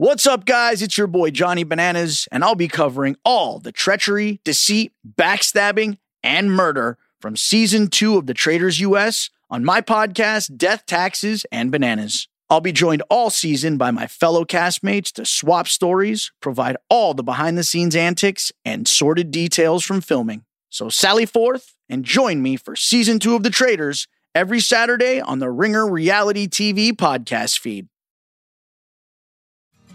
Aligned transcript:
What's 0.00 0.26
up, 0.26 0.46
guys? 0.46 0.80
It's 0.80 0.96
your 0.96 1.08
boy 1.08 1.30
Johnny 1.30 1.62
Bananas, 1.62 2.26
and 2.32 2.42
I'll 2.42 2.54
be 2.54 2.68
covering 2.68 3.16
all 3.22 3.58
the 3.58 3.70
treachery, 3.70 4.40
deceit, 4.44 4.94
backstabbing, 5.06 5.98
and 6.22 6.50
murder 6.50 6.96
from 7.20 7.36
season 7.36 7.88
two 7.88 8.16
of 8.16 8.24
The 8.24 8.32
Traitors 8.32 8.80
US 8.80 9.28
on 9.50 9.62
my 9.62 9.82
podcast, 9.82 10.56
Death, 10.56 10.86
Taxes, 10.86 11.44
and 11.52 11.70
Bananas. 11.70 12.28
I'll 12.48 12.62
be 12.62 12.72
joined 12.72 13.02
all 13.10 13.28
season 13.28 13.76
by 13.76 13.90
my 13.90 14.06
fellow 14.06 14.46
castmates 14.46 15.12
to 15.12 15.26
swap 15.26 15.68
stories, 15.68 16.32
provide 16.40 16.78
all 16.88 17.12
the 17.12 17.22
behind 17.22 17.58
the 17.58 17.62
scenes 17.62 17.94
antics, 17.94 18.52
and 18.64 18.88
sordid 18.88 19.30
details 19.30 19.84
from 19.84 20.00
filming. 20.00 20.46
So 20.70 20.88
sally 20.88 21.26
forth 21.26 21.74
and 21.90 22.06
join 22.06 22.40
me 22.40 22.56
for 22.56 22.74
season 22.74 23.18
two 23.18 23.36
of 23.36 23.42
The 23.42 23.50
Traitors 23.50 24.08
every 24.34 24.60
Saturday 24.60 25.20
on 25.20 25.40
the 25.40 25.50
Ringer 25.50 25.86
Reality 25.86 26.48
TV 26.48 26.92
podcast 26.92 27.58
feed. 27.58 27.88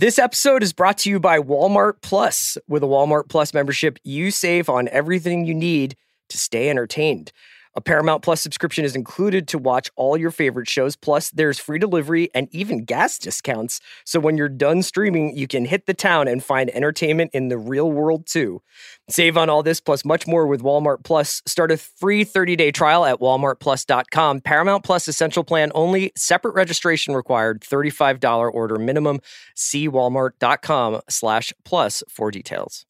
This 0.00 0.20
episode 0.20 0.62
is 0.62 0.72
brought 0.72 0.98
to 0.98 1.10
you 1.10 1.18
by 1.18 1.40
Walmart 1.40 2.02
Plus. 2.02 2.56
With 2.68 2.84
a 2.84 2.86
Walmart 2.86 3.28
Plus 3.28 3.52
membership, 3.52 3.98
you 4.04 4.30
save 4.30 4.68
on 4.68 4.86
everything 4.90 5.44
you 5.44 5.56
need 5.56 5.96
to 6.28 6.38
stay 6.38 6.70
entertained. 6.70 7.32
A 7.74 7.80
Paramount 7.80 8.22
Plus 8.22 8.40
subscription 8.40 8.84
is 8.84 8.94
included 8.94 9.48
to 9.48 9.58
watch 9.58 9.90
all 9.96 10.16
your 10.16 10.30
favorite 10.30 10.68
shows. 10.68 10.94
Plus, 10.94 11.30
there's 11.30 11.58
free 11.58 11.80
delivery 11.80 12.30
and 12.32 12.46
even 12.52 12.84
gas 12.84 13.18
discounts. 13.18 13.80
So 14.04 14.20
when 14.20 14.36
you're 14.36 14.48
done 14.48 14.84
streaming, 14.84 15.36
you 15.36 15.48
can 15.48 15.64
hit 15.64 15.86
the 15.86 15.94
town 15.94 16.28
and 16.28 16.44
find 16.44 16.70
entertainment 16.70 17.32
in 17.34 17.48
the 17.48 17.58
real 17.58 17.90
world 17.90 18.24
too. 18.24 18.62
Save 19.10 19.36
on 19.36 19.48
all 19.48 19.62
this 19.62 19.80
plus 19.80 20.04
much 20.04 20.26
more 20.26 20.46
with 20.46 20.62
Walmart 20.62 21.02
Plus. 21.02 21.42
Start 21.46 21.70
a 21.70 21.76
free 21.78 22.24
30-day 22.24 22.72
trial 22.72 23.04
at 23.04 23.20
walmartplus.com. 23.20 24.42
Paramount 24.42 24.84
Plus 24.84 25.08
essential 25.08 25.44
plan 25.44 25.72
only. 25.74 26.12
Separate 26.16 26.54
registration 26.54 27.14
required. 27.14 27.60
$35 27.62 28.52
order 28.52 28.78
minimum. 28.78 29.20
See 29.54 29.88
walmart.com 29.88 31.00
slash 31.08 31.52
plus 31.64 32.02
for 32.08 32.30
details. 32.30 32.84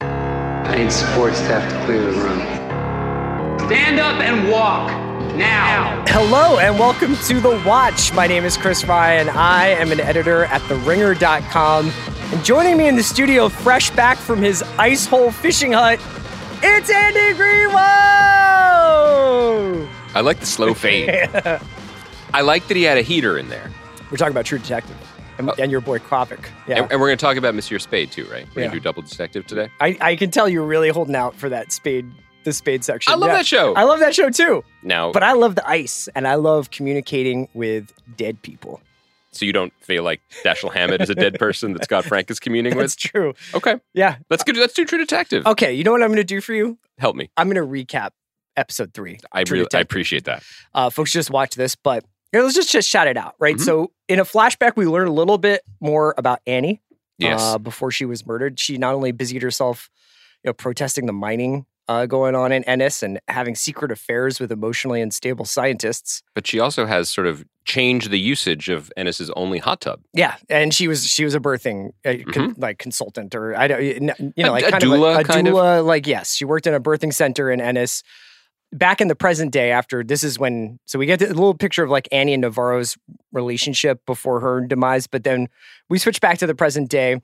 I 0.00 0.76
need 0.76 0.92
support 0.92 1.34
staff 1.34 1.70
to 1.70 1.84
clear 1.84 2.02
the 2.02 2.12
room. 2.12 2.40
Stand 3.66 4.00
up 4.00 4.20
and 4.20 4.50
walk 4.50 4.90
now. 5.36 6.04
Hello 6.08 6.58
and 6.58 6.78
welcome 6.78 7.16
to 7.16 7.40
The 7.40 7.62
Watch. 7.64 8.12
My 8.12 8.26
name 8.26 8.44
is 8.44 8.56
Chris 8.56 8.84
Ryan. 8.84 9.28
I 9.28 9.68
am 9.68 9.92
an 9.92 10.00
editor 10.00 10.44
at 10.46 10.60
TheRinger.com. 10.62 11.92
And 12.32 12.44
joining 12.44 12.76
me 12.76 12.86
in 12.86 12.94
the 12.96 13.02
studio, 13.02 13.48
fresh 13.48 13.90
back 13.90 14.16
from 14.16 14.40
his 14.40 14.62
ice 14.78 15.04
hole 15.06 15.30
fishing 15.32 15.72
hut, 15.72 15.98
it's 16.62 16.88
Andy 16.90 17.36
Greenwald! 17.38 17.76
I 20.14 20.20
like 20.20 20.38
the 20.40 20.46
slow 20.46 20.74
fade. 20.74 21.08
I 22.34 22.42
like 22.42 22.68
that 22.68 22.76
he 22.76 22.84
had 22.84 22.98
a 22.98 23.02
heater 23.02 23.36
in 23.36 23.48
there. 23.48 23.68
We're 24.10 24.16
talking 24.16 24.32
about 24.32 24.44
True 24.44 24.58
Detective 24.58 24.96
and, 25.38 25.50
uh, 25.50 25.54
and 25.58 25.72
your 25.72 25.80
boy 25.80 25.98
Kovic. 25.98 26.46
Yeah. 26.68 26.82
And, 26.82 26.92
and 26.92 27.00
we're 27.00 27.08
going 27.08 27.18
to 27.18 27.24
talk 27.24 27.36
about 27.36 27.54
Monsieur 27.56 27.78
Spade 27.80 28.12
too, 28.12 28.24
right? 28.26 28.46
We're 28.54 28.62
Yeah. 28.62 28.68
going 28.68 28.70
to 28.70 28.76
do 28.76 28.80
Double 28.80 29.02
Detective 29.02 29.46
today. 29.46 29.68
I, 29.80 29.96
I 30.00 30.16
can 30.16 30.30
tell 30.30 30.48
you're 30.48 30.64
really 30.64 30.90
holding 30.90 31.16
out 31.16 31.34
for 31.34 31.48
that 31.48 31.72
Spade, 31.72 32.08
the 32.44 32.52
Spade 32.52 32.84
section. 32.84 33.12
I 33.12 33.16
love 33.16 33.30
Yeah. 33.30 33.36
that 33.38 33.46
show. 33.46 33.74
I 33.74 33.82
love 33.84 33.98
that 34.00 34.14
show 34.14 34.30
too. 34.30 34.62
Now, 34.84 35.10
But 35.10 35.24
I 35.24 35.32
love 35.32 35.56
the 35.56 35.68
ice 35.68 36.08
and 36.14 36.28
I 36.28 36.34
love 36.36 36.70
communicating 36.70 37.48
with 37.54 37.92
dead 38.16 38.40
people. 38.42 38.80
So 39.32 39.44
you 39.44 39.52
don't 39.52 39.72
feel 39.82 40.02
like 40.02 40.20
Dashiell 40.44 40.72
Hammett 40.72 41.00
is 41.00 41.10
a 41.10 41.14
dead 41.14 41.38
person 41.38 41.72
that 41.74 41.84
Scott 41.84 42.04
Frank 42.04 42.30
is 42.30 42.40
communing 42.40 42.74
with. 42.76 42.82
That's 42.84 42.96
true. 42.96 43.34
Okay, 43.54 43.76
Yeah. 43.94 44.16
let's 44.30 44.42
go. 44.44 44.52
Let's 44.52 44.74
do 44.74 44.84
True 44.84 44.98
Detective. 44.98 45.46
Okay. 45.46 45.72
You 45.72 45.84
know 45.84 45.92
what 45.92 46.02
I'm 46.02 46.08
going 46.08 46.16
to 46.16 46.24
do 46.24 46.40
for 46.40 46.52
you? 46.54 46.78
Help 46.98 47.16
me. 47.16 47.30
I'm 47.36 47.48
going 47.50 47.56
to 47.56 47.84
recap 47.86 48.10
episode 48.56 48.92
three. 48.92 49.18
I 49.32 49.44
really, 49.48 49.66
I 49.74 49.78
appreciate 49.80 50.24
that. 50.24 50.42
uh, 50.74 50.90
folks 50.90 51.12
just 51.12 51.30
watch 51.30 51.54
this, 51.54 51.74
but 51.76 52.04
you 52.32 52.38
know, 52.38 52.44
let's 52.44 52.54
just, 52.56 52.70
just 52.70 52.88
shout 52.88 53.06
it 53.08 53.16
out, 53.16 53.34
right? 53.38 53.56
Mhm. 53.56 53.60
So, 53.64 53.92
in 54.08 54.18
a 54.20 54.24
flashback, 54.24 54.72
we 54.76 54.86
learn 54.86 55.08
a 55.08 55.12
little 55.12 55.38
bit 55.38 55.62
more 55.80 56.14
about 56.18 56.40
Annie 56.46 56.80
Yes. 57.18 57.40
uh, 57.40 57.58
before 57.58 57.90
she 57.90 58.04
was 58.04 58.26
murdered. 58.26 58.58
She 58.60 58.78
not 58.78 58.94
only 58.94 59.12
busied 59.12 59.42
herself, 59.42 59.90
you 60.44 60.48
know, 60.48 60.52
protesting 60.52 61.06
the 61.06 61.12
mining 61.12 61.66
uh, 61.88 62.06
going 62.06 62.34
on 62.34 62.52
in 62.52 62.62
Ennis 62.64 63.02
and 63.02 63.20
having 63.28 63.54
secret 63.54 63.90
affairs 63.90 64.38
with 64.38 64.52
emotionally 64.52 65.00
unstable 65.00 65.44
scientists. 65.44 66.22
but 66.34 66.46
she 66.46 66.60
also 66.60 66.86
has 66.86 67.10
sort 67.10 67.26
of 67.26 67.44
changed 67.64 68.10
the 68.10 68.18
usage 68.18 68.68
of 68.68 68.90
Ennis's 68.96 69.30
only 69.36 69.58
hot 69.58 69.80
tub. 69.80 70.00
Yeah, 70.14 70.36
and 70.48 70.72
she 70.74 70.88
was 70.88 71.06
she 71.06 71.24
was 71.24 71.34
a 71.34 71.40
birthing 71.40 71.90
uh, 72.04 72.14
con- 72.32 72.54
like 72.58 72.78
consultant 72.78 73.34
or 73.34 73.56
I 73.56 73.68
don't 73.68 73.82
you 73.82 74.00
know 74.00 74.14
Mm-hmm. 74.18 74.40
A- 74.44 74.50
like 74.50 74.64
a 74.66 74.70
kind 74.72 74.82
doula, 74.84 75.10
of 75.12 75.16
a, 75.16 75.20
a 75.20 75.24
kind 75.24 75.48
of? 75.48 75.84
Like 75.86 76.06
yes, 76.06 76.34
she 76.34 76.44
worked 76.44 76.66
in 76.66 76.74
a 76.74 76.80
birthing 76.80 77.12
center 77.12 77.50
in 77.50 77.60
Ennis. 77.60 78.02
Back 78.72 79.00
in 79.00 79.08
the 79.08 79.16
present 79.16 79.52
day, 79.52 79.72
after 79.72 80.04
this 80.04 80.22
is 80.22 80.38
when 80.38 80.78
so 80.86 80.96
we 80.96 81.06
get 81.06 81.20
a 81.20 81.26
little 81.26 81.54
picture 81.54 81.82
of 81.82 81.90
like 81.90 82.06
Annie 82.12 82.34
and 82.34 82.42
Navarro's 82.42 82.96
relationship 83.32 84.04
before 84.06 84.38
her 84.40 84.60
demise, 84.60 85.06
but 85.08 85.24
then 85.24 85.48
we 85.88 85.98
switch 85.98 86.20
back 86.20 86.38
to 86.38 86.46
the 86.46 86.54
present 86.54 86.88
day. 86.88 87.20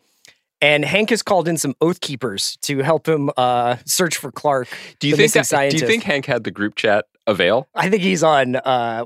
And 0.61 0.85
Hank 0.85 1.11
has 1.11 1.23
called 1.23 1.49
in 1.49 1.59
some 1.59 1.75
oath 1.81 2.01
keepers 2.01 2.57
to 2.63 2.79
help 2.79 3.07
him 3.07 3.31
uh, 3.37 3.77
search 3.85 4.17
for 4.17 4.33
Clark. 4.33 4.69
Do 5.01 5.09
you 5.09 5.17
think? 5.17 5.33
That, 5.33 5.71
do 5.71 5.77
you 5.77 5.87
think 5.87 6.03
Hank 6.03 6.27
had 6.27 6.45
the 6.45 6.51
group 6.51 6.77
chat 6.77 7.05
avail? 7.27 7.69
I 7.75 7.91
think 7.91 8.03
he's 8.03 8.23
on. 8.23 8.57
Uh, 8.57 9.05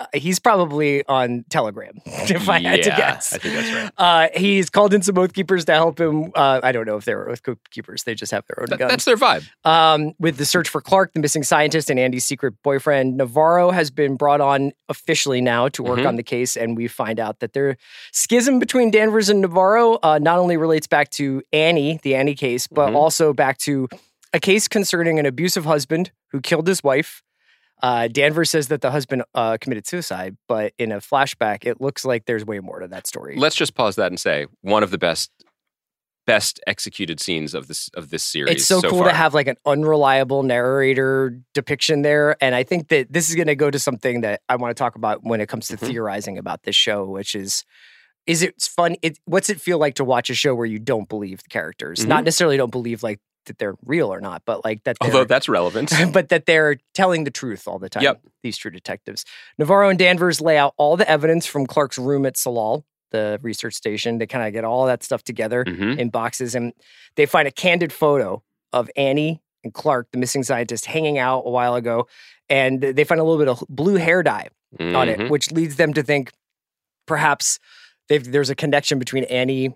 uh, 0.00 0.06
he's 0.14 0.38
probably 0.40 1.06
on 1.06 1.44
Telegram, 1.50 1.92
if 2.06 2.48
I 2.48 2.58
had 2.60 2.82
to 2.84 2.90
guess. 2.90 3.34
I 3.34 3.38
think 3.38 3.54
that's 3.54 3.72
right. 3.72 3.92
Uh, 3.98 4.28
he's 4.38 4.70
called 4.70 4.94
in 4.94 5.02
some 5.02 5.16
oath 5.18 5.32
keepers 5.34 5.66
to 5.66 5.72
help 5.74 6.00
him. 6.00 6.32
Uh, 6.34 6.60
I 6.62 6.72
don't 6.72 6.86
know 6.86 6.96
if 6.96 7.04
they're 7.04 7.28
oath 7.28 7.42
keepers; 7.70 8.04
they 8.04 8.14
just 8.14 8.32
have 8.32 8.44
their 8.46 8.60
own 8.62 8.66
That- 8.70 8.78
guns. 8.78 8.90
that's 8.90 9.04
their 9.04 9.16
vibe. 9.16 9.46
um, 9.64 10.14
with 10.18 10.38
the 10.38 10.44
search 10.46 10.68
for 10.68 10.80
Clark, 10.80 11.12
the 11.12 11.20
missing 11.20 11.42
scientist, 11.42 11.90
and 11.90 12.00
Andy's 12.00 12.24
secret 12.24 12.54
boyfriend. 12.64 13.16
Navarro 13.18 13.70
has 13.70 13.90
been 13.90 14.16
brought 14.16 14.40
on 14.40 14.72
officially 14.88 15.40
now 15.40 15.68
to 15.68 15.82
work 15.82 15.98
Mhm. 16.00 16.08
on 16.08 16.16
the 16.16 16.22
case, 16.22 16.56
and 16.56 16.76
we 16.76 16.88
find 16.88 17.20
out 17.20 17.40
that 17.40 17.52
their 17.52 17.76
schism 18.12 18.58
between 18.58 18.90
Danvers 18.90 19.28
and 19.28 19.40
Navarro 19.42 19.98
uh, 20.02 20.18
not 20.18 20.38
only 20.38 20.56
relates 20.56 20.86
back 20.86 21.10
to 21.10 21.42
Annie, 21.52 22.00
the 22.02 22.14
Annie 22.14 22.34
case, 22.34 22.66
but 22.66 22.90
Mhm. 22.90 22.96
also 22.96 23.32
back 23.32 23.58
to 23.58 23.88
a 24.32 24.40
case 24.40 24.68
concerning 24.68 25.18
an 25.18 25.26
abusive 25.26 25.64
husband 25.64 26.10
who 26.30 26.40
killed 26.40 26.66
his 26.66 26.82
wife. 26.82 27.22
Uh, 27.82 28.08
Danvers 28.08 28.50
says 28.50 28.68
that 28.68 28.80
the 28.80 28.90
husband 28.90 29.22
uh, 29.34 29.56
committed 29.60 29.86
suicide, 29.86 30.36
but 30.48 30.72
in 30.78 30.92
a 30.92 30.98
flashback, 30.98 31.64
it 31.66 31.80
looks 31.80 32.04
like 32.04 32.26
there's 32.26 32.44
way 32.44 32.60
more 32.60 32.80
to 32.80 32.88
that 32.88 33.06
story. 33.06 33.36
Let's 33.36 33.56
just 33.56 33.74
pause 33.74 33.96
that 33.96 34.10
and 34.12 34.18
say 34.20 34.46
one 34.62 34.82
of 34.82 34.90
the 34.90 34.98
best, 34.98 35.30
best 36.26 36.60
executed 36.66 37.18
scenes 37.20 37.54
of 37.54 37.66
this 37.66 37.88
of 37.94 38.10
this 38.10 38.22
series. 38.22 38.56
it's 38.56 38.66
so, 38.66 38.80
cool 38.82 39.00
far. 39.00 39.08
to 39.08 39.14
have 39.14 39.34
like 39.34 39.46
an 39.48 39.56
unreliable 39.66 40.42
narrator 40.42 41.40
depiction 41.54 42.02
there 42.02 42.36
and 42.42 42.54
i 42.54 42.62
think 42.62 42.88
that 42.88 43.10
this 43.12 43.28
is 43.30 43.34
going 43.34 43.48
to 43.48 43.56
go 43.56 43.70
to 43.70 43.78
something 43.80 44.20
that 44.20 44.40
i 44.48 44.54
want 44.54 44.70
to 44.70 44.78
talk 44.78 44.94
about 44.94 45.24
when 45.24 45.40
it 45.40 45.48
comes 45.48 45.66
to 45.68 45.76
Mhm. 45.76 45.86
theorizing 45.88 46.38
about 46.38 46.62
this 46.62 46.76
show 46.76 47.04
which 47.06 47.34
is 47.34 47.64
is 48.26 48.42
it 48.42 48.60
fun 48.62 48.94
it, 49.02 49.18
what's 49.24 49.48
it 49.50 49.60
feel 49.60 49.78
like 49.78 49.94
to 49.94 50.04
watch 50.04 50.30
a 50.30 50.34
show 50.34 50.54
where 50.54 50.66
you 50.66 50.78
don't 50.78 51.08
believe 51.08 51.42
the 51.42 51.48
characters 51.48 52.04
not 52.06 52.22
necessarily 52.22 52.56
don't 52.58 52.70
believe 52.70 53.02
like 53.02 53.18
that 53.50 53.58
they're 53.58 53.74
real 53.84 54.10
or 54.12 54.20
not 54.20 54.42
but 54.46 54.64
like 54.64 54.82
that 54.84 54.96
Although 55.00 55.24
that's 55.24 55.48
relevant. 55.48 55.92
but 56.12 56.28
that 56.30 56.46
they're 56.46 56.78
telling 56.94 57.24
the 57.24 57.30
truth 57.30 57.68
all 57.68 57.78
the 57.78 57.88
time. 57.90 58.02
Yep. 58.02 58.22
These 58.42 58.56
true 58.56 58.70
detectives. 58.70 59.24
Navarro 59.58 59.88
and 59.90 59.98
Danvers 59.98 60.40
lay 60.40 60.56
out 60.56 60.72
all 60.78 60.96
the 60.96 61.08
evidence 61.10 61.44
from 61.46 61.66
Clark's 61.66 61.98
room 61.98 62.24
at 62.26 62.36
Tsalal, 62.36 62.84
the 63.10 63.38
research 63.42 63.74
station, 63.74 64.18
to 64.20 64.26
kind 64.26 64.46
of 64.46 64.52
get 64.52 64.64
all 64.64 64.86
that 64.86 65.02
stuff 65.02 65.22
together 65.22 65.64
Mhm. 65.64 65.98
in 65.98 66.08
boxes. 66.10 66.54
And 66.54 66.72
they 67.16 67.26
find 67.26 67.46
a 67.46 67.50
candid 67.50 67.92
photo 67.92 68.42
of 68.72 68.88
Annie 68.96 69.42
and 69.64 69.74
Clark, 69.74 70.08
the 70.12 70.18
missing 70.18 70.42
scientist, 70.42 70.86
hanging 70.86 71.18
out 71.18 71.42
a 71.44 71.50
while 71.50 71.74
ago. 71.74 72.06
And 72.48 72.80
they 72.80 73.04
find 73.04 73.20
a 73.20 73.24
little 73.24 73.38
bit 73.38 73.48
of 73.48 73.62
blue 73.68 73.96
hair 73.96 74.22
dye 74.22 74.48
on 74.78 74.86
Mhm. 75.08 75.08
it, 75.26 75.30
which 75.30 75.50
leads 75.52 75.76
them 75.76 75.92
to 75.94 76.02
think 76.02 76.32
perhaps 77.06 77.58
there's 78.08 78.50
a 78.50 78.54
connection 78.54 78.98
between 78.98 79.24
Annie 79.24 79.74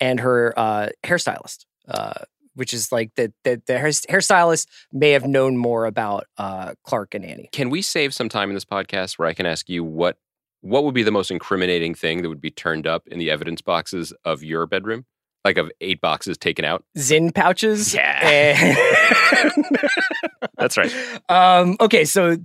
and 0.00 0.20
her 0.20 0.52
uh, 0.58 0.88
hairstylist. 1.04 1.64
Uh, 1.88 2.12
which 2.56 2.72
is 2.74 2.90
like 2.90 3.14
that 3.14 3.32
the, 3.44 3.62
the 3.66 3.78
hair, 3.78 3.88
hairstylist 3.88 4.66
may 4.92 5.10
have 5.10 5.26
known 5.26 5.56
more 5.56 5.86
about 5.86 6.26
uh, 6.38 6.74
Clark 6.82 7.14
and 7.14 7.24
Annie. 7.24 7.48
Can 7.52 7.70
we 7.70 7.82
save 7.82 8.12
some 8.12 8.28
time 8.28 8.50
in 8.50 8.54
this 8.54 8.64
podcast 8.64 9.18
where 9.18 9.28
I 9.28 9.34
can 9.34 9.46
ask 9.46 9.68
you 9.68 9.84
what 9.84 10.18
what 10.62 10.84
would 10.84 10.94
be 10.94 11.04
the 11.04 11.12
most 11.12 11.30
incriminating 11.30 11.94
thing 11.94 12.22
that 12.22 12.28
would 12.28 12.40
be 12.40 12.50
turned 12.50 12.86
up 12.86 13.06
in 13.06 13.18
the 13.18 13.30
evidence 13.30 13.60
boxes 13.62 14.12
of 14.24 14.42
your 14.42 14.66
bedroom? 14.66 15.04
Like 15.44 15.58
of 15.58 15.70
eight 15.80 16.00
boxes 16.00 16.36
taken 16.36 16.64
out? 16.64 16.84
Zyn 16.98 17.32
pouches. 17.32 17.94
Yeah. 17.94 18.74
That's 20.58 20.76
right. 20.76 20.92
um, 21.28 21.76
okay, 21.80 22.04
so 22.04 22.36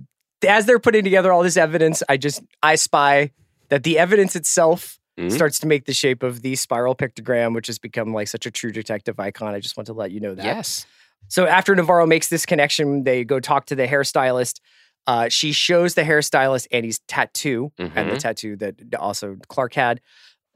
as 0.46 0.66
they're 0.66 0.78
putting 0.78 1.02
together 1.02 1.32
all 1.32 1.42
this 1.42 1.56
evidence, 1.56 2.02
I 2.08 2.16
just 2.16 2.42
I 2.62 2.76
spy 2.76 3.32
that 3.70 3.82
the 3.82 3.98
evidence 3.98 4.36
itself 4.36 5.00
Mhm. 5.28 5.32
starts 5.32 5.58
to 5.60 5.66
make 5.66 5.84
the 5.86 5.94
shape 5.94 6.22
of 6.22 6.42
the 6.42 6.54
spiral 6.56 6.94
pictogram, 6.94 7.54
which 7.54 7.66
has 7.68 7.78
become 7.78 8.12
like 8.12 8.28
such 8.28 8.46
a 8.46 8.50
true 8.50 8.72
detective 8.72 9.18
icon. 9.20 9.54
I 9.54 9.60
just 9.60 9.76
want 9.76 9.86
to 9.86 9.92
let 9.92 10.10
you 10.10 10.20
know 10.20 10.34
that. 10.34 10.44
Yes. 10.44 10.86
So 11.28 11.46
after 11.46 11.74
Navarro 11.74 12.06
makes 12.06 12.28
this 12.28 12.44
connection, 12.46 13.04
they 13.04 13.24
go 13.24 13.38
talk 13.40 13.66
to 13.66 13.74
the 13.76 13.86
hairstylist. 13.86 14.60
Uh, 15.06 15.28
she 15.28 15.52
shows 15.52 15.94
the 15.94 16.02
hairstylist 16.02 16.66
Andy's 16.72 17.00
tattoo 17.08 17.72
and 17.78 17.92
the 18.10 18.14
Mhm. 18.16 18.18
tattoo 18.18 18.56
that 18.56 18.74
also 18.98 19.36
Clark 19.48 19.74
had. 19.74 20.00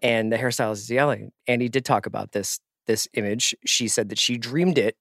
And 0.02 0.30
the 0.32 0.36
hairstylist 0.36 0.72
is 0.78 0.90
yelling. 0.90 1.32
Andy 1.46 1.68
did 1.68 1.84
talk 1.84 2.06
about 2.06 2.32
this 2.32 2.60
this 2.86 3.08
image. 3.14 3.52
She 3.64 3.88
said 3.88 4.08
that 4.10 4.18
she 4.18 4.38
dreamed 4.38 4.78
it 4.78 4.96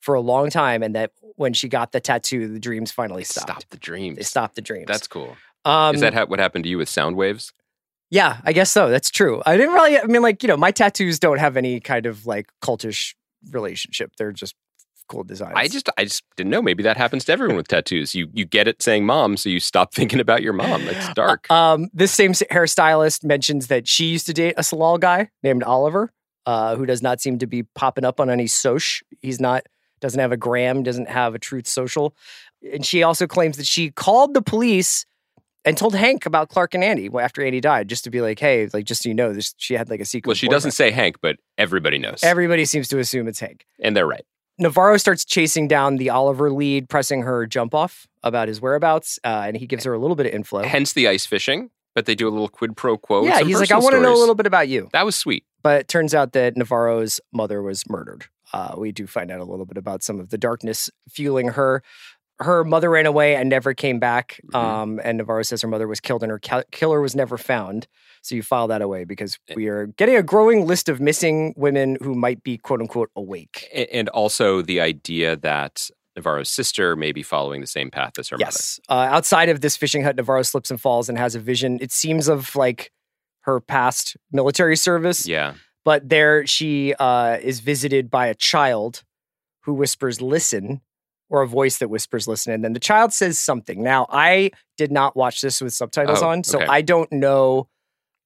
for 0.00 0.14
a 0.14 0.20
long 0.20 0.48
time, 0.48 0.82
and 0.82 0.94
that 0.94 1.10
when 1.36 1.52
she 1.52 1.68
got 1.68 1.92
the 1.92 2.00
tattoo, 2.00 2.48
the 2.48 2.58
dreams 2.58 2.90
finally 2.90 3.22
stopped. 3.24 3.50
Stop 3.50 3.64
the 3.68 3.76
dreams. 3.76 4.16
They 4.16 4.22
stopped 4.22 4.54
the 4.54 4.62
dreams. 4.62 4.86
That's 4.86 5.06
cool. 5.06 5.36
um, 5.66 5.94
Is 5.94 6.00
that 6.00 6.14
how, 6.14 6.24
what 6.24 6.38
happened 6.38 6.64
to 6.64 6.70
you 6.70 6.78
with 6.78 6.88
sound 6.88 7.16
waves? 7.16 7.52
Yeah, 8.10 8.38
I 8.44 8.52
guess 8.52 8.70
so. 8.70 8.88
That's 8.88 9.10
true. 9.10 9.42
I 9.44 9.56
didn't 9.56 9.74
really. 9.74 9.98
I 9.98 10.04
mean, 10.04 10.22
like 10.22 10.42
you 10.42 10.48
know, 10.48 10.56
my 10.56 10.70
tattoos 10.70 11.18
don't 11.18 11.38
have 11.38 11.56
any 11.56 11.80
kind 11.80 12.06
of 12.06 12.26
like 12.26 12.50
cultish 12.62 13.14
relationship. 13.50 14.12
They're 14.16 14.32
just 14.32 14.54
cool 15.08 15.24
designs. 15.24 15.54
I 15.56 15.68
just 15.68 15.88
I 15.98 16.04
just 16.04 16.22
didn't 16.36 16.50
know. 16.50 16.62
Maybe 16.62 16.82
that 16.84 16.96
happens 16.96 17.24
to 17.24 17.32
everyone 17.32 17.56
with 17.56 17.68
tattoos. 17.68 18.14
You 18.14 18.28
you 18.32 18.44
get 18.44 18.68
it 18.68 18.82
saying 18.82 19.04
mom, 19.04 19.36
so 19.36 19.48
you 19.48 19.60
stop 19.60 19.92
thinking 19.94 20.20
about 20.20 20.42
your 20.42 20.52
mom. 20.52 20.82
It's 20.82 21.08
dark. 21.14 21.50
Um, 21.50 21.88
this 21.92 22.12
same 22.12 22.32
hairstylist 22.32 23.24
mentions 23.24 23.66
that 23.66 23.88
she 23.88 24.06
used 24.06 24.26
to 24.26 24.32
date 24.32 24.54
a 24.56 24.62
Tsalal 24.62 25.00
guy 25.00 25.30
named 25.42 25.62
Oliver, 25.62 26.12
uh, 26.46 26.76
who 26.76 26.86
does 26.86 27.02
not 27.02 27.20
seem 27.20 27.38
to 27.40 27.46
be 27.46 27.64
popping 27.74 28.04
up 28.04 28.20
on 28.20 28.30
any 28.30 28.46
soch. 28.46 29.02
He's 29.20 29.40
not 29.40 29.64
doesn't 30.00 30.20
have 30.20 30.30
a 30.30 30.36
gram, 30.36 30.84
doesn't 30.84 31.08
have 31.08 31.34
a 31.34 31.38
Truth 31.40 31.66
Social, 31.66 32.14
and 32.72 32.86
she 32.86 33.02
also 33.02 33.26
claims 33.26 33.56
that 33.56 33.66
she 33.66 33.90
called 33.90 34.32
the 34.32 34.42
police 34.42 35.04
and 35.68 35.76
told 35.78 35.94
Hank 35.94 36.26
about 36.26 36.48
Clark 36.48 36.74
and 36.74 36.82
Andy 36.82 37.08
after 37.20 37.42
Andy 37.44 37.60
died, 37.60 37.88
just 37.88 38.04
to 38.04 38.10
be 38.10 38.20
like, 38.20 38.38
hey, 38.40 38.68
like 38.72 38.84
just 38.84 39.02
so 39.02 39.08
you 39.08 39.14
know, 39.14 39.32
this 39.32 39.54
she 39.58 39.74
had 39.74 39.88
like 39.90 40.00
a 40.00 40.04
secret. 40.04 40.28
well, 40.28 40.34
she 40.34 40.48
doesn't 40.48 40.72
say 40.72 40.90
Hank, 40.90 41.16
but 41.20 41.36
everybody 41.56 41.98
knows, 41.98 42.22
Everybody 42.22 42.64
seems 42.64 42.88
to 42.88 42.98
assume 42.98 43.28
it's 43.28 43.40
Hank. 43.40 43.64
and 43.80 43.96
they're 43.96 44.06
right. 44.06 44.24
Navarro 44.60 44.96
starts 44.96 45.24
chasing 45.24 45.68
down 45.68 45.96
the 45.96 46.10
Oliver 46.10 46.50
lead, 46.50 46.88
pressing 46.88 47.22
her 47.22 47.46
jump 47.46 47.74
off 47.74 48.08
about 48.24 48.48
his 48.48 48.60
whereabouts, 48.60 49.18
uh, 49.22 49.44
and 49.46 49.56
he 49.56 49.66
gives 49.68 49.84
her 49.84 49.92
a 49.92 49.98
little 49.98 50.16
bit 50.16 50.26
of 50.26 50.32
info. 50.32 50.62
Hence 50.64 50.92
the 50.94 51.06
ice 51.06 51.26
fishing. 51.26 51.70
But 51.94 52.06
they 52.06 52.14
do 52.14 52.28
a 52.28 52.30
little 52.30 52.48
quid 52.48 52.76
pro 52.76 52.96
quo. 52.96 53.24
yeah, 53.24 53.42
he's 53.42 53.58
like, 53.58 53.72
I 53.72 53.78
want 53.78 53.94
to 53.96 54.00
know 54.00 54.14
a 54.14 54.18
little 54.20 54.36
bit 54.36 54.46
about 54.46 54.68
you. 54.68 54.88
That 54.92 55.04
was 55.04 55.16
sweet. 55.16 55.44
But 55.62 55.80
it 55.80 55.88
turns 55.88 56.14
out 56.14 56.32
that 56.32 56.56
Navarro's 56.56 57.20
mother 57.32 57.60
was 57.60 57.88
murdered. 57.88 58.26
Uh, 58.52 58.74
we 58.78 58.92
do 58.92 59.06
find 59.06 59.32
out 59.32 59.40
a 59.40 59.44
little 59.44 59.66
bit 59.66 59.76
about 59.76 60.04
some 60.04 60.20
of 60.20 60.30
the 60.30 60.38
darkness 60.38 60.90
fueling 61.08 61.48
her. 61.48 61.82
Her 62.40 62.62
mother 62.64 62.88
ran 62.90 63.06
away 63.06 63.34
and 63.36 63.48
never 63.48 63.74
came 63.74 63.98
back. 63.98 64.40
Mhm. 64.52 64.58
Um, 64.58 65.00
and 65.02 65.18
Navarro 65.18 65.42
says 65.42 65.60
her 65.62 65.68
mother 65.68 65.88
was 65.88 66.00
killed 66.00 66.22
and 66.22 66.30
her 66.30 66.38
ca- 66.38 66.62
killer 66.70 67.00
was 67.00 67.16
never 67.16 67.36
found. 67.36 67.88
So 68.22 68.34
you 68.34 68.42
file 68.42 68.68
that 68.68 68.82
away 68.82 69.04
because 69.04 69.38
we 69.56 69.66
are 69.68 69.86
getting 69.86 70.16
a 70.16 70.22
growing 70.22 70.66
list 70.66 70.88
of 70.88 71.00
missing 71.00 71.54
women 71.56 71.96
who 72.02 72.14
might 72.14 72.42
be 72.42 72.56
quote 72.58 72.80
unquote 72.80 73.10
awake. 73.16 73.66
And 73.92 74.08
also 74.10 74.62
the 74.62 74.80
idea 74.80 75.36
that 75.36 75.88
Navarro's 76.16 76.50
sister 76.50 76.96
may 76.96 77.12
be 77.12 77.22
following 77.22 77.60
the 77.60 77.66
same 77.66 77.90
path 77.90 78.18
as 78.18 78.28
her 78.28 78.36
Yes. 78.38 78.80
Uh, 78.88 78.94
outside 79.10 79.48
of 79.48 79.60
this 79.60 79.76
fishing 79.76 80.02
hut, 80.02 80.16
Navarro 80.16 80.42
slips 80.42 80.70
and 80.70 80.80
falls 80.80 81.08
and 81.08 81.16
has 81.18 81.34
a 81.34 81.40
vision. 81.40 81.78
It 81.80 81.92
seems 81.92 82.28
of 82.28 82.54
like 82.56 82.90
her 83.42 83.60
past 83.60 84.16
military 84.32 84.76
service. 84.76 85.26
Yeah. 85.26 85.54
but 85.84 86.08
there 86.08 86.46
she 86.46 86.92
uh, 86.98 87.38
is 87.40 87.60
visited 87.60 88.10
by 88.10 88.26
a 88.26 88.34
child 88.34 89.04
who 89.62 89.72
whispers 89.72 90.20
listen 90.20 90.82
or 91.30 91.42
a 91.42 91.46
voice 91.46 91.78
that 91.78 91.88
whispers 91.90 92.26
listen 92.28 92.52
and 92.52 92.64
then 92.64 92.72
the 92.72 92.80
child 92.80 93.12
says 93.12 93.38
something. 93.38 93.82
Now 93.82 94.06
i 94.10 94.50
did 94.76 94.90
not 94.92 95.16
watch 95.16 95.40
this 95.40 95.60
with 95.60 95.72
subtitles 95.72 96.22
Oh, 96.22 96.28
on 96.28 96.44
so 96.44 96.58
okay. 96.58 96.66
i 96.68 96.82
don't 96.82 97.10
know 97.12 97.68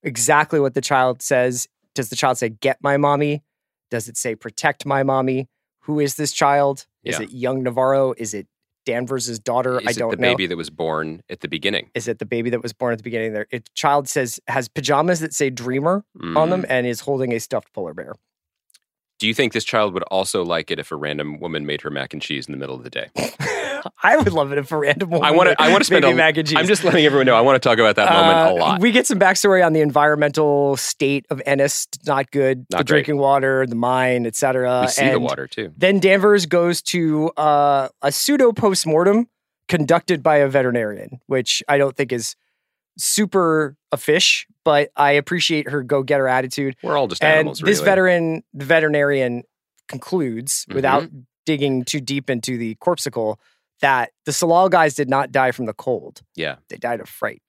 exactly 0.03 0.61
what 0.61 0.75
the 0.75 0.81
child 0.81 1.23
says. 1.23 1.69
Does 1.95 2.09
the 2.09 2.17
child 2.17 2.39
say 2.39 2.49
get 2.49 2.79
my 2.83 2.97
mommy 2.97 3.43
does 3.91 4.09
it 4.09 4.17
say 4.17 4.35
protect 4.35 4.87
my 4.87 5.03
mommy 5.03 5.49
who 5.81 5.99
is 6.01 6.15
this 6.15 6.33
child? 6.33 6.87
Is 7.05 7.19
it 7.19 7.31
young 7.33 7.63
navarro? 7.65 8.15
Is 8.17 8.33
it 8.35 8.47
danvers's 8.87 9.39
daughter? 9.39 9.81
Is 9.81 9.87
i 9.87 9.91
it 9.91 9.97
don't 9.99 10.11
the 10.13 10.17
know. 10.17 10.31
baby 10.31 10.47
that 10.47 10.57
was 10.57 10.71
born 10.71 11.23
at 11.29 11.41
the 11.41 11.49
beginning? 11.49 11.91
is 11.95 12.09
it 12.09 12.19
the 12.19 12.25
baby 12.27 12.51
that 12.51 12.63
was 12.63 12.73
born 12.73 12.93
at 12.93 12.99
the 12.99 13.03
beginning 13.05 13.33
there? 13.33 13.47
It 13.51 13.69
child 13.75 14.09
says 14.09 14.41
has 14.47 14.69
pajamas 14.69 15.21
that 15.21 15.35
say 15.35 15.51
dreamer 15.51 16.05
on 16.37 16.51
them 16.51 16.63
Mm. 16.63 16.67
and 16.71 16.87
is 16.87 17.01
holding 17.01 17.33
a 17.33 17.41
stuffed 17.41 17.73
polar 17.73 17.95
bear 17.95 18.15
Do 19.23 19.29
you 19.29 19.35
think 19.35 19.53
this 19.53 19.63
child 19.63 19.95
would 19.95 20.03
also 20.03 20.45
like 20.45 20.73
it 20.73 20.81
if 20.81 20.91
a 20.91 20.97
random 20.97 21.39
woman 21.39 21.65
made 21.65 21.81
her 21.83 21.91
mac 21.91 22.13
and 22.13 22.21
cheese 22.21 22.47
in 22.49 22.51
the 22.51 22.59
middle 22.59 22.75
of 22.75 22.83
the 22.83 22.91
day? 22.91 23.07
I 24.03 24.17
would 24.17 24.33
love 24.33 24.51
it 24.51 24.59
if 24.59 24.73
a 24.73 24.77
random 24.77 25.11
woman 25.11 25.25
I 25.25 25.31
want 25.31 25.49
to. 25.49 25.63
I 25.63 25.69
want 25.71 25.83
to 25.83 25.85
spend 25.85 26.05
made 26.05 26.11
a. 26.11 26.17
mac 26.17 26.37
and 26.39 26.49
cheese. 26.49 26.59
I'm 26.59 26.67
just 26.67 26.83
letting 26.83 27.07
everyone 27.07 27.27
know. 27.27 27.37
I 27.37 27.41
want 27.41 27.55
to 27.63 27.69
talk 27.69 27.79
about 27.79 27.95
that 27.95 28.13
moment 28.13 28.37
Uh, 28.37 28.53
a 28.53 28.55
lot. 28.59 28.81
We 28.81 28.91
get 28.91 29.07
some 29.07 29.21
backstory 29.21 29.65
on 29.65 29.75
the 29.75 29.81
environmental 29.81 30.77
state 30.77 31.25
of 31.31 31.41
Ennis. 31.47 31.87
Not 32.05 32.33
good. 32.33 32.67
Not 32.73 32.79
the 32.79 32.85
great. 32.85 32.87
drinking 33.05 33.19
water, 33.19 33.65
the 33.65 33.77
mine, 33.77 34.27
etc. 34.27 34.81
We 34.81 34.89
see 34.89 35.09
the 35.09 35.21
water 35.21 35.47
too. 35.47 35.73
Then 35.77 36.01
Danvers 36.01 36.47
goes 36.47 36.83
to 36.83 37.29
uh, 37.37 37.91
a 38.03 38.11
pseudo 38.11 38.51
postmortem 38.51 39.29
conducted 39.69 40.21
by 40.25 40.39
a 40.39 40.49
veterinarian, 40.49 41.21
which 41.27 41.63
I 41.69 41.79
don't 41.79 41.97
think 41.97 42.11
is 42.11 42.35
super 42.99 43.77
a 43.91 43.97
fish, 43.97 44.47
but 44.65 44.91
I 44.97 45.13
appreciate 45.13 45.69
her 45.69 45.83
go 45.83 46.03
getter 46.03 46.29
attitude. 46.29 46.77
We're 46.83 46.97
all 46.97 47.09
just 47.09 47.23
And 47.23 47.33
animals. 47.41 47.59
this 47.61 47.79
really. 47.79 47.85
veteran, 47.85 48.43
the 48.55 48.65
veterinarian, 48.65 49.43
concludes 49.89 50.65
Mhm. 50.71 50.75
without 50.75 51.09
digging 51.45 51.85
too 51.85 52.01
deep 52.01 52.31
into 52.31 52.57
the 52.57 52.75
corpsicle 52.77 53.39
that 53.81 54.13
the 54.25 54.33
Tsalal 54.33 54.71
guys 54.71 54.95
did 54.95 55.09
not 55.09 55.33
die 55.33 55.51
from 55.51 55.67
the 55.67 55.75
cold; 55.75 56.23
Yeah, 56.37 56.57
they 56.69 56.77
died 56.77 57.01
of 57.01 57.09
fright. 57.09 57.43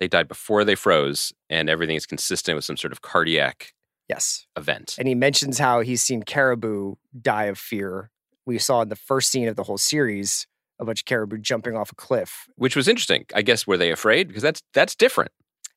they 0.00 0.08
died 0.08 0.26
before 0.28 0.64
they 0.64 0.74
froze, 0.74 1.32
and 1.50 1.68
everything 1.70 1.96
is 1.96 2.06
consistent 2.06 2.56
with 2.56 2.64
some 2.64 2.76
sort 2.76 2.92
of 2.92 3.02
cardiac 3.02 3.72
Yes, 4.08 4.46
event. 4.56 4.94
and 4.98 5.06
he 5.08 5.14
mentions 5.14 5.58
how 5.58 5.80
he's 5.80 6.02
seen 6.02 6.22
caribou 6.22 6.96
die 7.20 7.44
of 7.44 7.58
fear. 7.58 8.10
We 8.46 8.58
saw 8.58 8.82
in 8.82 8.88
the 8.88 8.96
first 8.96 9.30
scene 9.30 9.48
of 9.48 9.56
the 9.56 9.64
whole 9.64 9.78
series 9.78 10.46
a 10.78 10.84
bunch 10.84 11.00
of 11.00 11.04
caribou 11.06 11.38
jumping 11.38 11.76
off 11.76 11.90
a 11.90 11.94
cliff. 11.94 12.46
which 12.56 12.76
was 12.76 12.86
interesting. 12.88 13.24
I 13.34 13.42
guess 13.42 13.66
were 13.66 13.76
they 13.76 13.90
afraid? 13.90 14.28
Because 14.28 14.42
that's 14.42 14.62
that's 14.74 14.94
different. 14.94 15.30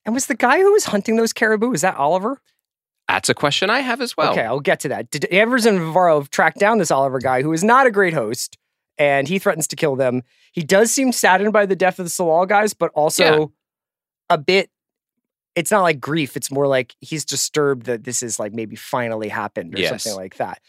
And 0.06 0.14
was 0.16 0.26
the 0.28 0.36
guy 0.36 0.60
who 0.60 0.72
was 0.74 0.86
hunting 0.86 1.16
those 1.18 1.34
caribou? 1.34 1.72
Is 1.74 1.82
that 1.82 1.96
Oliver? 1.96 2.42
That's 3.08 3.28
a 3.30 3.34
question 3.34 3.70
I 3.70 3.80
have 3.80 4.02
as 4.02 4.16
well. 4.16 4.32
Okay, 4.34 4.44
I'll 4.46 4.60
get 4.60 4.80
to 4.82 4.88
that. 4.90 5.10
Did 5.10 5.26
Evers 5.26 5.66
and 5.66 5.78
Navarro 5.80 6.24
track 6.24 6.56
down 6.56 6.78
this 6.78 6.92
Oliver 6.92 7.20
guy 7.20 7.42
who 7.42 7.52
is 7.54 7.64
not 7.64 7.88
a 7.88 7.92
great 7.92 8.14
host, 8.14 8.58
and 8.98 9.28
he 9.28 9.40
threatens 9.40 9.68
to 9.70 9.76
kill 9.76 9.96
them. 9.96 10.22
He 10.52 10.62
does 10.64 10.92
seem 10.92 11.12
saddened 11.12 11.52
by 11.54 11.66
the 11.66 11.76
death 11.76 12.00
of 12.00 12.06
the 12.06 12.10
Tsalal 12.12 12.48
guys, 12.48 12.74
but 12.74 12.92
also 12.94 13.24
Yeah. 13.24 13.46
a 14.30 14.38
bit. 14.38 14.70
It's 15.56 15.72
not 15.72 15.82
like 15.82 16.00
grief. 16.00 16.38
It's 16.38 16.52
more 16.52 16.68
like 16.68 16.96
he's 17.00 17.26
disturbed 17.26 17.88
that 17.88 18.04
this 18.04 18.22
is 18.24 18.40
like 18.40 18.54
maybe 18.54 18.76
finally 18.76 19.28
happened 19.28 19.76
or 19.76 19.80
Yes. 19.80 20.04
something 20.04 20.16
like 20.16 20.36
that. 20.38 20.62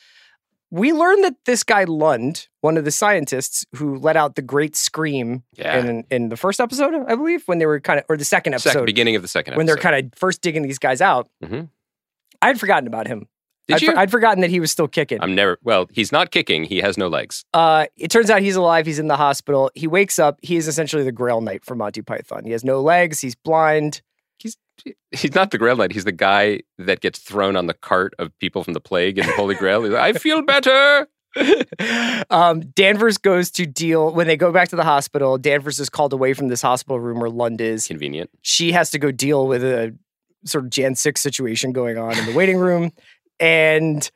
We 0.73 0.93
learned 0.93 1.25
that 1.25 1.35
this 1.47 1.65
guy 1.65 1.85
Lund, 1.85 2.47
one 2.61 2.77
of 2.77 2.85
the 2.85 2.91
scientists 2.93 3.65
who 3.75 3.97
let 3.97 4.17
out 4.17 4.37
the 4.37 4.43
great 4.43 4.77
scream 4.77 5.43
Yeah. 5.57 5.79
in 5.85 6.05
in 6.11 6.29
the 6.29 6.37
first 6.37 6.61
episode, 6.61 6.95
I 7.09 7.15
believe, 7.17 7.43
when 7.47 7.59
they 7.59 7.67
were 7.67 7.81
kind 7.81 7.99
of, 7.99 8.05
or 8.09 8.17
the 8.17 8.25
second 8.25 8.55
episode, 8.55 8.71
Second, 8.71 8.87
beginning 8.87 9.17
of 9.17 9.23
the 9.23 9.29
second 9.29 9.57
when 9.57 9.67
they're 9.67 9.77
kind 9.77 9.97
of 9.97 10.19
first 10.19 10.43
digging 10.43 10.63
these 10.63 10.79
guys 10.79 11.01
out. 11.01 11.29
Mhm. 11.43 11.69
I 12.41 12.47
had 12.47 12.61
forgotten 12.61 12.87
about 12.87 13.07
him. 13.09 13.27
Did 13.69 13.75
I'd, 13.75 13.83
you? 13.83 13.93
for- 13.93 13.99
I'd 13.99 14.11
forgotten 14.11 14.41
that 14.41 14.51
he 14.51 14.59
was 14.61 14.71
still 14.71 14.89
kicking. 14.89 15.19
I'm 15.21 15.35
never. 15.35 15.59
Well, 15.63 15.87
he's 15.93 16.11
not 16.13 16.31
kicking. 16.31 16.65
He 16.65 16.79
has 16.79 16.97
no 16.97 17.09
legs. 17.09 17.45
Uh, 17.53 17.87
it 17.97 18.11
turns 18.11 18.31
out 18.31 18.41
he's 18.43 18.57
alive. 18.57 18.87
He's 18.87 18.99
in 18.99 19.07
the 19.09 19.17
hospital. 19.17 19.71
He 19.75 19.87
wakes 19.87 20.19
up. 20.19 20.39
He 20.43 20.57
is 20.57 20.67
essentially 20.67 21.03
the 21.05 21.13
Grail 21.13 21.41
Knight 21.41 21.65
from 21.65 21.79
Monty 21.79 22.03
Python. 22.03 22.45
He 22.45 22.53
has 22.53 22.65
no 22.65 22.81
legs. 22.81 23.21
He's 23.21 23.35
blind. 23.35 24.03
He's 25.11 25.35
not 25.35 25.51
the 25.51 25.59
Grail 25.59 25.77
Knight. 25.77 25.93
He's 25.93 26.05
the 26.05 26.13
guy 26.13 26.61
that 26.79 27.01
gets 27.01 27.19
thrown 27.19 27.57
on 27.57 27.67
the 27.67 27.75
cart 27.75 28.15
of 28.19 28.37
people 28.39 28.65
from 28.65 28.75
the 28.75 28.81
plague 28.81 29.19
and 29.19 29.29
the 29.29 29.33
Holy 29.33 29.55
Grail. 29.55 29.83
He's 29.83 29.93
like, 29.93 30.17
I 30.17 30.19
feel 30.19 30.43
better. 30.43 31.09
um, 32.31 32.61
Danvers 32.61 33.19
goes 33.19 33.51
to 33.53 33.67
deal 33.67 34.13
when 34.13 34.27
they 34.27 34.37
go 34.37 34.53
back 34.53 34.69
to 34.69 34.77
the 34.77 34.85
hospital. 34.85 35.39
Danvers 35.39 35.79
is 35.79 35.89
called 35.89 36.13
away 36.13 36.35
from 36.35 36.49
this 36.49 36.63
hospital 36.63 36.99
room 36.99 37.21
where 37.21 37.31
Lund 37.31 37.61
is. 37.61 37.87
Convenient. 37.87 38.31
She 38.43 38.73
has 38.73 38.91
to 38.91 38.99
go 38.99 39.11
deal 39.11 39.47
with 39.47 39.63
a 39.63 39.97
sort 40.45 40.65
of 40.65 40.71
Jan 40.71 40.95
6 40.95 41.21
situation 41.21 41.73
going 41.73 41.99
on 41.99 42.19
in 42.19 42.27
the 42.27 42.33
waiting 42.33 42.59
room. 42.59 42.93
And 43.39 44.11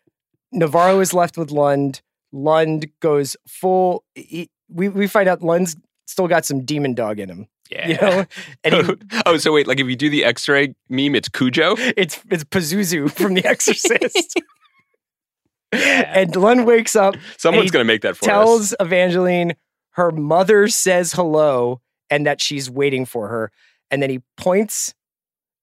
Navarro 0.53 1.01
is 1.01 1.15
left 1.15 1.37
with 1.37 1.51
Lund. 1.51 2.01
Lund 2.33 2.87
goes 3.01 3.37
full. 3.47 4.05
He, 4.15 4.51
we, 4.69 4.89
we 4.89 5.07
find 5.07 5.29
out 5.29 5.43
Lund's 5.43 5.77
still 6.07 6.29
got 6.29 6.45
some 6.45 6.65
demon 6.65 6.95
dog 6.95 7.21
in 7.21 7.29
him. 7.29 7.47
Yeah. 7.71 7.89
You 7.89 7.95
know? 7.97 8.27
And 8.63 8.75
he, 8.75 8.95
oh, 9.27 9.37
so 9.39 9.53
wait, 9.53 9.67
like 9.67 9.81
if 9.81 9.87
you 9.87 9.97
do 9.97 10.11
the 10.11 10.25
X-ray 10.25 10.75
meme, 10.89 11.15
it's 11.15 11.29
Cujo. 11.29 11.75
it's 11.79 12.21
it's 12.31 12.45
Pazuzu 12.45 13.11
from 13.11 13.35
The 13.35 13.45
Exorcist. 13.47 14.41
and 15.73 16.35
Lund 16.37 16.67
wakes 16.67 16.95
up, 16.95 17.17
Someone's 17.37 17.71
going 17.71 17.85
to 17.85 17.87
make 17.93 18.03
that 18.03 18.17
for 18.17 18.25
us. 18.25 18.29
tells 18.29 18.75
Evangeline 18.79 19.55
her 19.93 20.11
mother 20.11 20.69
says 20.69 21.13
hello 21.13 21.81
and 22.11 22.27
that 22.27 22.41
she's 22.41 22.71
waiting 22.71 23.05
for 23.07 23.29
her. 23.29 23.51
And 23.91 24.03
then 24.03 24.11
he 24.11 24.21
points 24.37 24.95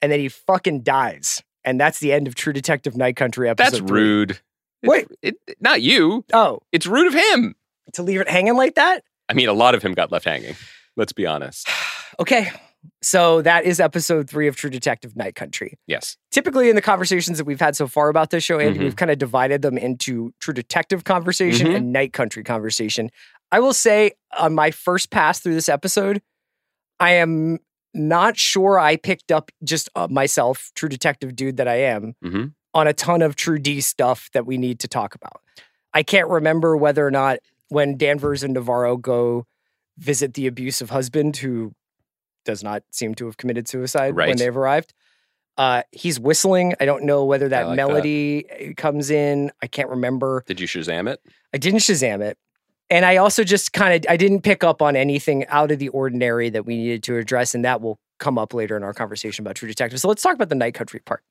and 0.01 0.11
then 0.11 0.19
he 0.19 0.27
fucking 0.27 0.81
dies. 0.81 1.41
And 1.63 1.79
that's 1.79 1.99
the 1.99 2.11
end 2.11 2.27
of 2.27 2.35
True 2.35 2.53
Detective 2.53 2.97
Night 2.97 3.15
Country 3.15 3.47
episode. 3.47 3.71
That's 3.71 3.77
three. 3.87 4.01
rude. 4.01 4.39
Wait. 4.83 5.07
It, 5.21 5.35
it- 5.47 5.57
not 5.61 5.81
you. 5.81 6.25
Oh, 6.33 6.59
It's 6.71 6.87
rude 6.87 7.07
of 7.07 7.13
him. 7.13 7.55
to 7.93 8.03
leave 8.03 8.19
it 8.19 8.27
hanging 8.27 8.55
like 8.55 8.75
that? 8.75 9.03
I 9.29 9.33
mean, 9.33 9.47
a 9.47 9.53
lot 9.53 9.75
of 9.75 9.83
him 9.83 9.93
got 9.93 10.11
left 10.11 10.25
hanging. 10.25 10.55
Let's 10.97 11.13
be 11.13 11.25
honest. 11.25 11.67
Okay. 12.19 12.51
So 13.03 13.41
that 13.43 13.65
is 13.65 13.79
episode 13.79 14.29
three 14.29 14.47
of 14.47 14.55
True 14.55 14.69
Detective 14.69 15.15
Night 15.15 15.35
Country. 15.35 15.77
Yes. 15.87 16.17
Typically, 16.31 16.69
in 16.69 16.75
the 16.75 16.81
conversations 16.81 17.37
that 17.37 17.45
we've 17.45 17.59
had 17.59 17.75
so 17.75 17.87
far 17.87 18.09
about 18.09 18.31
this 18.31 18.43
show, 18.43 18.57
Andy, 18.59 18.79
Mhm. 18.79 18.83
we've 18.83 18.95
kind 18.95 19.11
of 19.11 19.17
divided 19.19 19.61
them 19.61 19.77
into 19.77 20.33
True 20.39 20.53
Detective 20.53 21.03
conversation 21.03 21.67
Mhm. 21.67 21.75
and 21.75 21.93
Night 21.93 22.11
Country 22.13 22.43
conversation. 22.43 23.11
I 23.51 23.59
will 23.59 23.73
say, 23.73 24.13
on 24.37 24.55
my 24.55 24.71
first 24.71 25.11
pass 25.11 25.39
through 25.39 25.53
this 25.53 25.69
episode, 25.69 26.21
I 26.99 27.11
am 27.11 27.59
not 27.93 28.37
sure 28.37 28.79
I 28.79 28.95
picked 28.95 29.31
up 29.31 29.51
just 29.63 29.89
uh, 29.95 30.07
myself, 30.09 30.71
True 30.75 30.89
Detective 30.89 31.35
dude 31.35 31.57
that 31.57 31.67
I 31.67 31.75
am, 31.75 32.15
hmm 32.21 32.45
on 32.73 32.87
a 32.87 32.93
ton 32.93 33.21
of 33.21 33.35
True 33.35 33.59
D 33.59 33.81
stuff 33.81 34.29
that 34.33 34.45
we 34.45 34.57
need 34.57 34.79
to 34.79 34.87
talk 34.87 35.13
about. 35.13 35.41
I 35.93 36.03
can't 36.03 36.29
remember 36.29 36.77
whether 36.77 37.05
or 37.05 37.11
not 37.11 37.39
when 37.67 37.97
Danvers 37.97 38.43
and 38.43 38.53
Navarro 38.53 38.95
go 38.95 39.45
visit 39.97 40.35
the 40.35 40.47
abusive 40.47 40.89
husband 40.89 41.35
who 41.35 41.73
does 42.45 42.63
not 42.63 42.83
seem 42.91 43.15
to 43.15 43.25
have 43.25 43.37
committed 43.37 43.67
suicide 43.67 44.15
when 44.15 44.37
they've 44.37 44.55
arrived. 44.55 44.93
Uh, 45.57 45.83
he's 45.91 46.19
whistling. 46.19 46.73
I 46.79 46.85
don't 46.85 47.03
know 47.03 47.25
whether 47.25 47.49
that 47.49 47.67
like 47.67 47.75
melody 47.75 48.45
uh, 48.49 48.73
comes 48.77 49.11
in. 49.11 49.51
I 49.61 49.67
can't 49.67 49.89
remember. 49.89 50.43
Did 50.47 50.59
you 50.59 50.67
Shazam 50.67 51.09
it? 51.09 51.21
I 51.53 51.57
didn't 51.57 51.81
Shazam 51.81 52.21
it. 52.21 52.37
And 52.89 53.05
I 53.05 53.17
also 53.17 53.43
just 53.43 53.71
kind 53.71 53.93
of 53.93 54.11
I 54.11 54.17
didn't 54.17 54.41
pick 54.41 54.63
up 54.63 54.81
on 54.81 54.95
anything 54.95 55.45
out 55.47 55.71
of 55.71 55.79
the 55.79 55.89
ordinary 55.89 56.49
that 56.49 56.65
we 56.65 56.77
needed 56.77 57.03
to 57.03 57.17
address, 57.17 57.53
and 57.53 57.63
that 57.63 57.81
will 57.81 57.99
come 58.19 58.37
up 58.37 58.53
later 58.53 58.75
in 58.75 58.83
our 58.83 58.93
conversation 58.93 59.43
about 59.43 59.55
True 59.55 59.67
Detective. 59.67 59.99
So 59.99 60.07
let's 60.07 60.21
talk 60.21 60.35
about 60.35 60.49
the 60.49 60.55
Night 60.55 60.73
Country 60.73 60.99
part. 60.99 61.23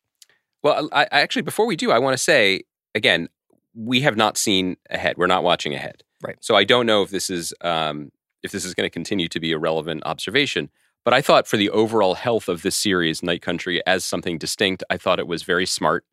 Well, 0.62 0.88
I, 0.93 1.02
I 1.05 1.21
actually, 1.21 1.43
before 1.43 1.67
we 1.67 1.76
do, 1.76 1.90
I 1.90 1.99
want 1.99 2.14
to 2.14 2.23
say 2.23 2.62
again, 2.95 3.29
we 3.75 4.00
have 4.00 4.17
not 4.17 4.37
seen 4.37 4.76
ahead. 4.90 5.17
We're 5.17 5.26
not 5.26 5.43
watching 5.43 5.75
ahead. 5.75 6.02
Right. 6.23 6.37
So 6.40 6.55
I 6.55 6.64
don't 6.64 6.87
know 6.87 7.02
if 7.02 7.11
this 7.11 7.31
is 7.31 7.55
um, 7.62 8.11
if 8.43 8.52
this 8.52 8.64
is 8.64 8.75
going 8.75 8.87
to 8.87 8.90
continue 8.90 9.29
to 9.29 9.40
be 9.40 9.52
a 9.52 9.59
relevant 9.59 10.02
observation. 10.05 10.71
But 11.04 11.14
I 11.14 11.23
thought 11.23 11.47
for 11.47 11.57
the 11.57 11.71
overall 11.71 12.14
health 12.14 12.49
of 12.49 12.62
this 12.62 12.76
series, 12.76 13.23
Night 13.23 13.42
Country, 13.42 13.85
as 13.87 14.04
something 14.04 14.38
distinct, 14.38 14.85
I 14.90 14.97
thought 14.97 15.19
it 15.19 15.26
was 15.26 15.42
very 15.42 15.66
smart 15.66 16.04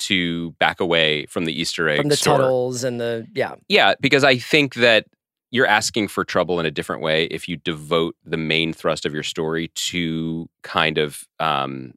to 0.00 0.52
back 0.52 0.78
away 0.80 1.26
from 1.26 1.44
the 1.44 1.60
Easter 1.60 1.88
egg 1.88 1.98
From 1.98 2.08
the 2.08 2.16
store. 2.16 2.38
tunnels 2.38 2.84
and 2.84 3.00
the 3.00 3.26
yeah. 3.34 3.56
Yeah, 3.68 3.94
because 4.00 4.22
I 4.22 4.38
think 4.38 4.74
that 4.74 5.06
you're 5.50 5.66
asking 5.66 6.08
for 6.08 6.24
trouble 6.24 6.60
in 6.60 6.66
a 6.66 6.70
different 6.70 7.02
way 7.02 7.24
if 7.24 7.48
you 7.48 7.56
devote 7.56 8.14
the 8.24 8.36
main 8.36 8.72
thrust 8.72 9.06
of 9.06 9.14
your 9.14 9.22
story 9.22 9.68
to 9.74 10.48
kind 10.62 10.98
of 10.98 11.26
um, 11.40 11.94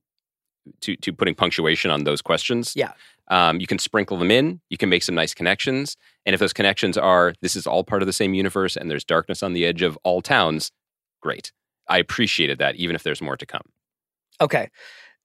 to 0.82 0.96
to 0.96 1.14
putting 1.14 1.36
punctuation 1.36 1.92
on 1.92 2.04
those 2.06 2.22
questions. 2.22 2.74
Yeah. 2.76 2.94
Um, 3.28 3.62
you 3.62 3.68
can 3.68 3.80
sprinkle 3.80 4.18
them 4.18 4.32
in. 4.32 4.60
You 4.70 4.78
can 4.78 4.90
make 4.90 5.04
some 5.04 5.16
nice 5.16 5.34
connections, 5.34 5.96
and 6.26 6.34
if 6.34 6.40
those 6.40 6.54
connections 6.54 6.98
are 6.98 7.34
this 7.42 7.56
is 7.56 7.68
all 7.68 7.84
part 7.84 8.02
of 8.02 8.08
the 8.08 8.14
same 8.14 8.34
universe, 8.34 8.76
and 8.76 8.90
there's 8.90 9.06
darkness 9.06 9.44
on 9.44 9.54
the 9.54 9.66
edge 9.66 9.84
of 9.84 9.98
all 10.04 10.22
towns, 10.22 10.72
great. 11.22 11.52
I 11.92 11.98
appreciated 12.00 12.58
that, 12.60 12.76
even 12.78 12.96
if 12.96 13.04
there's 13.04 13.22
more 13.22 13.38
to 13.38 13.46
come. 13.46 13.62
Okay. 14.40 14.70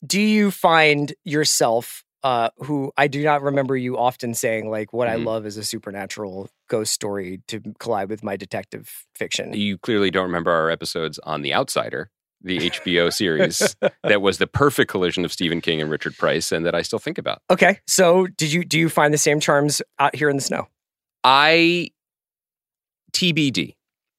Do 0.04 0.20
you 0.20 0.50
find 0.50 1.14
yourself, 1.25 2.04
uh, 2.23 2.50
who 2.58 2.92
I 2.96 3.06
do 3.08 3.23
not 3.23 3.40
remember 3.42 3.76
you 3.76 3.96
often 3.96 4.35
saying, 4.35 4.68
like, 4.68 4.92
what 4.92 5.08
I 5.08 5.14
Mhm. 5.16 5.25
love 5.25 5.46
is 5.46 5.56
a 5.56 5.64
supernatural 5.64 6.50
ghost 6.68 6.92
story 6.92 7.40
to 7.49 7.61
collide 7.78 8.08
with 8.11 8.23
my 8.23 8.37
detective 8.37 9.06
fiction? 9.14 9.52
You 9.54 9.78
clearly 9.78 10.11
don't 10.11 10.25
remember 10.26 10.50
our 10.50 10.68
episodes 10.70 11.18
on 11.20 11.42
The 11.42 11.54
Outsider, 11.54 12.11
the 12.42 12.58
HBO 12.70 13.11
series 13.11 13.76
that 14.02 14.20
was 14.20 14.38
the 14.38 14.46
perfect 14.46 14.90
collision 14.90 15.25
of 15.25 15.32
Stephen 15.32 15.61
King 15.61 15.80
and 15.80 15.90
Richard 15.90 16.18
Price, 16.18 16.52
and 16.52 16.66
that 16.66 16.75
I 16.75 16.82
still 16.82 16.99
think 16.99 17.16
about. 17.16 17.42
Okay. 17.50 17.80
So 17.87 18.26
did 18.26 18.52
you 18.52 18.64
do 18.64 18.78
you 18.78 18.88
find 18.90 19.14
the 19.14 19.18
same 19.18 19.40
charms 19.40 19.80
out 19.99 20.14
here 20.16 20.28
in 20.28 20.37
the 20.37 20.42
snow? 20.42 20.68
I 21.25 21.88
TBD. 23.12 23.76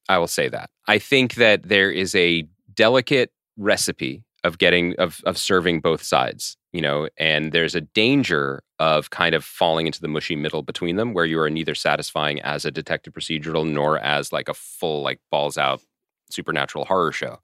I 0.08 0.18
will 0.18 0.26
say 0.26 0.48
that. 0.48 0.70
I 0.88 0.98
think 0.98 1.34
that 1.34 1.68
there 1.68 1.90
is 1.90 2.14
a 2.14 2.48
delicate 2.74 3.30
recipe 3.56 4.24
of 4.42 4.58
getting 4.58 4.94
of 4.96 5.20
of 5.24 5.36
serving 5.36 5.80
both 5.80 6.02
sides, 6.02 6.56
you 6.72 6.80
know, 6.80 7.08
and 7.18 7.52
there's 7.52 7.74
a 7.74 7.80
danger 7.80 8.62
of 8.78 9.10
kind 9.10 9.34
of 9.34 9.44
falling 9.44 9.86
into 9.86 10.00
the 10.00 10.08
mushy 10.08 10.36
middle 10.36 10.62
between 10.62 10.96
them 10.96 11.12
where 11.12 11.26
you 11.26 11.38
are 11.40 11.50
neither 11.50 11.74
satisfying 11.74 12.40
as 12.40 12.64
a 12.64 12.70
detective 12.70 13.12
procedural 13.12 13.68
nor 13.68 13.98
as 13.98 14.32
like 14.32 14.48
a 14.48 14.54
full 14.54 15.02
like 15.02 15.20
balls 15.30 15.58
out 15.58 15.82
supernatural 16.30 16.84
horror 16.86 17.12
show. 17.12 17.38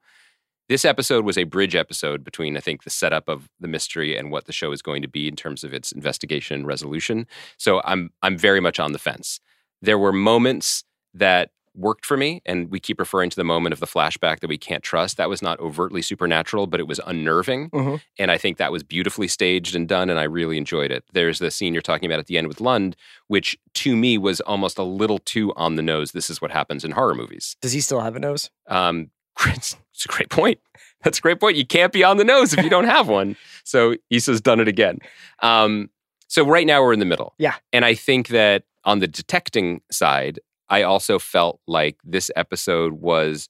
This 0.68 0.84
episode 0.86 1.26
was 1.26 1.36
a 1.36 1.44
bridge 1.44 1.74
episode 1.74 2.24
between 2.24 2.56
I 2.56 2.60
think 2.60 2.84
the 2.84 2.90
setup 2.90 3.28
of 3.28 3.50
the 3.60 3.68
mystery 3.68 4.16
and 4.16 4.30
what 4.30 4.46
the 4.46 4.52
show 4.52 4.72
is 4.72 4.80
going 4.80 5.02
to 5.02 5.08
be 5.08 5.28
in 5.28 5.36
terms 5.36 5.64
of 5.64 5.74
its 5.74 5.92
investigation 5.92 6.64
resolution. 6.64 7.26
So 7.58 7.82
I'm 7.84 8.10
I'm 8.22 8.38
very 8.38 8.60
much 8.60 8.80
on 8.80 8.92
the 8.92 8.98
fence. 8.98 9.40
There 9.82 9.98
were 9.98 10.12
moments 10.12 10.84
that 11.12 11.50
worked 11.76 12.06
for 12.06 12.16
me 12.16 12.40
and 12.46 12.70
we 12.70 12.78
keep 12.78 12.98
referring 13.00 13.30
to 13.30 13.36
the 13.36 13.44
moment 13.44 13.72
of 13.72 13.80
the 13.80 13.86
flashback 13.86 14.40
that 14.40 14.48
we 14.48 14.56
can't 14.58 14.82
trust 14.84 15.16
that 15.16 15.28
was 15.28 15.42
not 15.42 15.58
overtly 15.60 16.00
supernatural 16.02 16.66
but 16.66 16.78
it 16.80 16.86
was 16.86 17.00
unnerving 17.06 17.68
Mhm. 17.70 18.00
and 18.18 18.30
i 18.30 18.38
think 18.38 18.58
that 18.58 18.70
was 18.70 18.82
beautifully 18.82 19.26
staged 19.28 19.74
and 19.74 19.88
done 19.88 20.08
and 20.10 20.18
i 20.20 20.22
really 20.22 20.56
enjoyed 20.56 20.90
it 20.92 21.04
there's 21.12 21.38
the 21.40 21.50
scene 21.50 21.72
you're 21.74 21.82
talking 21.82 22.06
about 22.06 22.18
at 22.20 22.26
the 22.26 22.38
end 22.38 22.46
with 22.48 22.60
lund 22.60 22.94
which 23.26 23.58
to 23.74 23.96
me 23.96 24.16
was 24.18 24.40
almost 24.42 24.78
a 24.78 24.84
little 24.84 25.18
too 25.18 25.52
on 25.56 25.74
the 25.76 25.82
nose 25.82 26.12
this 26.12 26.30
is 26.30 26.40
what 26.40 26.50
happens 26.52 26.84
in 26.84 26.92
horror 26.92 27.14
movies 27.14 27.56
Does 27.60 27.72
he 27.72 27.80
still 27.80 28.00
have 28.00 28.14
a 28.16 28.20
nose? 28.20 28.50
um, 28.68 29.10
it's, 29.46 29.76
it's 29.92 30.04
a 30.04 30.08
great 30.08 30.30
point. 30.30 30.60
That's 31.02 31.18
a 31.18 31.20
great 31.20 31.40
point. 31.40 31.56
You 31.56 31.66
can't 31.66 31.92
be 31.92 32.04
on 32.04 32.18
the 32.18 32.24
nose 32.24 32.52
if 32.54 32.62
you 32.62 32.70
don't 32.70 32.84
have 32.84 33.08
one. 33.08 33.36
So 33.64 33.96
Issa's 34.10 34.40
done 34.40 34.60
it 34.60 34.68
again. 34.68 34.98
Um, 35.40 35.90
so 36.28 36.46
right 36.46 36.66
now 36.66 36.82
we're 36.82 36.92
in 36.92 36.98
the 37.00 37.04
middle. 37.04 37.34
Yeah. 37.38 37.54
And 37.72 37.84
I 37.84 37.94
think 37.94 38.28
that 38.28 38.62
on 38.84 39.00
the 39.00 39.08
detecting 39.08 39.80
side, 39.90 40.38
I 40.68 40.82
also 40.82 41.18
felt 41.18 41.60
like 41.66 41.96
this 42.04 42.30
episode 42.36 42.94
was 42.94 43.48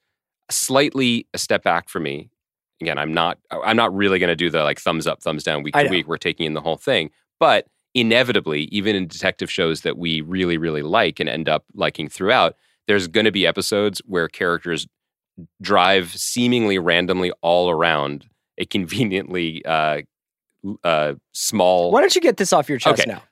slightly 0.51 1.27
a 1.35 1.39
step 1.39 1.63
back 1.63 1.89
for 1.89 2.01
me. 2.01 2.31
Again, 2.81 2.99
I'm 2.99 3.15
not 3.15 3.39
I'm 3.51 3.77
not 3.77 3.95
really 3.95 4.19
going 4.19 4.29
to 4.29 4.37
do 4.37 4.51
the 4.51 4.63
like 4.63 4.81
thumbs 4.81 5.07
up, 5.07 5.23
thumbs 5.23 5.45
down 5.45 5.63
week 5.63 5.75
to 5.75 5.89
week. 5.89 6.09
We're 6.09 6.17
taking 6.17 6.47
in 6.47 6.55
the 6.55 6.61
whole 6.61 6.77
thing, 6.77 7.11
but 7.39 7.67
inevitably, 7.95 8.63
even 8.65 8.97
in 8.97 9.07
detective 9.07 9.51
shows 9.51 9.83
that 9.83 9.97
we 9.97 10.21
really 10.21 10.59
really 10.59 10.83
like 10.83 11.21
and 11.21 11.29
end 11.29 11.49
up 11.49 11.65
liking 11.75 12.09
throughout, 12.09 12.57
there's 12.89 13.07
going 13.07 13.25
to 13.25 13.33
be 13.33 13.47
episodes 13.47 14.03
where 14.07 14.29
characters 14.29 14.87
drive 15.63 16.13
seemingly 16.15 16.79
randomly 16.79 17.33
all 17.43 17.71
around 17.71 18.27
a 18.59 18.65
conveniently 18.67 19.65
uh, 19.65 20.03
uh, 20.83 21.15
small. 21.33 21.91
Why 21.91 22.01
don't 22.01 22.15
you 22.15 22.21
get 22.21 22.37
this 22.37 22.53
off 22.53 22.69
your 22.69 22.79
chest 22.79 23.01
Okay. 23.03 23.11
now? 23.11 23.23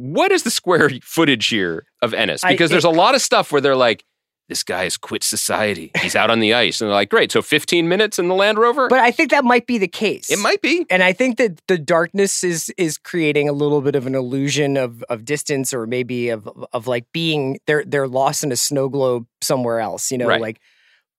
What 0.00 0.32
is 0.32 0.42
the 0.42 0.50
square 0.50 0.90
footage 1.02 1.46
here 1.48 1.84
of 2.02 2.14
Ennis? 2.14 2.42
I- 2.44 2.52
Because 2.52 2.70
it- 2.70 2.74
there's 2.74 2.84
a 2.84 2.90
lot 2.90 3.14
of 3.14 3.22
stuff 3.22 3.52
where 3.52 3.60
they're 3.60 3.76
like, 3.76 4.04
this 4.48 4.64
guy 4.64 4.82
has 4.82 4.96
quit 4.96 5.22
society. 5.22 5.92
He's 6.02 6.16
out 6.16 6.28
on 6.28 6.40
the 6.40 6.54
ice. 6.54 6.80
And 6.80 6.88
they're 6.88 6.94
like, 6.94 7.08
great. 7.08 7.30
So 7.30 7.40
15 7.40 7.88
minutes 7.88 8.18
in 8.18 8.26
the 8.26 8.34
Land 8.34 8.58
Rover? 8.58 8.88
But 8.88 8.98
I 8.98 9.12
think 9.12 9.30
that 9.30 9.44
might 9.44 9.64
be 9.68 9.78
the 9.78 9.86
case. 9.86 10.28
it 10.28 10.40
might 10.40 10.60
be. 10.60 10.84
and 10.90 11.04
I 11.04 11.12
think 11.12 11.38
that 11.38 11.60
the 11.68 11.78
darkness 11.78 12.42
is 12.42 12.68
is 12.76 12.98
creating 12.98 13.48
a 13.48 13.52
little 13.52 13.80
bit 13.80 13.94
of 13.94 14.08
an 14.08 14.16
illusion 14.16 14.76
of 14.76 15.04
of 15.04 15.24
distance 15.24 15.72
or 15.72 15.86
maybe 15.86 16.30
of 16.30 16.48
of 16.72 16.88
like 16.88 17.06
being 17.12 17.60
they're 17.68 17.84
they're 17.86 18.08
lost 18.08 18.42
in 18.42 18.50
a 18.50 18.56
snow 18.56 18.88
globe 18.88 19.24
somewhere 19.40 19.78
else, 19.78 20.10
you 20.10 20.18
know, 20.18 20.26
Right. 20.26 20.40
like 20.40 20.58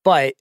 but 0.03 0.33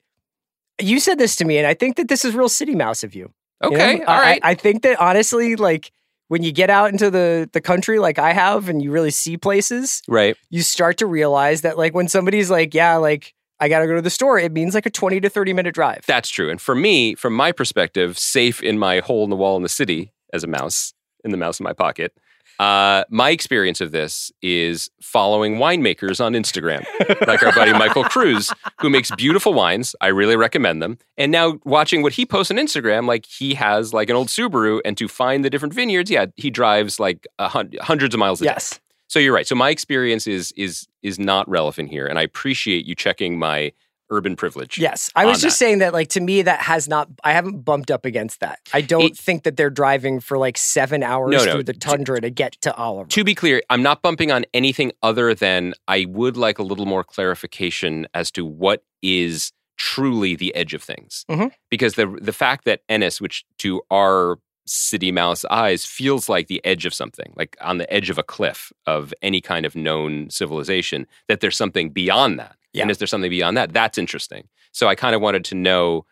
you 0.81 0.99
said 0.99 1.17
this 1.19 1.37
to 1.37 1.45
me 1.45 1.59
and 1.59 1.69
I 1.69 1.75
think 1.75 1.97
that 1.97 2.09
this 2.09 2.25
is 2.25 2.35
real 2.35 2.49
city 2.49 2.75
mouse 2.75 3.05
of 3.05 3.15
you. 3.15 3.33
you 3.63 3.71
know? 3.71 3.77
Okay. 3.77 4.03
I, 4.03 4.05
all 4.05 4.19
right. 4.21 4.41
I, 4.43 4.51
I 4.51 4.55
think 4.55 4.83
that 4.83 4.99
honestly, 4.99 5.55
like 5.55 5.93
when 6.31 6.45
you 6.45 6.53
get 6.53 6.71
out 6.71 6.93
into 6.93 7.11
the 7.11 7.51
the 7.53 7.61
country 7.61 7.99
like 7.99 8.21
I 8.21 8.33
have 8.33 8.69
and 8.69 8.81
you 8.81 8.93
really 8.93 9.11
see 9.11 9.37
places, 9.37 10.01
right. 10.07 10.37
you 10.49 10.63
start 10.63 10.97
to 10.99 11.07
realize 11.07 11.63
that 11.63 11.77
like 11.77 11.93
when 11.93 12.07
somebody's 12.07 12.49
like, 12.49 12.73
yeah, 12.73 12.95
like 12.97 13.35
I 13.59 13.69
gotta 13.69 13.89
go 13.89 13.97
to 13.97 14.01
the 14.01 14.11
store, 14.11 14.39
it 14.39 14.53
means 14.53 14.73
like 14.73 14.87
a 14.87 14.91
20 14.91 15.21
to 15.23 15.29
30 15.29 15.53
minute 15.53 15.75
drive. 15.75 16.05
That's 16.07 16.31
true. 16.31 16.49
And 16.49 16.61
for 16.61 16.77
me, 16.77 17.17
from 17.17 17.35
my 17.35 17.51
perspective, 17.51 18.17
safe 18.17 18.63
in 18.63 18.79
my 18.79 19.01
hole 19.01 19.25
in 19.25 19.31
the 19.31 19.35
wall 19.35 19.57
in 19.57 19.65
the 19.65 19.69
city 19.69 20.13
as 20.33 20.45
a 20.45 20.47
mouse, 20.47 20.95
in 21.25 21.33
the 21.33 21.37
mouse 21.37 21.59
in 21.59 21.65
my 21.65 21.73
pocket, 21.73 22.17
uh, 22.61 23.05
my 23.09 23.31
experience 23.31 23.81
of 23.81 23.91
this 23.91 24.31
is 24.43 24.91
following 25.01 25.57
winemakers 25.57 26.23
on 26.23 26.35
Instagram, 26.35 26.85
like 27.27 27.43
our 27.43 27.53
buddy 27.53 27.73
Michael 27.73 28.05
Cruz, 28.15 28.53
who 28.81 28.91
makes 28.91 29.11
beautiful 29.13 29.55
wines. 29.55 29.97
I 30.03 30.09
really 30.09 30.37
recommend 30.37 30.83
them. 30.83 30.99
And 31.17 31.33
now 31.33 31.59
watching 31.65 32.03
what 32.03 32.13
he 32.13 32.27
posts 32.27 32.51
on 32.51 32.59
Instagram, 32.59 33.07
like 33.09 33.25
he 33.25 33.55
has 33.55 33.95
like 33.95 34.11
an 34.11 34.17
old 34.17 34.29
Subaru, 34.29 34.83
and 34.85 34.95
to 34.99 35.09
find 35.09 35.43
the 35.43 35.49
different 35.49 35.73
vineyards, 35.73 36.11
yeah, 36.11 36.27
he 36.37 36.51
drives 36.51 37.01
like 37.01 37.27
a 37.39 37.49
hun- 37.49 37.73
hundreds 37.81 38.15
of 38.15 38.19
miles 38.19 38.43
a 38.43 38.45
day. 38.45 38.51
yes. 38.51 38.79
So 39.09 39.19
you're 39.19 39.35
right. 39.35 39.47
So 39.47 39.55
my 39.55 39.71
experience 39.71 40.27
is 40.27 40.53
is 40.53 40.87
is 41.03 41.19
not 41.19 41.49
relevant 41.49 41.89
here, 41.91 42.07
and 42.07 42.19
I 42.19 42.23
appreciate 42.23 42.85
you 42.85 42.95
checking 42.95 43.39
my 43.39 43.73
urban 44.11 44.37
privilege. 44.37 44.79
Yes. 44.79 45.11
I 45.15 45.25
was 45.27 45.41
just 45.41 45.59
that. 45.59 45.65
saying 45.65 45.79
that, 45.79 45.93
like, 45.93 46.09
to 46.09 46.21
me, 46.21 46.43
that 46.43 46.61
has 46.61 46.89
not, 46.89 47.09
I 47.25 47.33
haven't 47.33 47.65
bumped 47.65 47.91
up 47.91 48.05
against 48.05 48.41
that. 48.41 48.59
I 48.73 48.81
don't 48.81 49.05
It- 49.13 49.17
think 49.17 49.45
that 49.45 49.57
they're 49.57 49.71
driving 49.71 50.21
for 50.21 50.37
like 50.39 50.59
seven 50.59 51.03
hours 51.03 51.31
No, 51.33 51.45
no. 51.45 51.53
through 51.53 51.63
the 51.65 51.73
tundra 51.75 52.21
to 52.21 52.31
get 52.31 52.53
to 52.63 52.75
Oliver. 52.75 53.09
To 53.11 53.25
be 53.25 53.35
clear, 53.35 53.63
I'm 53.71 53.83
not 53.83 54.03
bumping 54.03 54.31
on 54.31 54.45
anything 54.53 54.93
other 55.03 55.35
than 55.35 55.75
I 55.89 56.07
would 56.09 56.37
like 56.37 56.59
a 56.59 56.63
little 56.63 56.87
more 56.87 57.05
clarification 57.05 58.07
as 58.15 58.31
to 58.33 58.45
what 58.45 58.83
is 59.03 59.53
truly 59.79 60.37
the 60.37 60.55
edge 60.55 60.75
of 60.75 60.83
things. 60.83 61.25
Mhm. 61.31 61.51
Because 61.71 61.95
the 61.95 62.07
the 62.21 62.33
fact 62.35 62.65
that 62.67 62.83
Ennis, 62.89 63.21
which 63.21 63.45
to 63.59 63.81
our 63.91 64.39
city 64.67 65.11
mouse 65.11 65.45
eyes 65.51 65.85
feels 65.87 66.29
like 66.29 66.47
the 66.47 66.65
edge 66.65 66.85
of 66.87 66.95
something, 66.95 67.33
like 67.35 67.57
on 67.61 67.79
the 67.79 67.93
edge 67.93 68.09
of 68.11 68.19
a 68.19 68.23
cliff 68.23 68.73
of 68.87 69.13
any 69.23 69.41
kind 69.41 69.65
of 69.67 69.75
known 69.75 70.29
civilization, 70.31 71.07
that 71.29 71.41
there's 71.41 71.57
something 71.57 71.89
beyond 71.91 72.39
that. 72.39 72.57
Yeah. 72.73 72.83
And 72.83 72.91
is 72.91 72.99
there 72.99 73.07
something 73.07 73.31
beyond 73.31 73.57
that? 73.57 73.73
That's 73.73 73.99
interesting. 73.99 74.49
So 74.73 74.87
I 74.89 74.95
kind 74.95 75.15
of 75.15 75.21
wanted 75.21 75.45
to 75.47 75.55
know 75.55 76.07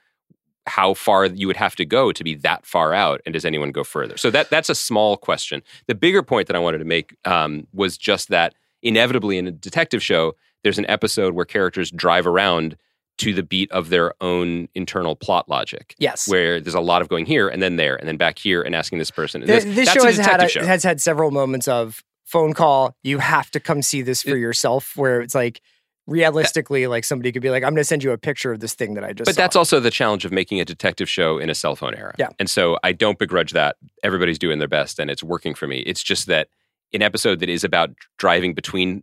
how 0.67 0.93
far 0.93 1.27
you 1.27 1.47
would 1.47 1.57
have 1.57 1.77
to 1.77 1.85
go 1.87 2.13
to 2.13 2.23
be 2.25 2.35
that 2.35 2.67
far 2.67 2.93
out, 2.93 3.23
and 3.25 3.33
does 3.33 3.45
anyone 3.47 3.73
go 3.73 3.83
further? 3.85 4.17
So 4.19 4.31
that 4.31 4.51
that's 4.51 4.69
a 4.69 4.75
small 4.75 5.17
question. 5.17 5.63
The 5.87 5.95
bigger 5.95 6.23
point 6.23 6.47
that 6.49 6.57
I 6.57 6.59
wanted 6.59 6.79
to 6.79 6.85
make 6.85 7.17
um, 7.25 7.67
was 7.73 7.97
just 7.97 8.29
that 8.29 8.55
inevitably 8.83 9.39
in 9.39 9.47
a 9.47 9.51
detective 9.51 10.03
show, 10.03 10.35
there's 10.65 10.79
an 10.79 10.85
episode 10.91 11.33
where 11.35 11.47
characters 11.47 11.91
drive 11.91 12.27
around 12.27 12.77
to 13.19 13.33
the 13.33 13.43
beat 13.43 13.71
of 13.73 13.89
their 13.89 14.13
own 14.21 14.69
internal 14.75 15.17
plot 15.17 15.49
logic. 15.49 15.95
Yes. 15.99 16.29
Where 16.29 16.61
there's 16.61 16.75
a 16.75 16.81
lot 16.81 17.03
of 17.03 17.09
going 17.09 17.27
here 17.27 17.49
and 17.49 17.61
then 17.63 17.77
there 17.77 17.97
and 17.97 18.07
then 18.07 18.17
back 18.17 18.39
here 18.39 18.63
and 18.63 18.75
asking 18.75 18.99
this 18.99 19.11
person. 19.11 19.43
And 19.43 19.49
Th- 19.49 19.65
this, 19.65 19.75
this 19.75 19.87
that's 19.87 19.99
show 19.99 20.05
a 20.07 20.13
has 20.13 20.19
had 20.19 20.43
a, 20.43 20.49
show. 20.49 20.65
has 20.65 20.85
had 20.85 21.01
several 21.01 21.31
moments 21.33 21.67
of 21.67 22.05
phone 22.25 22.53
call. 22.53 22.95
You 23.03 23.19
have 23.19 23.51
to 23.53 23.61
come 23.61 23.83
see 23.83 24.03
this 24.03 24.23
for 24.23 24.37
It- 24.37 24.41
yourself. 24.41 24.97
Where 24.97 25.21
it's 25.21 25.35
like 25.35 25.61
realistically, 26.09 26.87
like 26.87 27.05
somebody 27.05 27.31
could 27.31 27.43
be 27.43 27.51
like, 27.51 27.63
"I'm 27.63 27.71
going 27.71 27.77
to 27.77 27.85
send 27.85 28.03
you 28.03 28.11
a 28.11 28.19
picture 28.19 28.51
of 28.51 28.61
this 28.61 28.75
thing 28.75 28.95
that 28.95 29.05
I 29.05 29.13
just." 29.13 29.27
But 29.27 29.35
saw." 29.35 29.41
that's 29.43 29.57
also 29.57 29.79
the 29.79 29.91
challenge 29.91 30.25
of 30.25 30.33
making 30.33 30.61
a 30.61 30.65
detective 30.65 31.09
show 31.09 31.39
in 31.39 31.51
a 31.51 31.55
cell 31.55 31.77
phone 31.77 31.95
era. 31.95 32.15
Yeah. 32.19 32.31
And 32.39 32.51
so 32.51 32.79
I 32.83 32.93
don't 32.93 33.19
begrudge 33.19 33.53
that. 33.53 33.77
Everybody's 34.03 34.39
doing 34.39 34.59
their 34.59 34.69
best 34.69 34.99
and 34.99 35.11
it's 35.11 35.23
working 35.23 35.55
for 35.55 35.69
me. 35.69 35.79
It's 35.81 36.03
just 36.03 36.27
that 36.27 36.49
an 36.93 37.03
episode 37.03 37.41
that 37.41 37.49
is 37.49 37.63
about 37.63 37.91
driving 38.17 38.55
between 38.55 39.03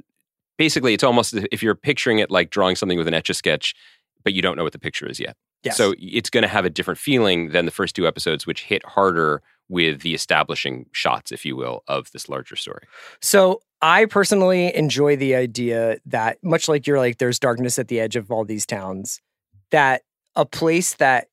basically 0.57 0.93
it's 0.93 1.03
almost 1.03 1.33
if 1.51 1.61
you're 1.61 1.75
picturing 1.75 2.19
it 2.19 2.31
like 2.31 2.49
drawing 2.49 2.75
something 2.75 2.97
with 2.97 3.07
an 3.07 3.13
etch 3.13 3.29
a 3.29 3.33
sketch, 3.33 3.75
but 4.23 4.33
you 4.33 4.41
don't 4.41 4.57
know 4.57 4.63
what 4.63 4.73
the 4.73 4.79
picture 4.79 5.07
is 5.07 5.19
yet. 5.19 5.37
Yes. 5.63 5.77
So 5.77 5.93
it's 5.97 6.29
going 6.29 6.43
to 6.43 6.47
have 6.47 6.65
a 6.65 6.69
different 6.69 6.99
feeling 6.99 7.49
than 7.49 7.65
the 7.65 7.71
first 7.71 7.95
two 7.95 8.07
episodes, 8.07 8.45
which 8.45 8.63
hit 8.63 8.85
harder 8.85 9.41
with 9.67 10.01
the 10.01 10.13
establishing 10.13 10.85
shots, 10.91 11.31
if 11.31 11.43
you 11.43 11.55
will, 11.55 11.83
of 11.87 12.11
this 12.11 12.29
larger 12.29 12.55
story. 12.55 12.83
So 13.19 13.61
I 13.85 14.05
personally 14.05 14.75
enjoy 14.75 15.15
the 15.15 15.35
idea 15.35 15.97
that 16.07 16.43
much 16.43 16.67
like 16.67 16.87
you're 16.87 16.97
like 16.97 17.19
there's 17.19 17.37
darkness 17.37 17.77
at 17.77 17.87
the 17.87 17.99
edge 17.99 18.15
of 18.15 18.31
all 18.31 18.43
these 18.43 18.65
towns, 18.65 19.21
that 19.69 20.01
a 20.35 20.43
place 20.43 20.95
that 20.95 21.27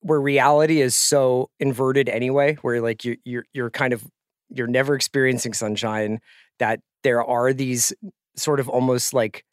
where 0.00 0.20
reality 0.20 0.80
is 0.80 0.96
so 0.96 1.50
inverted 1.60 2.08
anyway, 2.08 2.56
where 2.62 2.80
like 2.80 3.04
you 3.04 3.16
you're 3.24 3.44
you're 3.52 3.70
kind 3.70 3.92
of 3.92 4.04
you're 4.48 4.66
never 4.66 4.96
experiencing 4.96 5.54
sunshine, 5.54 6.18
that 6.58 6.80
there 7.04 7.22
are 7.22 7.52
these 7.52 7.92
sort 8.36 8.58
of 8.58 8.68
almost 8.68 9.14
like 9.14 9.44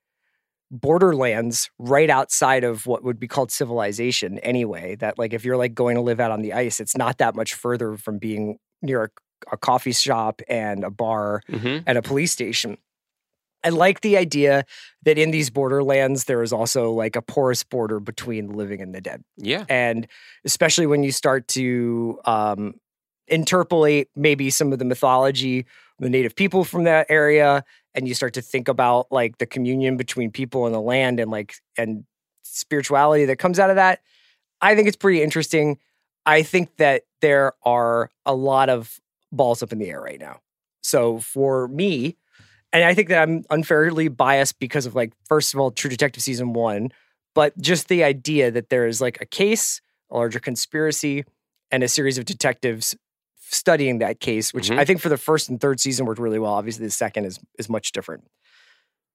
borderlands 0.71 1.69
right 1.77 2.09
outside 2.09 2.63
of 2.63 2.87
what 2.87 3.03
would 3.03 3.19
be 3.19 3.27
called 3.27 3.51
civilization 3.51 4.39
anyway 4.39 4.95
that 4.95 5.19
like 5.19 5.33
if 5.33 5.43
you're 5.45 5.57
like 5.57 5.73
going 5.73 5.95
to 5.95 6.01
live 6.01 6.19
out 6.19 6.29
on 6.29 6.43
the 6.43 6.53
ice 6.53 6.79
it's 6.79 6.95
not 6.95 7.17
that 7.17 7.35
much 7.35 7.55
further 7.55 7.97
from 7.97 8.19
being 8.19 8.55
near 8.83 9.05
a, 9.05 9.09
a 9.51 9.58
coffee 9.58 9.91
shop 9.93 10.41
and 10.48 10.84
a 10.84 10.89
bar 10.89 11.41
Mm-hmm. 11.50 11.84
and 11.86 11.98
a 11.98 12.01
police 12.01 12.31
station. 12.31 12.77
I 13.63 13.69
like 13.69 14.01
the 14.01 14.15
idea 14.15 14.63
that 15.03 15.17
in 15.17 15.31
these 15.31 15.50
borderlands, 15.50 16.25
there 16.25 16.41
is 16.43 16.53
also 16.53 16.91
like 16.91 17.17
a 17.17 17.22
porous 17.22 17.62
border 17.63 18.00
between 18.00 18.48
the 18.48 18.53
living 18.53 18.81
and 18.81 18.96
the 18.96 19.01
dead. 19.01 19.22
Yeah. 19.36 19.65
And 19.67 20.08
especially 20.46 20.86
when 20.88 21.03
you 21.03 21.12
start 21.12 21.48
to 21.50 22.19
um, 22.24 22.75
interpolate 23.27 24.08
maybe 24.15 24.50
some 24.50 24.72
of 24.72 24.79
the 24.79 24.86
mythology, 24.86 25.65
the 26.00 26.10
native 26.10 26.36
people 26.36 26.63
from 26.63 26.86
that 26.86 27.08
area, 27.10 27.65
and 27.93 28.08
you 28.08 28.13
start 28.13 28.34
to 28.36 28.41
think 28.41 28.69
about 28.69 29.12
like 29.12 29.39
the 29.39 29.46
communion 29.46 29.98
between 29.98 30.31
people 30.31 30.65
and 30.65 30.74
the 30.74 30.79
land 30.79 31.19
and 31.19 31.29
like, 31.29 31.55
and 31.77 32.05
spirituality 32.43 33.25
that 33.25 33.39
comes 33.39 33.60
out 33.60 33.69
of 33.69 33.75
that. 33.75 34.00
I 34.62 34.74
think 34.75 34.88
it's 34.88 34.98
pretty 34.98 35.22
interesting. 35.22 35.79
I 36.25 36.43
think 36.43 36.77
that 36.77 37.03
there 37.22 37.53
are 37.63 38.10
a 38.25 38.34
lot 38.34 38.69
of 38.69 39.00
balls 39.31 39.62
up 39.63 39.71
in 39.71 39.79
the 39.79 39.89
air 39.89 40.01
right 40.01 40.19
now. 40.19 40.39
So 40.81 41.19
for 41.19 41.67
me, 41.67 42.17
and 42.71 42.83
I 42.83 42.93
think 42.93 43.09
that 43.09 43.21
I'm 43.21 43.43
unfairly 43.50 44.07
biased 44.07 44.59
because 44.59 44.86
of 44.86 44.95
like, 44.95 45.13
first 45.27 45.53
of 45.53 45.59
all, 45.59 45.71
True 45.71 45.89
Detective 45.89 46.24
season 46.24 46.53
one, 46.53 46.89
but 47.36 47.57
just 47.59 47.88
the 47.88 48.03
idea 48.03 48.51
that 48.51 48.69
there 48.69 48.88
is 48.88 49.01
like 49.01 49.19
a 49.21 49.25
case, 49.25 49.81
a 50.12 50.15
larger 50.17 50.39
conspiracy, 50.39 51.25
and 51.71 51.83
a 51.83 51.88
series 51.88 52.17
of 52.17 52.25
detectives 52.25 52.95
studying 53.39 54.00
that 54.00 54.19
case, 54.19 54.53
which 54.53 54.69
Mhm. 54.69 54.77
I 54.77 54.86
think 54.86 55.01
for 55.01 55.09
the 55.09 55.17
first 55.17 55.50
and 55.50 55.59
third 55.59 55.79
season 55.79 56.05
worked 56.05 56.19
really 56.19 56.39
well. 56.39 56.53
Obviously, 56.53 56.86
the 56.86 56.91
second 56.91 57.25
is 57.25 57.39
is 57.57 57.69
much 57.69 57.91
different. 57.91 58.24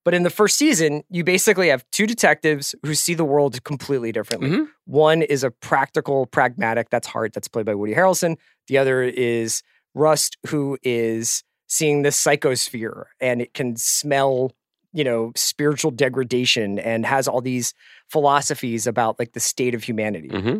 But 0.04 0.12
in 0.12 0.22
the 0.22 0.30
first 0.30 0.58
season, 0.58 1.02
you 1.08 1.24
basically 1.24 1.68
have 1.68 1.84
two 1.90 2.06
detectives 2.06 2.74
who 2.84 2.94
see 2.94 3.14
the 3.14 3.24
world 3.24 3.62
completely 3.64 4.12
differently. 4.12 4.50
Mhm. 4.50 4.68
One 4.84 5.22
is 5.22 5.42
a 5.44 5.50
practical, 5.50 6.26
pragmatic, 6.26 6.90
that's 6.90 7.06
Hart, 7.06 7.32
that's 7.32 7.48
played 7.48 7.64
by 7.64 7.74
Woody 7.74 7.94
Harrelson. 7.94 8.36
The 8.66 8.76
other 8.76 9.02
is 9.02 9.62
Rust, 9.94 10.36
who 10.48 10.78
is 10.82 11.42
seeing 11.66 12.02
the 12.02 12.10
psychosphere 12.10 13.04
and 13.20 13.40
it 13.40 13.54
can 13.54 13.76
smell, 13.76 14.52
you 14.92 15.04
know, 15.04 15.32
spiritual 15.34 15.90
degradation 15.90 16.78
and 16.78 17.06
has 17.06 17.26
all 17.26 17.40
these 17.40 17.74
philosophies 18.10 18.86
about 18.86 19.18
like 19.18 19.32
the 19.32 19.40
state 19.40 19.74
of 19.74 19.82
humanity. 19.82 20.28
hmm 20.28 20.58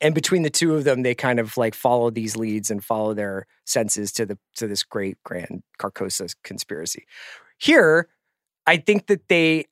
And 0.00 0.14
between 0.14 0.42
the 0.42 0.50
two 0.50 0.74
of 0.74 0.84
them, 0.84 1.02
they 1.02 1.14
kind 1.14 1.38
of 1.38 1.56
like 1.56 1.74
follow 1.74 2.10
these 2.10 2.36
leads 2.36 2.70
and 2.70 2.84
follow 2.84 3.14
their 3.14 3.46
senses 3.64 4.12
to 4.12 4.26
the 4.26 4.38
to 4.56 4.66
this 4.66 4.82
great 4.82 5.16
grand 5.24 5.62
Carcosa 5.78 6.34
conspiracy. 6.42 7.06
Here, 7.58 8.08
I 8.66 8.78
think 8.78 9.06
that 9.06 9.28
they 9.28 9.66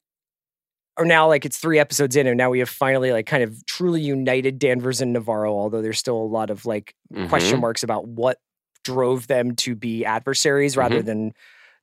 are 0.96 1.04
now 1.04 1.26
like 1.26 1.44
it's 1.44 1.58
three 1.58 1.78
episodes 1.78 2.14
in, 2.16 2.26
and 2.26 2.38
now 2.38 2.50
we 2.50 2.60
have 2.60 2.68
finally 2.68 3.12
like 3.12 3.26
kind 3.26 3.42
of 3.42 3.66
truly 3.66 4.00
united 4.00 4.58
Danvers 4.58 5.00
and 5.00 5.12
Navarro, 5.12 5.52
although 5.52 5.82
there's 5.82 5.98
still 5.98 6.16
a 6.16 6.32
lot 6.38 6.50
of 6.50 6.64
like 6.64 6.94
question 7.28 7.60
marks 7.60 7.82
about 7.82 8.06
what 8.06 8.38
drove 8.84 9.26
them 9.26 9.56
to 9.56 9.74
be 9.74 10.04
adversaries 10.04 10.76
rather 10.76 11.02
than 11.02 11.32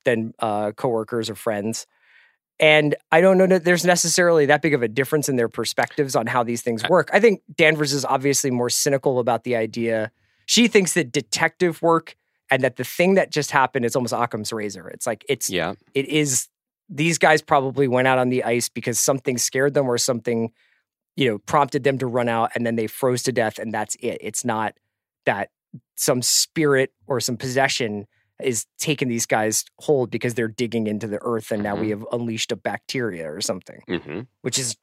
than 0.05 0.33
uh, 0.39 0.71
coworkers 0.71 1.29
or 1.29 1.35
friends. 1.35 1.85
And 2.59 2.95
I 3.11 3.21
don't 3.21 3.37
know 3.37 3.47
that 3.47 3.65
there's 3.65 3.85
necessarily 3.85 4.45
that 4.47 4.61
big 4.61 4.73
of 4.73 4.83
a 4.83 4.87
difference 4.87 5.27
in 5.29 5.35
their 5.35 5.49
perspectives 5.49 6.15
on 6.15 6.27
how 6.27 6.43
these 6.43 6.61
things 6.61 6.87
work. 6.87 7.09
I 7.11 7.19
think 7.19 7.41
Danvers 7.55 7.91
is 7.91 8.05
obviously 8.05 8.51
more 8.51 8.69
cynical 8.69 9.19
about 9.19 9.43
the 9.43 9.55
idea. 9.55 10.11
She 10.45 10.67
thinks 10.67 10.93
that 10.93 11.11
detective 11.11 11.81
work 11.81 12.15
and 12.51 12.63
that 12.63 12.75
the 12.75 12.83
thing 12.83 13.15
that 13.15 13.31
just 13.31 13.51
happened 13.51 13.85
is 13.85 13.95
almost 13.95 14.13
Occam's 14.13 14.53
razor. 14.53 14.87
It's 14.89 15.07
like 15.07 15.25
it's 15.27 15.49
Yeah. 15.49 15.73
it 15.93 16.07
is 16.07 16.47
these 16.89 17.17
guys 17.17 17.41
probably 17.41 17.87
went 17.87 18.07
out 18.07 18.19
on 18.19 18.29
the 18.29 18.43
ice 18.43 18.69
because 18.69 18.99
something 18.99 19.37
scared 19.37 19.73
them 19.73 19.87
or 19.89 19.97
something 19.97 20.51
you 21.15 21.29
know 21.29 21.37
prompted 21.39 21.83
them 21.83 21.97
to 21.97 22.05
run 22.05 22.27
out 22.29 22.51
and 22.53 22.65
then 22.65 22.75
they 22.75 22.87
froze 22.87 23.23
to 23.23 23.31
death 23.31 23.59
and 23.59 23.73
that's 23.73 23.95
it 23.95 24.17
it's 24.21 24.43
not 24.43 24.73
that 25.25 25.49
some 25.95 26.21
spirit 26.21 26.93
or 27.07 27.19
some 27.19 27.37
possession 27.37 28.07
is 28.41 28.65
taking 28.79 29.07
these 29.07 29.27
guys 29.27 29.63
hold 29.79 30.09
because 30.09 30.33
they're 30.33 30.47
digging 30.47 30.87
into 30.87 31.07
the 31.07 31.19
earth 31.21 31.51
and 31.51 31.61
now 31.61 31.75
we 31.75 31.89
have 31.89 32.03
unleashed 32.11 32.51
a 32.51 32.55
bacteria 32.55 33.31
or 33.31 33.39
something. 33.39 33.81
Hmm 33.87 34.21
which 34.41 34.59
is 34.59 34.75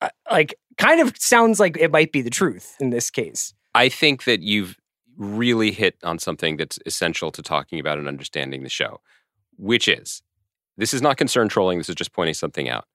uh, 0.00 0.08
like 0.30 0.54
kind 0.76 1.00
of 1.00 1.16
sounds 1.18 1.58
like 1.58 1.76
it 1.76 1.90
might 1.90 2.12
be 2.12 2.22
the 2.22 2.30
truth 2.30 2.76
in 2.80 2.90
this 2.90 3.10
case. 3.10 3.54
I 3.74 3.88
think 3.88 4.24
that 4.24 4.40
you've 4.40 4.76
really 5.16 5.72
hit 5.72 5.96
on 6.04 6.18
something 6.18 6.56
that's 6.56 6.78
essential 6.86 7.30
to 7.32 7.42
talking 7.42 7.80
about 7.80 7.98
and 7.98 8.06
understanding 8.06 8.62
the 8.62 8.68
show, 8.68 9.00
which 9.56 9.88
is 9.88 10.22
this 10.76 10.94
is 10.94 11.02
not 11.02 11.16
concern 11.16 11.48
trolling, 11.48 11.78
this 11.78 11.88
is 11.88 11.94
just 11.94 12.12
pointing 12.12 12.34
something 12.34 12.68
out. 12.68 12.86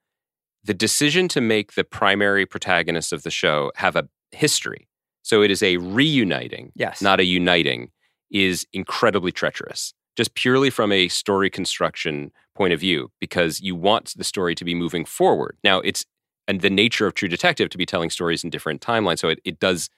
The 0.63 0.73
decision 0.73 1.27
to 1.29 1.41
make 1.41 1.73
the 1.73 1.84
primary 1.84 2.45
protagonists 2.45 3.12
of 3.12 3.23
the 3.23 3.32
show 3.32 3.71
have 3.75 3.97
a 3.97 4.08
history, 4.32 4.88
so 5.24 5.42
it 5.42 5.50
is 5.50 5.64
a 5.64 5.78
reuniting, 5.78 6.72
yes 6.76 7.02
not 7.02 7.20
a 7.20 7.26
uniting, 7.26 7.90
is 8.32 8.68
incredibly 8.74 9.32
treacherous, 9.32 9.94
just 10.16 10.36
purely 10.36 10.70
from 10.70 10.92
a 10.92 11.08
story 11.08 11.50
construction 11.50 12.32
point 12.56 12.74
of 12.74 12.80
view, 12.80 13.12
because 13.20 13.62
you 13.62 13.76
want 13.76 14.14
the 14.16 14.24
story 14.24 14.54
to 14.54 14.64
be 14.64 14.76
moving 14.76 15.06
forward. 15.06 15.58
Now, 15.64 15.80
it's 15.80 16.06
and 16.48 16.62
the 16.62 16.70
nature 16.70 17.08
of 17.08 17.14
True 17.14 17.30
Detective 17.30 17.70
to 17.70 17.78
be 17.78 17.86
telling 17.86 18.10
stories 18.10 18.44
in 18.44 18.50
different 18.50 18.82
timelines, 18.82 19.20
so 19.20 19.30
it, 19.30 19.40
it 19.44 19.60
does. 19.60 19.90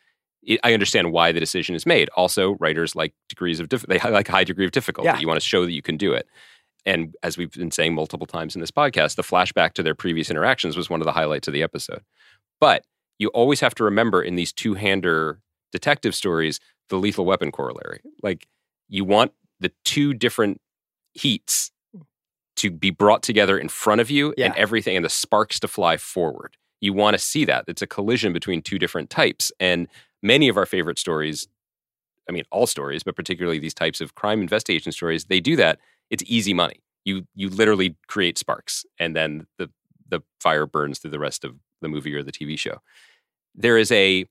It, 0.43 0.59
I 0.63 0.73
understand 0.73 1.11
why 1.11 1.31
the 1.31 1.39
decision 1.39 1.75
is 1.75 1.87
made. 1.87 2.07
Also, 2.09 2.55
writers 2.59 2.95
like 2.95 3.13
degrees 3.27 3.59
of 3.59 3.67
diff- 3.67 3.87
they 3.87 3.97
like 3.97 4.29
a 4.29 4.31
high 4.31 4.43
degree 4.43 4.65
of 4.65 4.71
difficulty. 4.71 5.07
Yeah. 5.07 5.17
You 5.17 5.27
want 5.27 5.39
to 5.39 5.45
show 5.45 5.65
that 5.65 5.71
you 5.71 5.81
can 5.81 5.97
do 5.97 6.13
it. 6.13 6.27
And 6.85 7.15
as 7.23 7.35
we've 7.35 7.51
been 7.51 7.71
saying 7.71 7.95
multiple 7.95 8.27
times 8.27 8.53
in 8.53 8.61
this 8.61 8.69
podcast, 8.69 9.15
the 9.15 9.23
flashback 9.23 9.73
to 9.73 9.81
their 9.81 9.95
previous 9.95 10.29
interactions 10.29 10.77
was 10.77 10.87
one 10.87 11.01
of 11.01 11.05
the 11.05 11.11
highlights 11.11 11.47
of 11.47 11.53
the 11.53 11.63
episode. 11.63 12.03
But 12.59 12.85
you 13.19 13.29
always 13.29 13.59
have 13.61 13.75
to 13.75 13.83
remember 13.83 14.21
in 14.21 14.35
these 14.35 14.51
two 14.53 14.73
hander 14.75 15.39
detective 15.71 16.15
stories 16.15 16.59
the 16.89 16.97
lethal 16.97 17.25
weapon 17.25 17.51
corollary. 17.51 18.01
Like 18.21 18.47
you 18.87 19.03
want 19.05 19.31
the 19.59 19.71
two 19.83 20.13
different 20.13 20.61
heats 21.13 21.71
to 22.57 22.69
be 22.71 22.89
brought 22.91 23.23
together 23.23 23.57
in 23.57 23.67
front 23.69 24.01
of 24.01 24.09
you 24.09 24.33
Yeah. 24.37 24.45
and 24.47 24.55
everything 24.55 24.95
and 24.95 25.03
the 25.03 25.09
sparks 25.09 25.59
to 25.61 25.67
fly 25.67 25.97
forward. 25.97 26.57
You 26.81 26.93
want 26.93 27.15
to 27.15 27.19
see 27.19 27.45
that. 27.45 27.65
It's 27.67 27.81
a 27.81 27.87
collision 27.87 28.31
between 28.33 28.61
two 28.61 28.77
different 28.79 29.09
types. 29.09 29.51
And 29.59 29.87
many 30.21 30.47
of 30.47 30.57
our 30.57 30.65
favorite 30.65 30.99
stories, 30.99 31.47
I 32.29 32.31
mean 32.31 32.43
all 32.51 32.67
stories, 32.67 33.03
but 33.03 33.15
particularly 33.15 33.59
these 33.59 33.73
types 33.73 33.99
of 34.01 34.15
crime 34.15 34.41
investigation 34.41 34.91
stories, 34.91 35.25
they 35.25 35.39
do 35.39 35.55
that. 35.57 35.79
It's 36.09 36.23
easy 36.27 36.53
money. 36.53 36.81
You 37.03 37.27
you 37.35 37.49
literally 37.49 37.95
create 38.07 38.37
sparks 38.37 38.85
and 38.99 39.15
then 39.15 39.47
the 39.57 39.69
the 40.07 40.21
fire 40.39 40.67
burns 40.67 40.99
through 40.99 41.11
the 41.11 41.19
rest 41.19 41.43
of 41.43 41.55
the 41.85 41.89
movie 41.95 42.13
or 42.15 42.23
the 42.23 42.31
TV 42.31 42.57
show. 42.57 42.81
There 43.53 43.77
is 43.77 43.91
a 43.91 44.25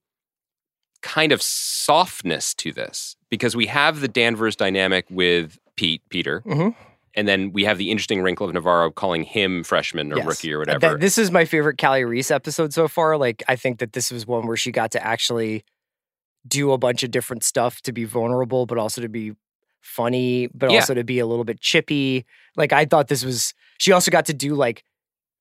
kind 1.03 1.33
of 1.33 1.41
softness 1.43 2.55
to 2.55 2.73
this 2.73 3.17
because 3.31 3.55
we 3.55 3.67
have 3.67 4.01
the 4.01 4.09
Danvers 4.09 4.57
dynamic 4.57 5.07
with 5.11 5.59
Pete, 5.77 6.03
Peter, 6.09 6.43
Mhm. 6.47 6.75
And 7.17 7.29
then 7.29 7.53
we 7.53 7.63
have 7.63 7.79
the 7.79 7.93
interesting 7.93 8.23
wrinkle 8.23 8.45
of 8.49 8.53
Navarro 8.55 8.91
calling 8.91 9.23
him 9.23 9.63
freshman 9.63 10.13
or 10.13 10.17
Yes. 10.17 10.27
rookie 10.27 10.53
or 10.53 10.59
whatever. 10.59 10.99
this 10.99 11.17
is 11.17 11.31
my 11.31 11.45
favorite 11.45 11.79
Kali 11.79 12.05
Reis 12.05 12.29
episode 12.33 12.75
so 12.75 12.89
far. 12.89 13.17
Like, 13.17 13.41
I 13.47 13.55
think 13.55 13.79
that 13.79 13.93
this 13.93 14.11
was 14.11 14.27
one 14.27 14.49
where 14.49 14.57
she 14.57 14.73
got 14.73 14.91
to 14.93 15.07
actually 15.07 15.65
do 16.49 16.73
a 16.73 16.77
bunch 16.79 17.05
of 17.05 17.13
different 17.13 17.45
stuff 17.45 17.81
to 17.83 17.93
be 17.93 18.03
vulnerable, 18.03 18.67
but 18.67 18.79
also 18.79 19.01
to 19.01 19.09
be 19.09 19.33
funny, 19.81 20.49
but 20.49 20.73
Yeah. 20.73 20.81
also 20.81 20.93
to 20.95 21.05
be 21.05 21.21
a 21.21 21.27
little 21.27 21.45
bit 21.45 21.61
chippy. 21.61 22.25
Like, 22.57 22.73
I 22.73 22.85
thought 22.85 23.07
this 23.07 23.25
was, 23.25 23.55
she 23.79 23.93
also 23.93 24.11
got 24.11 24.27
to 24.27 24.35
do 24.35 24.57
like 24.57 24.83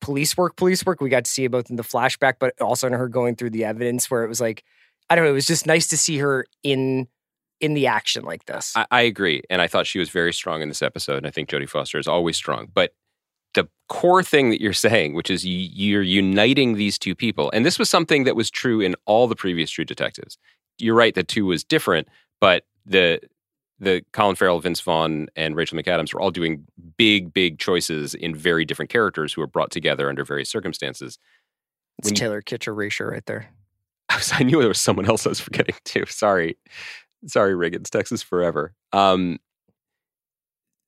police 0.04 0.36
work, 0.36 0.54
police 0.56 0.84
work. 0.84 1.00
We 1.00 1.08
got 1.08 1.24
to 1.24 1.30
see 1.30 1.44
it 1.44 1.50
both 1.50 1.70
in 1.70 1.76
the 1.76 1.82
flashback, 1.82 2.34
but 2.38 2.60
also 2.60 2.86
in 2.86 2.92
her 2.92 3.08
going 3.08 3.36
through 3.36 3.50
the 3.50 3.64
evidence 3.64 4.10
where 4.10 4.22
it 4.22 4.28
was 4.28 4.38
like, 4.38 4.62
I 5.08 5.14
don't 5.14 5.24
know, 5.24 5.30
it 5.30 5.34
was 5.34 5.46
just 5.46 5.66
nice 5.66 5.86
to 5.88 5.96
see 5.96 6.18
her 6.18 6.44
in 6.62 7.08
in 7.60 7.72
the 7.72 7.86
action 7.86 8.24
like 8.24 8.44
this. 8.44 8.74
I, 8.76 8.86
I 8.90 9.00
agree. 9.02 9.40
And 9.48 9.62
I 9.62 9.66
thought 9.66 9.86
she 9.86 9.98
was 9.98 10.10
very 10.10 10.32
strong 10.34 10.60
in 10.60 10.68
this 10.68 10.82
episode. 10.82 11.18
And 11.18 11.26
I 11.26 11.30
think 11.30 11.48
Jodie 11.48 11.68
Foster 11.68 11.98
is 11.98 12.06
always 12.06 12.36
strong. 12.36 12.68
But 12.74 12.92
the 13.54 13.66
core 13.88 14.22
thing 14.22 14.50
that 14.50 14.60
you're 14.60 14.74
saying, 14.74 15.14
which 15.14 15.30
is 15.30 15.46
you, 15.46 15.70
you're 15.72 16.02
uniting 16.02 16.74
these 16.74 16.98
two 16.98 17.14
people, 17.14 17.50
and 17.54 17.64
this 17.64 17.78
was 17.78 17.88
something 17.88 18.24
that 18.24 18.36
was 18.36 18.50
true 18.50 18.82
in 18.82 18.94
all 19.06 19.26
the 19.26 19.36
previous 19.36 19.70
True 19.70 19.86
Detectives. 19.86 20.36
You're 20.78 20.96
right 20.96 21.14
that 21.14 21.28
two 21.28 21.46
was 21.46 21.64
different, 21.64 22.08
but 22.40 22.64
the 22.84 23.20
the 23.78 24.02
Colin 24.12 24.36
Farrell, 24.36 24.60
Vince 24.60 24.80
Vaughn, 24.80 25.28
and 25.36 25.56
Rachel 25.56 25.78
McAdams 25.78 26.14
were 26.14 26.20
all 26.20 26.30
doing 26.30 26.66
big, 26.96 27.32
big 27.32 27.58
choices 27.58 28.14
in 28.14 28.34
very 28.34 28.64
different 28.64 28.90
characters 28.90 29.32
who 29.32 29.40
were 29.40 29.46
brought 29.46 29.70
together 29.70 30.08
under 30.08 30.24
various 30.24 30.48
circumstances. 30.48 31.18
it's 31.98 32.06
when 32.06 32.14
you- 32.14 32.18
Taylor 32.20 32.42
Kitsch 32.42 32.66
erasure 32.66 33.08
right 33.08 33.26
there. 33.26 33.48
I, 34.10 34.16
was, 34.16 34.32
I 34.32 34.42
knew 34.42 34.58
there 34.60 34.68
was 34.68 34.80
someone 34.80 35.06
else 35.06 35.26
I 35.26 35.30
was 35.30 35.40
forgetting 35.40 35.74
too. 35.84 36.04
Sorry, 36.06 36.56
sorry, 37.26 37.54
Riggins, 37.54 37.88
Texas 37.90 38.22
forever. 38.22 38.74
Um, 38.92 39.38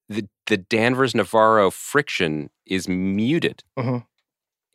the 0.08 0.28
the 0.46 0.56
Danvers 0.58 1.14
Navarro 1.14 1.70
friction 1.70 2.50
is 2.66 2.88
muted, 2.88 3.64
Mhm. 3.76 4.04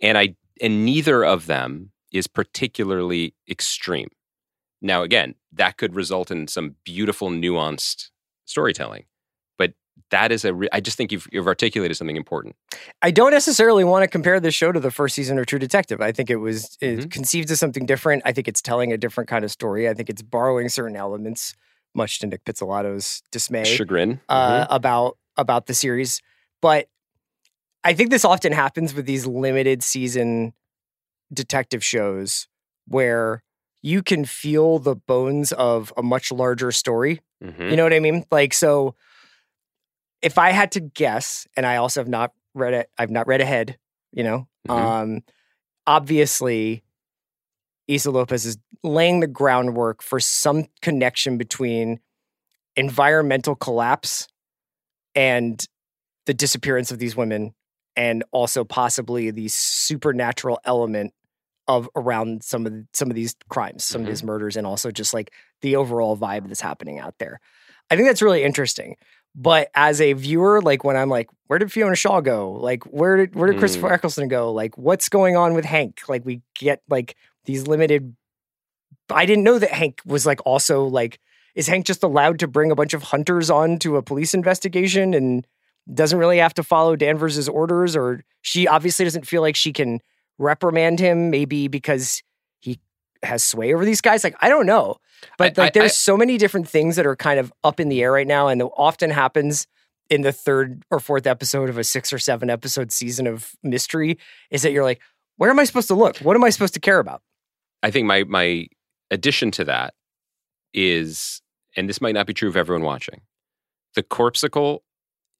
and 0.02 0.18
I 0.18 0.36
and 0.62 0.84
neither 0.86 1.24
of 1.24 1.46
them 1.46 1.92
is 2.12 2.28
particularly 2.28 3.34
extreme. 3.50 4.10
Now, 4.82 5.04
again, 5.04 5.36
that 5.54 5.78
could 5.78 5.96
result 5.96 6.32
in 6.32 6.48
some 6.48 6.76
beautiful, 6.84 7.30
nuanced 7.30 8.10
storytelling, 8.46 9.06
but 9.58 9.74
that 10.10 10.32
is 10.32 10.44
a. 10.46 10.54
Re- 10.54 10.70
I 10.74 10.80
just 10.80 10.98
think 10.98 11.12
you've 11.12 11.28
you've 11.32 11.48
articulated 11.48 11.96
something 11.98 12.16
important. 12.18 12.56
I 13.02 13.12
don't 13.12 13.32
necessarily 13.32 13.84
want 13.84 14.04
to 14.04 14.08
compare 14.08 14.40
this 14.40 14.56
show 14.56 14.72
to 14.72 14.80
the 14.80 14.90
first 14.92 15.14
season 15.16 15.38
of 15.38 15.46
True 15.46 15.60
Detective. 15.60 16.02
I 16.02 16.12
think 16.12 16.30
it 16.30 16.38
was 16.38 16.78
it 16.82 17.00
Mhm. 17.02 17.12
conceived 17.12 17.52
as 17.52 17.60
something 17.60 17.86
different. 17.86 18.24
I 18.26 18.32
think 18.34 18.48
it's 18.48 18.62
telling 18.62 18.92
a 18.92 18.98
different 18.98 19.30
kind 19.30 19.46
of 19.46 19.52
story. 19.52 19.88
I 19.88 19.94
think 19.94 20.10
it's 20.10 20.22
borrowing 20.24 20.68
certain 20.70 20.96
elements, 20.96 21.54
much 21.94 22.20
to 22.20 22.28
Nic 22.28 22.44
Pizzolatto's 22.44 23.22
dismay, 23.32 23.64
Chagrin. 23.66 24.20
uh, 24.30 24.66
about 24.70 25.18
about 25.38 25.68
the 25.68 25.74
series. 25.74 26.22
But 26.62 26.88
I 27.84 27.94
think 27.94 28.10
this 28.10 28.26
often 28.26 28.52
happens 28.54 28.94
with 28.94 29.06
these 29.06 29.26
limited 29.28 29.84
season 29.84 30.54
detective 31.34 31.84
shows 31.84 32.48
where 32.88 33.44
you 33.82 34.04
can 34.04 34.26
feel 34.26 34.78
the 34.80 34.96
bones 34.96 35.52
of 35.54 35.92
a 35.98 36.04
much 36.04 36.32
larger 36.32 36.72
story 36.72 37.20
Mhm. 37.44 37.56
Mhm. 37.58 37.70
you 37.72 37.76
know 37.76 37.84
what 37.84 37.94
I 37.94 38.00
mean? 38.00 38.24
Like, 38.32 38.54
so 38.54 38.96
if 40.22 40.38
I 40.38 40.52
had 40.52 40.72
to 40.74 40.80
guess, 40.80 41.48
and 41.58 41.66
I 41.66 41.78
also 41.78 42.00
have 42.00 42.08
not 42.08 42.32
read 42.54 42.74
it, 42.76 42.90
I've 42.98 43.10
not 43.10 43.26
read 43.28 43.42
ahead, 43.42 43.78
you 44.12 44.24
know, 44.24 44.48
Mhm. 44.68 44.72
um, 44.76 45.24
obviously, 45.88 46.84
Issa 47.88 48.12
Lopez 48.12 48.46
is 48.46 48.58
laying 48.84 49.20
the 49.20 49.28
groundwork 49.28 50.04
for 50.04 50.20
some 50.20 50.68
connection 50.82 51.38
between 51.38 52.00
environmental 52.76 53.56
collapse 53.56 54.28
and 55.16 55.66
the 56.26 56.34
disappearance 56.34 56.92
of 56.92 57.00
these 57.00 57.16
women, 57.16 57.54
and 57.96 58.24
also 58.32 58.64
possibly 58.64 59.32
the 59.32 59.48
supernatural 59.50 60.60
element 60.64 61.14
of 61.78 61.90
around 61.96 62.44
some 62.44 62.66
of 62.66 62.72
the, 62.72 62.86
some 62.94 63.10
of 63.10 63.16
these 63.16 63.36
crimes, 63.50 63.84
some 63.84 64.02
Mhm. 64.02 64.06
of 64.06 64.10
these 64.10 64.24
murders, 64.24 64.56
and 64.58 64.66
also 64.68 64.92
just 64.92 65.14
like 65.14 65.32
the 65.62 65.76
overall 65.76 66.18
vibe 66.18 66.48
that's 66.48 66.62
happening 66.62 67.00
out 67.00 67.16
there. 67.20 67.40
I 67.90 67.96
think 67.96 68.08
that's 68.08 68.22
really 68.22 68.44
interesting. 68.44 68.96
But 69.34 69.70
as 69.76 70.02
a 70.02 70.14
viewer, 70.14 70.62
like 70.62 70.84
when 70.84 70.98
I'm 70.98 71.10
like, 71.10 71.30
where 71.48 71.58
did 71.60 71.72
Fiona 71.72 71.96
Shaw 71.96 72.20
go? 72.22 72.52
Like, 72.52 72.84
where 72.86 73.18
did 73.18 73.36
where 73.36 73.50
did 73.52 73.60
Christopher 73.60 73.88
Mm. 73.90 73.94
Eccleston 73.94 74.28
go? 74.28 74.52
Like, 74.52 74.78
what's 74.78 75.08
going 75.10 75.38
on 75.38 75.54
with 75.54 75.64
Hank? 75.66 76.02
Like, 76.10 76.26
we 76.26 76.42
get 76.60 76.82
like 76.90 77.16
these 77.46 77.66
limited. 77.68 78.16
I 79.10 79.26
didn't 79.26 79.44
know 79.44 79.60
that 79.60 79.72
Hank 79.72 80.02
was 80.06 80.26
like 80.26 80.40
also 80.46 80.86
like, 80.86 81.20
is 81.56 81.68
Hank 81.68 81.86
just 81.86 82.04
allowed 82.04 82.40
to 82.40 82.48
bring 82.48 82.72
a 82.72 82.76
bunch 82.76 82.94
of 82.94 83.04
hunters 83.04 83.50
on 83.50 83.78
to 83.80 83.98
a 83.98 84.02
police 84.04 84.34
investigation 84.34 85.14
and 85.14 85.46
doesn't 85.94 86.20
really 86.20 86.38
have 86.38 86.54
to 86.56 86.64
follow 86.64 86.96
Danvers's 86.96 87.48
orders? 87.50 87.96
Or 87.96 88.24
she 88.42 88.68
obviously 88.68 89.06
doesn't 89.06 89.28
feel 89.28 89.42
like 89.42 89.56
she 89.56 89.74
can 89.74 90.00
reprimand 90.42 91.00
him, 91.00 91.30
maybe 91.30 91.68
because 91.68 92.22
he 92.60 92.80
has 93.24 93.44
sway 93.44 93.74
over 93.74 93.86
these 93.86 94.02
guys. 94.02 94.24
Like, 94.24 94.36
I 94.42 94.50
don't 94.50 94.66
know. 94.66 94.98
But 95.38 95.58
I- 95.58 95.64
like, 95.64 95.76
I- 95.76 95.80
there's 95.80 95.92
I- 95.92 95.96
so 95.96 96.18
many 96.18 96.38
different 96.38 96.68
things 96.68 96.96
that 96.96 97.06
are 97.06 97.16
kind 97.16 97.40
of 97.40 97.54
up 97.64 97.80
in 97.80 97.90
the 97.90 98.02
air 98.02 98.12
right 98.12 98.28
now, 98.28 98.48
and 98.48 98.62
often 98.76 99.10
happens 99.12 99.68
in 100.10 100.22
the 100.22 100.32
third 100.34 100.84
or 100.92 101.00
fourth 101.00 101.26
episode 101.26 101.70
of 101.70 101.78
a 101.78 101.84
six 101.84 102.12
or 102.12 102.20
seven 102.20 102.50
episode 102.50 102.92
season 102.92 103.28
of 103.28 103.54
mystery. 103.64 104.18
Is 104.50 104.64
that 104.64 104.72
you're 104.72 104.84
like, 104.84 105.02
where 105.38 105.50
am 105.50 105.60
I 105.60 105.64
supposed 105.64 105.88
to 105.88 105.96
look? 105.96 106.18
What 106.18 106.36
am 106.36 106.44
I 106.44 106.50
supposed 106.50 106.74
to 106.74 106.80
care 106.82 107.00
about? 107.00 107.22
I 107.84 107.92
think 107.92 108.06
my 108.08 108.24
my 108.26 108.68
addition 109.10 109.52
to 109.52 109.64
that 109.66 109.94
is, 110.74 111.42
and 111.76 111.88
this 111.88 112.02
might 112.02 112.14
not 112.14 112.28
be 112.28 112.34
true 112.34 112.50
of 112.50 112.58
everyone 112.58 112.84
watching, 112.84 113.22
the 113.96 114.04
corpsicle 114.04 114.84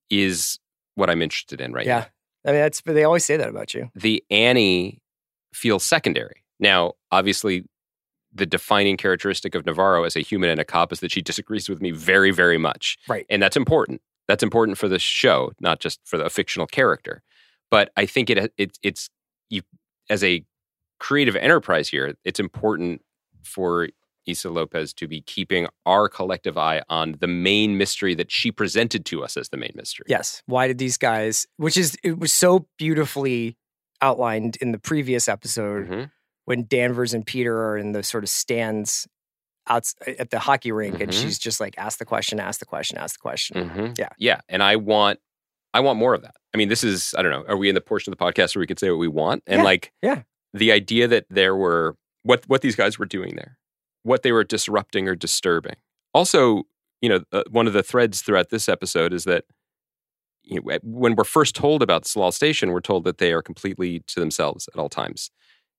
is 0.10 0.60
what 0.96 1.10
I'm 1.10 1.22
interested 1.22 1.62
in 1.62 1.74
right 1.74 1.86
yeah, 1.86 2.00
now. 2.00 2.06
I 2.46 2.52
mean 2.52 2.62
that's 2.62 2.82
But 2.82 2.94
they 2.94 3.04
always 3.04 3.26
say 3.26 3.38
that 3.38 3.50
about 3.50 3.74
you. 3.74 3.90
The 3.96 4.24
Annie 4.30 5.00
feels 5.54 5.84
secondary. 5.84 6.44
Now, 6.60 6.94
obviously, 7.12 7.66
the 8.34 8.46
defining 8.46 8.98
characteristic 8.98 9.56
of 9.56 9.66
Navarro 9.66 10.04
as 10.04 10.16
a 10.16 10.22
human 10.22 10.50
and 10.50 10.60
a 10.60 10.66
cop 10.66 10.94
is 10.94 11.02
that 11.02 11.12
she 11.12 11.22
disagrees 11.22 11.68
with 11.68 11.82
me 11.82 11.92
very, 11.92 12.32
very 12.32 12.58
much. 12.58 12.98
Right. 13.08 13.26
And 13.30 13.42
that's 13.42 13.58
important. 13.58 14.02
That's 14.28 14.44
important 14.44 14.78
for 14.78 14.88
the 14.88 15.00
show, 15.00 15.52
not 15.60 15.80
just 15.80 16.00
for 16.06 16.18
the 16.18 16.30
fictional 16.30 16.68
character. 16.68 17.22
But 17.70 17.92
I 17.98 18.06
think 18.06 18.30
it 18.30 18.54
it 18.58 18.78
it's 18.82 19.10
you 19.50 19.62
as 20.10 20.24
a 20.24 20.46
creative 21.00 21.36
enterprise 21.36 21.90
here, 21.90 22.16
it's 22.24 22.40
important 22.40 23.02
for 23.44 23.90
Issa 24.26 24.50
Lopez 24.50 24.94
to 24.96 25.08
be 25.08 25.22
keeping 25.22 25.68
our 25.86 26.08
collective 26.10 26.58
eye 26.58 26.82
on 26.90 27.16
the 27.20 27.28
main 27.28 27.78
mystery 27.78 28.14
that 28.16 28.32
she 28.32 28.52
presented 28.52 29.06
to 29.08 29.24
us 29.24 29.38
as 29.38 29.50
the 29.50 29.58
main 29.58 29.72
mystery. 29.76 30.06
Yes. 30.10 30.42
Why 30.46 30.68
did 30.68 30.78
these 30.78 30.98
guys? 30.98 31.48
Which 31.58 31.78
is 31.78 31.98
it 32.04 32.20
was 32.20 32.32
so 32.34 32.68
beautifully 32.78 33.58
outlined 34.02 34.58
in 34.58 34.72
the 34.72 34.80
previous 34.80 35.28
episode 35.28 35.88
Mhm. 35.90 36.12
when 36.46 36.66
Danvers 36.68 37.14
and 37.14 37.26
Peter 37.26 37.58
are 37.58 37.78
in 37.78 37.92
the 37.92 38.04
sort 38.04 38.24
of 38.24 38.30
stands 38.30 39.08
out 39.68 39.86
at 40.20 40.32
the 40.32 40.40
hockey 40.40 40.72
rink, 40.72 41.00
and 41.00 41.12
Mhm. 41.12 41.22
she's 41.22 41.38
just 41.38 41.60
like, 41.60 41.76
ask 41.78 42.00
the 42.00 42.06
question, 42.06 42.40
ask 42.40 42.60
the 42.60 42.66
question, 42.66 42.98
ask 42.98 43.16
the 43.16 43.22
question. 43.22 43.70
Mhm. 43.70 43.98
Yeah. 43.98 44.10
Yeah. 44.18 44.42
And 44.50 44.62
I 44.64 44.76
want 44.76 45.20
I 45.74 45.80
want 45.80 45.98
more 45.98 46.14
of 46.14 46.22
that. 46.24 46.36
I 46.54 46.58
mean, 46.58 46.68
this 46.68 46.84
is, 46.84 47.16
I 47.18 47.22
don't 47.22 47.32
know, 47.32 47.46
are 47.48 47.56
we 47.56 47.70
in 47.70 47.76
the 47.76 47.80
portion 47.80 48.12
of 48.12 48.20
the 48.20 48.26
podcast 48.26 48.54
where 48.56 48.60
we 48.60 48.68
could 48.68 48.78
say 48.78 48.90
what 48.90 49.00
we 49.00 49.08
want? 49.08 49.42
And 49.48 49.60
Yeah, 49.60 49.64
like 49.64 49.94
yeah. 50.04 50.24
the 50.54 50.70
idea 50.74 51.08
that 51.08 51.28
there 51.30 51.56
were 51.56 51.96
what 52.24 52.44
what 52.48 52.62
these 52.62 52.76
guys 52.76 53.00
were 53.00 53.06
doing 53.06 53.36
there, 53.38 53.58
what 54.04 54.24
they 54.24 54.32
were 54.32 54.44
disrupting 54.44 55.08
or 55.08 55.16
disturbing. 55.16 55.76
Also, 56.14 56.64
you 57.02 57.10
know, 57.10 57.22
uh, 57.32 57.44
one 57.50 57.68
of 57.68 57.74
the 57.74 57.84
threads 57.84 58.22
throughout 58.22 58.50
this 58.50 58.68
episode 58.70 59.14
is 59.14 59.24
that 59.26 59.46
you 60.44 60.60
know, 60.60 60.78
when 60.84 61.16
we're 61.16 61.24
first 61.24 61.56
told 61.56 61.84
about 61.84 62.04
Tsalal 62.04 62.34
Station, 62.34 62.72
we're 62.72 62.82
told 62.82 63.04
that 63.04 63.20
they 63.20 63.32
are 63.32 63.42
completely 63.42 64.00
to 64.08 64.20
themselves 64.20 64.68
at 64.74 64.80
all 64.80 64.90
times. 64.90 65.30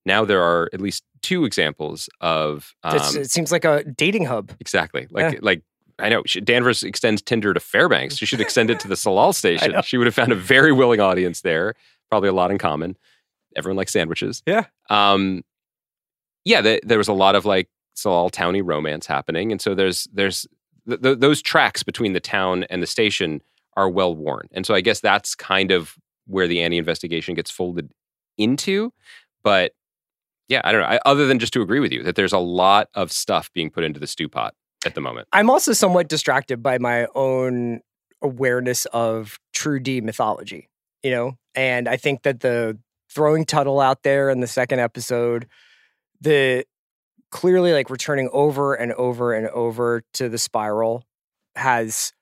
Now 0.05 0.25
there 0.25 0.41
are 0.41 0.69
at 0.73 0.81
least 0.81 1.03
two 1.21 1.45
examples 1.45 2.09
of 2.21 2.73
um, 2.83 2.97
it 3.15 3.29
seems 3.31 3.51
like 3.51 3.65
a 3.65 3.83
dating 3.83 4.25
hub. 4.25 4.51
Exactly. 4.59 5.07
Like 5.11 5.33
Yeah. 5.33 5.39
like 5.41 5.61
I 5.99 6.09
know 6.09 6.23
Danvers 6.23 6.83
extends 6.83 7.21
Tinder 7.21 7.53
to 7.53 7.59
Fairbanks. 7.59 8.17
She 8.17 8.25
should 8.25 8.41
extend 8.41 8.69
it 8.69 8.79
to 8.81 8.87
the 8.87 8.95
Tsalal 8.95 9.33
station. 9.35 9.73
She 9.83 9.97
would 9.97 10.07
have 10.07 10.15
found 10.15 10.31
a 10.31 10.35
very 10.35 10.71
willing 10.71 10.99
audience 10.99 11.41
there. 11.41 11.75
Probably 12.09 12.29
a 12.29 12.33
lot 12.33 12.49
in 12.51 12.57
common. 12.57 12.97
Everyone 13.55 13.77
likes 13.77 13.93
sandwiches. 13.93 14.41
Yeah. 14.47 14.65
Um, 14.89 15.43
yeah. 16.45 16.61
The, 16.61 16.81
there 16.83 16.97
was 16.97 17.07
a 17.07 17.13
lot 17.13 17.35
of 17.35 17.45
like 17.45 17.69
Tsalal 17.95 18.31
towny 18.31 18.61
romance 18.61 19.05
happening, 19.05 19.51
and 19.51 19.61
so 19.61 19.75
there's 19.75 20.07
there's 20.13 20.47
th- 20.87 21.01
th- 21.01 21.19
those 21.19 21.41
tracks 21.41 21.83
between 21.83 22.13
the 22.13 22.19
town 22.19 22.63
and 22.69 22.81
the 22.81 22.87
station 22.87 23.41
are 23.75 23.89
well 23.89 24.15
worn, 24.15 24.47
and 24.51 24.65
so 24.65 24.73
I 24.73 24.81
guess 24.81 24.99
that's 24.99 25.35
kind 25.35 25.71
of 25.71 25.95
where 26.25 26.47
the 26.47 26.61
Annie 26.61 26.77
investigation 26.77 27.35
gets 27.35 27.51
folded 27.51 27.91
into. 28.37 28.93
But 29.43 29.73
yeah, 30.47 30.61
I 30.63 30.71
don't 30.71 30.81
know. 30.81 30.87
I, 30.87 30.99
other 31.05 31.27
than 31.27 31.39
just 31.39 31.53
to 31.53 31.61
agree 31.61 31.79
with 31.79 31.91
you 31.91 32.03
that 32.03 32.15
there's 32.15 32.33
a 32.33 32.39
lot 32.39 32.89
of 32.93 33.11
stuff 33.11 33.51
being 33.53 33.69
put 33.69 33.83
into 33.83 33.99
the 33.99 34.07
stew 34.07 34.29
pot 34.29 34.53
at 34.85 34.95
the 34.95 35.01
moment. 35.01 35.27
I'm 35.31 35.49
also 35.49 35.73
somewhat 35.73 36.09
distracted 36.09 36.61
by 36.61 36.77
my 36.77 37.07
own 37.15 37.81
awareness 38.21 38.85
of 38.87 39.37
true 39.53 39.79
D 39.79 40.01
mythology, 40.01 40.69
you 41.01 41.11
know? 41.11 41.37
And 41.55 41.87
I 41.87 41.97
think 41.97 42.23
that 42.23 42.39
the 42.39 42.77
throwing 43.09 43.45
Tuttle 43.45 43.79
out 43.79 44.03
there 44.03 44.29
in 44.29 44.39
the 44.39 44.47
second 44.47 44.79
episode, 44.79 45.47
the 46.21 46.65
clearly 47.33 47.73
like 47.73 47.89
returning 47.89 48.29
over 48.31 48.75
and 48.75 48.93
over 48.93 49.33
and 49.33 49.47
over 49.49 50.03
to 50.13 50.29
the 50.29 50.37
spiral 50.37 51.03
has 51.55 52.13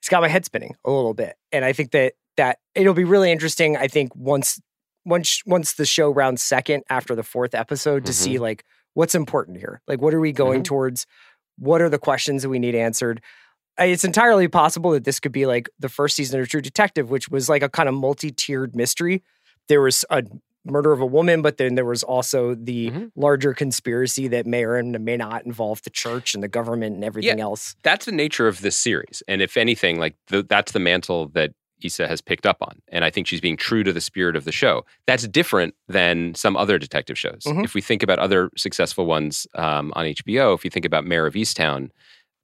it's 0.00 0.08
got 0.08 0.22
my 0.22 0.28
head 0.28 0.46
spinning 0.46 0.74
a 0.86 0.90
little 0.90 1.12
bit. 1.12 1.36
And 1.52 1.62
I 1.62 1.74
think 1.74 1.90
that 1.90 2.14
that 2.38 2.58
it'll 2.74 2.94
be 2.94 3.04
really 3.04 3.30
interesting. 3.30 3.76
I 3.76 3.86
think 3.86 4.16
once 4.16 4.58
once 5.04 5.42
once 5.44 5.74
the 5.74 5.84
show 5.84 6.08
rounds 6.10 6.42
second 6.42 6.84
after 6.88 7.14
the 7.14 7.22
fourth 7.22 7.54
episode 7.54 8.06
to 8.06 8.12
Mm-hmm. 8.12 8.24
see 8.24 8.38
like 8.38 8.64
what's 8.94 9.14
important 9.14 9.58
here. 9.58 9.82
Like 9.86 10.00
what 10.00 10.14
are 10.14 10.20
we 10.20 10.32
going 10.32 10.60
Mhm. 10.62 10.64
towards? 10.64 11.06
What 11.58 11.82
are 11.82 11.90
the 11.90 11.98
questions 11.98 12.42
that 12.42 12.48
we 12.48 12.58
need 12.58 12.74
answered? 12.74 13.20
It's 13.78 14.04
entirely 14.04 14.48
possible 14.48 14.92
that 14.92 15.04
this 15.04 15.20
could 15.20 15.32
be 15.32 15.44
like 15.44 15.68
the 15.78 15.88
first 15.90 16.16
season 16.16 16.40
of 16.40 16.48
True 16.48 16.62
Detective, 16.62 17.10
which 17.10 17.28
was 17.28 17.48
like 17.50 17.62
a 17.62 17.68
kind 17.68 17.88
of 17.90 17.94
multi-tiered 17.94 18.74
mystery. 18.74 19.22
There 19.68 19.82
was 19.82 20.04
a 20.10 20.22
murder 20.68 20.92
of 20.92 21.00
a 21.00 21.06
woman, 21.06 21.42
but 21.42 21.56
then 21.56 21.74
there 21.74 21.84
was 21.84 22.02
also 22.02 22.54
the 22.54 22.90
Mhm. 22.90 23.10
larger 23.16 23.54
conspiracy 23.54 24.28
that 24.28 24.46
may 24.46 24.64
or 24.64 24.82
may 24.82 25.16
not 25.16 25.44
involve 25.46 25.82
the 25.82 25.90
church 25.90 26.34
and 26.34 26.42
the 26.42 26.48
government 26.48 26.94
and 26.94 27.04
everything 27.04 27.40
else. 27.40 27.74
that's 27.82 28.04
the 28.06 28.12
nature 28.12 28.46
of 28.48 28.60
this 28.60 28.76
series. 28.76 29.22
And 29.28 29.40
if 29.42 29.56
anything, 29.56 29.98
like 29.98 30.14
the, 30.28 30.42
that's 30.42 30.72
the 30.72 30.78
mantle 30.80 31.28
that 31.28 31.52
Issa 31.82 32.08
has 32.08 32.20
picked 32.20 32.44
up 32.44 32.56
on. 32.60 32.80
And 32.88 33.04
I 33.04 33.10
think 33.10 33.26
she's 33.28 33.40
being 33.40 33.56
true 33.56 33.84
to 33.84 33.92
the 33.92 34.00
spirit 34.00 34.34
of 34.34 34.44
the 34.44 34.50
show. 34.52 34.84
That's 35.06 35.28
different 35.28 35.74
than 35.86 36.34
some 36.34 36.56
other 36.56 36.76
detective 36.78 37.16
shows. 37.18 37.42
Mhm. 37.46 37.64
If 37.64 37.74
we 37.74 37.80
think 37.80 38.02
about 38.02 38.18
other 38.18 38.50
successful 38.56 39.06
ones 39.06 39.46
um, 39.54 39.92
on 39.94 40.04
HBO, 40.06 40.54
if 40.54 40.64
you 40.64 40.70
think 40.70 40.84
about 40.84 41.04
Mare 41.06 41.26
of 41.26 41.34
Easttown, 41.34 41.90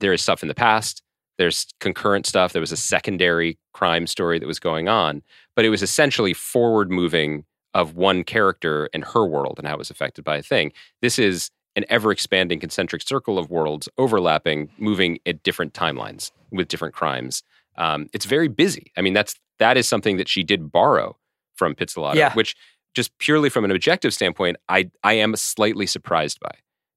there 0.00 0.12
is 0.12 0.22
stuff 0.22 0.42
in 0.42 0.48
the 0.48 0.54
past. 0.54 1.02
There's 1.36 1.66
concurrent 1.80 2.26
stuff. 2.26 2.52
There 2.52 2.60
was 2.60 2.70
a 2.70 2.76
secondary 2.76 3.58
crime 3.72 4.06
story 4.06 4.38
that 4.38 4.46
was 4.46 4.60
going 4.60 4.88
on, 4.88 5.22
but 5.56 5.64
it 5.64 5.68
was 5.68 5.82
essentially 5.82 6.32
forward 6.32 6.92
moving 6.92 7.44
of 7.74 7.94
one 7.96 8.24
character 8.24 8.88
and 8.94 9.04
her 9.04 9.26
world 9.26 9.56
and 9.58 9.66
how 9.66 9.74
it 9.74 9.78
was 9.78 9.90
affected 9.90 10.24
by 10.24 10.36
a 10.36 10.42
thing. 10.42 10.72
This 11.02 11.18
is 11.18 11.50
an 11.76 11.84
ever 11.88 12.12
expanding 12.12 12.60
concentric 12.60 13.02
circle 13.02 13.38
of 13.38 13.50
worlds 13.50 13.88
overlapping, 13.98 14.70
moving 14.78 15.18
at 15.26 15.42
different 15.42 15.74
timelines 15.74 16.30
with 16.52 16.68
different 16.68 16.94
crimes. 16.94 17.42
Um, 17.76 18.08
it's 18.12 18.26
very 18.26 18.46
busy. 18.48 18.92
I 18.96 19.00
mean, 19.02 19.12
that's 19.12 19.34
that 19.58 19.76
is 19.76 19.88
something 19.88 20.16
that 20.16 20.28
she 20.28 20.44
did 20.44 20.70
borrow 20.70 21.16
from 21.56 21.74
Pizzolatto, 21.74 22.14
Yeah. 22.14 22.32
which 22.34 22.54
just 22.94 23.16
purely 23.18 23.48
from 23.48 23.64
an 23.64 23.72
objective 23.72 24.14
standpoint, 24.14 24.56
I 24.68 24.90
I 25.02 25.14
am 25.14 25.34
slightly 25.34 25.86
surprised 25.86 26.38
by 26.40 26.52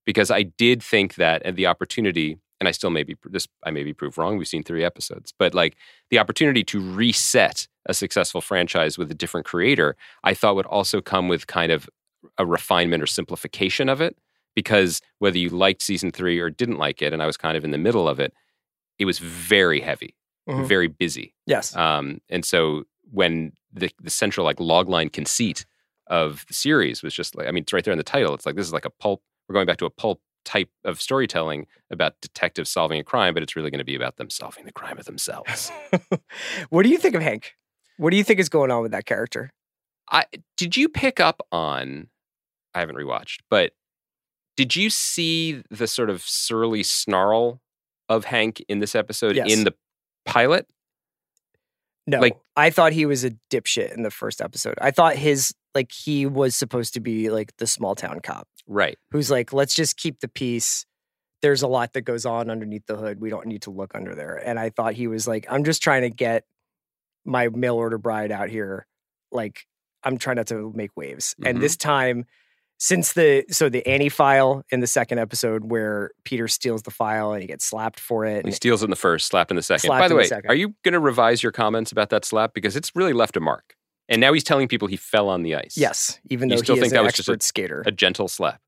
because 0.05 0.29
I 0.29 0.43
did 0.43 0.83
think 0.83 1.15
that 1.15 1.41
and 1.43 1.55
the 1.57 1.65
opportunity, 1.65 2.37
and 2.59 2.67
I 2.67 2.71
still 2.71 2.91
may 2.91 3.01
be 3.03 3.15
this 3.25 3.47
I 3.63 3.71
may 3.71 3.83
be 3.83 3.93
proved 3.93 4.17
wrong. 4.19 4.37
We've 4.37 4.47
seen 4.47 4.63
three 4.63 4.83
episodes, 4.83 5.33
but 5.39 5.55
like 5.55 5.75
the 6.11 6.19
opportunity 6.19 6.63
to 6.65 6.79
reset 6.93 7.67
a 7.87 7.93
successful 7.93 8.41
franchise 8.41 8.97
with 8.97 9.09
a 9.09 9.15
different 9.15 9.45
creator, 9.47 9.95
I 10.23 10.33
thought 10.35 10.55
would 10.55 10.65
also 10.67 11.01
come 11.01 11.27
with 11.27 11.47
kind 11.47 11.71
of 11.71 11.89
a 12.37 12.45
refinement 12.45 13.01
or 13.01 13.07
simplification 13.07 13.89
of 13.89 14.01
it. 14.01 14.15
Because 14.55 15.01
whether 15.19 15.37
you 15.37 15.49
liked 15.49 15.83
season 15.83 16.11
three 16.11 16.39
or 16.39 16.49
didn't 16.49 16.77
like 16.79 17.01
it, 17.03 17.13
and 17.13 17.21
I 17.21 17.27
was 17.27 17.37
kind 17.37 17.55
of 17.55 17.63
in 17.63 17.69
the 17.71 17.77
middle 17.77 18.09
of 18.09 18.19
it, 18.19 18.33
it 18.97 19.05
was 19.05 19.19
very 19.19 19.79
heavy, 19.81 20.15
Mhm. 20.49 20.67
very 20.67 20.87
busy. 20.87 21.35
Yes. 21.45 21.75
Um, 21.75 22.21
and 22.29 22.43
so 22.43 22.85
when 23.11 23.53
the 23.71 23.91
the 24.01 24.09
central 24.09 24.45
like 24.45 24.57
logline 24.57 25.13
conceit 25.13 25.65
of 26.07 26.43
the 26.47 26.53
series 26.55 27.03
was 27.03 27.13
just 27.13 27.35
like, 27.35 27.47
I 27.47 27.51
mean, 27.51 27.61
it's 27.63 27.71
right 27.73 27.83
there 27.83 27.91
in 27.91 27.97
the 27.99 28.03
title. 28.03 28.33
It's 28.33 28.45
like 28.47 28.55
this 28.55 28.65
is 28.65 28.73
like 28.73 28.85
a 28.85 28.89
pulp. 28.89 29.21
We're 29.47 29.53
going 29.53 29.67
back 29.67 29.77
to 29.77 29.85
a 29.85 29.89
pulp 29.91 30.21
type 30.43 30.69
of 30.83 30.99
storytelling 31.01 31.67
about 31.91 32.19
detectives 32.21 32.71
solving 32.71 32.99
a 32.99 33.03
crime, 33.03 33.33
but 33.35 33.43
it's 33.43 33.55
really 33.55 33.69
going 33.69 33.77
to 33.79 33.85
be 33.85 33.95
about 33.95 34.15
them 34.17 34.29
solving 34.31 34.65
the 34.65 34.71
crime 34.71 34.97
of 34.97 35.05
themselves. 35.05 35.71
what 36.69 36.81
do 36.83 36.89
you 36.89 36.97
think 36.97 37.13
of 37.15 37.21
Hank? 37.21 37.53
What 37.97 38.11
do 38.11 38.17
you 38.17 38.23
think 38.23 38.39
is 38.39 38.49
going 38.49 38.71
on 38.71 38.81
with 38.83 38.91
that 38.91 39.05
character? 39.05 39.51
I 40.09 40.25
did 40.55 40.77
you 40.77 40.87
pick 40.89 41.19
up 41.19 41.41
on? 41.51 42.07
I 42.73 42.79
haven't 42.79 42.95
rewatched, 42.95 43.39
but 43.49 43.73
did 44.55 44.75
you 44.75 44.89
see 44.89 45.63
the 45.69 45.87
sort 45.87 46.09
of 46.09 46.21
surly 46.21 46.83
snarl 46.83 47.61
of 48.09 48.25
Hank 48.25 48.63
in 48.69 48.79
this 48.79 48.95
episode 48.95 49.35
Yes. 49.35 49.51
in 49.51 49.63
the 49.63 49.73
pilot? 50.25 50.67
No, 52.05 52.19
Like- 52.21 52.37
I 52.55 52.69
thought 52.69 52.93
he 52.93 53.05
was 53.05 53.23
a 53.25 53.31
dipshit 53.51 53.93
in 53.93 54.03
the 54.03 54.11
first 54.11 54.41
episode. 54.41 54.75
I 54.81 54.91
thought 54.91 55.15
his 55.15 55.53
like 55.75 55.91
he 55.91 56.25
was 56.25 56.55
supposed 56.55 56.93
to 56.95 56.99
be 56.99 57.29
like 57.29 57.55
the 57.57 57.67
small 57.67 57.93
town 57.93 58.19
cop 58.21 58.47
Right. 58.65 58.97
who's 59.11 59.29
like, 59.29 59.53
let's 59.53 59.75
just 59.75 59.97
keep 59.97 60.21
the 60.21 60.27
peace. 60.27 60.85
There's 61.43 61.61
a 61.61 61.67
lot 61.67 61.93
that 61.93 62.01
goes 62.01 62.25
on 62.25 62.49
underneath 62.49 62.85
the 62.87 62.95
hood. 62.95 63.19
We 63.19 63.29
don't 63.29 63.45
need 63.45 63.61
to 63.63 63.69
look 63.71 63.93
under 63.93 64.15
there. 64.15 64.35
And 64.37 64.57
I 64.59 64.69
thought 64.71 64.93
he 64.93 65.07
was 65.07 65.27
like, 65.27 65.45
I'm 65.49 65.63
just 65.63 65.83
trying 65.83 66.01
to 66.01 66.09
get 66.09 66.45
my 67.27 67.49
mail 67.49 67.75
order 67.75 67.97
bride 67.97 68.31
out 68.31 68.49
here. 68.49 68.87
Like, 69.31 69.65
I'm 70.03 70.17
trying 70.17 70.37
not 70.37 70.47
to 70.47 70.71
make 70.75 70.91
waves. 70.95 71.35
And 71.45 71.57
Mhm. 71.57 71.61
this 71.61 71.75
time, 71.77 72.25
since 72.79 73.13
the 73.13 73.43
so 73.49 73.69
the 73.69 73.85
Annie 73.87 74.09
file 74.09 74.63
in 74.71 74.79
the 74.79 74.87
second 74.87 75.17
episode 75.19 75.65
where 75.71 76.11
Peter 76.23 76.47
steals 76.47 76.83
the 76.83 76.91
file 76.91 77.31
and 77.33 77.41
he 77.41 77.47
gets 77.47 77.65
slapped 77.65 77.99
for 77.99 78.23
it. 78.25 78.43
He 78.45 78.49
and- 78.49 78.53
steals 78.55 78.83
in 78.83 78.89
the 78.91 78.95
first, 78.95 79.27
slap 79.27 79.49
in 79.51 79.57
the 79.57 79.63
second. 79.63 79.87
By 79.89 79.97
the 80.07 80.15
in 80.17 80.27
the 80.29 80.35
way, 80.35 80.41
are 80.47 80.55
you 80.55 80.75
going 80.83 80.93
to 80.93 80.99
revise 80.99 81.41
your 81.43 81.51
comments 81.51 81.91
about 81.91 82.09
that 82.11 82.23
slap 82.23 82.53
because 82.53 82.75
it's 82.75 82.95
really 82.95 83.13
left 83.13 83.35
a 83.35 83.39
mark? 83.39 83.75
And 84.09 84.21
now 84.21 84.31
he's 84.31 84.43
telling 84.43 84.67
people 84.69 84.87
he 84.87 84.95
fell 84.95 85.27
on 85.27 85.43
the 85.43 85.55
ice. 85.55 85.75
yes, 85.75 86.19
even 86.29 86.49
You 86.49 86.55
though 86.57 86.61
still 86.63 86.75
he 86.75 86.81
think 86.81 86.87
is 86.89 86.93
that 86.93 86.99
an 86.99 87.05
was 87.05 87.13
just 87.15 87.27
a- 87.29 87.37
skater. 87.41 87.83
a 87.85 87.91
gentle 87.91 88.27
slap. 88.27 88.61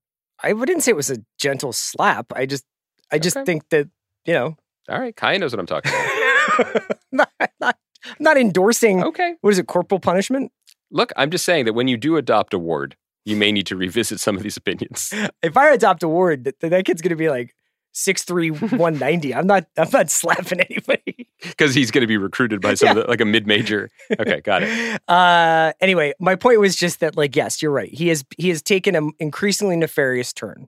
I 0.44 0.54
wouldn't 0.54 0.84
say 0.84 0.92
it 0.92 0.96
was 0.96 1.12
a 1.12 1.18
gentle 1.40 1.72
slap. 1.72 2.34
I 2.36 2.46
just 2.46 2.66
I 3.12 3.20
just 3.20 3.38
Okay. 3.38 3.46
think 3.46 3.70
that, 3.70 3.88
you 4.26 4.34
know, 4.34 4.58
All 4.90 5.00
right, 5.00 5.16
Kaya 5.16 5.38
knows 5.40 5.54
what 5.54 5.60
I'm 5.60 5.66
talking 5.68 5.92
about. 5.92 6.84
not, 7.12 7.30
not, 7.62 7.78
I'm 8.06 8.16
not 8.20 8.38
endorsing 8.38 9.04
okay. 9.04 9.36
what 9.42 9.52
is 9.52 9.60
it, 9.60 9.68
corporal 9.68 10.00
punishment? 10.00 10.52
Look, 10.92 11.12
I'm 11.16 11.30
just 11.30 11.46
saying 11.46 11.66
that 11.66 11.74
when 11.74 11.88
you 11.88 11.98
do 11.98 12.18
adopt 12.18 12.54
a 12.54 12.60
ward, 12.60 12.96
you 13.26 13.36
may 13.36 13.52
need 13.52 13.68
to 13.68 13.76
revisit 13.76 14.20
some 14.20 14.36
of 14.36 14.44
these 14.44 14.58
opinions. 14.58 15.14
If 15.44 15.56
I 15.58 15.70
adopt 15.72 16.04
a 16.04 16.08
ward, 16.08 16.46
that, 16.46 16.60
that 16.62 16.86
kid's 16.86 17.02
gonna 17.02 17.16
be 17.16 17.30
like 17.30 17.54
six 17.92 18.24
three 18.24 18.50
one 18.50 18.98
ninety. 18.98 19.34
I'm 19.36 19.48
not 19.48 19.66
I'm 19.78 19.90
not 19.92 20.10
slapping 20.10 20.60
anybody. 20.62 21.28
Because 21.42 21.74
he's 21.74 21.90
going 21.90 22.02
to 22.02 22.08
be 22.08 22.18
recruited 22.18 22.60
by 22.60 22.74
some 22.74 22.88
Yeah. 22.88 22.92
of 22.92 22.98
the, 22.98 23.10
like 23.10 23.22
a 23.22 23.26
mid 23.26 23.48
major. 23.48 23.90
Okay, 24.20 24.42
got 24.42 24.62
it. 24.62 25.02
Uh 25.08 25.72
anyway, 25.80 26.14
my 26.20 26.36
point 26.36 26.60
was 26.60 26.76
just 26.76 27.00
that 27.00 27.16
like 27.16 27.34
yes, 27.36 27.62
you're 27.62 27.72
right. 27.72 27.94
He 27.94 28.10
has 28.10 28.26
he 28.38 28.50
has 28.50 28.62
taken 28.62 28.94
an 28.96 29.12
increasingly 29.20 29.78
nefarious 29.78 30.34
turn. 30.34 30.68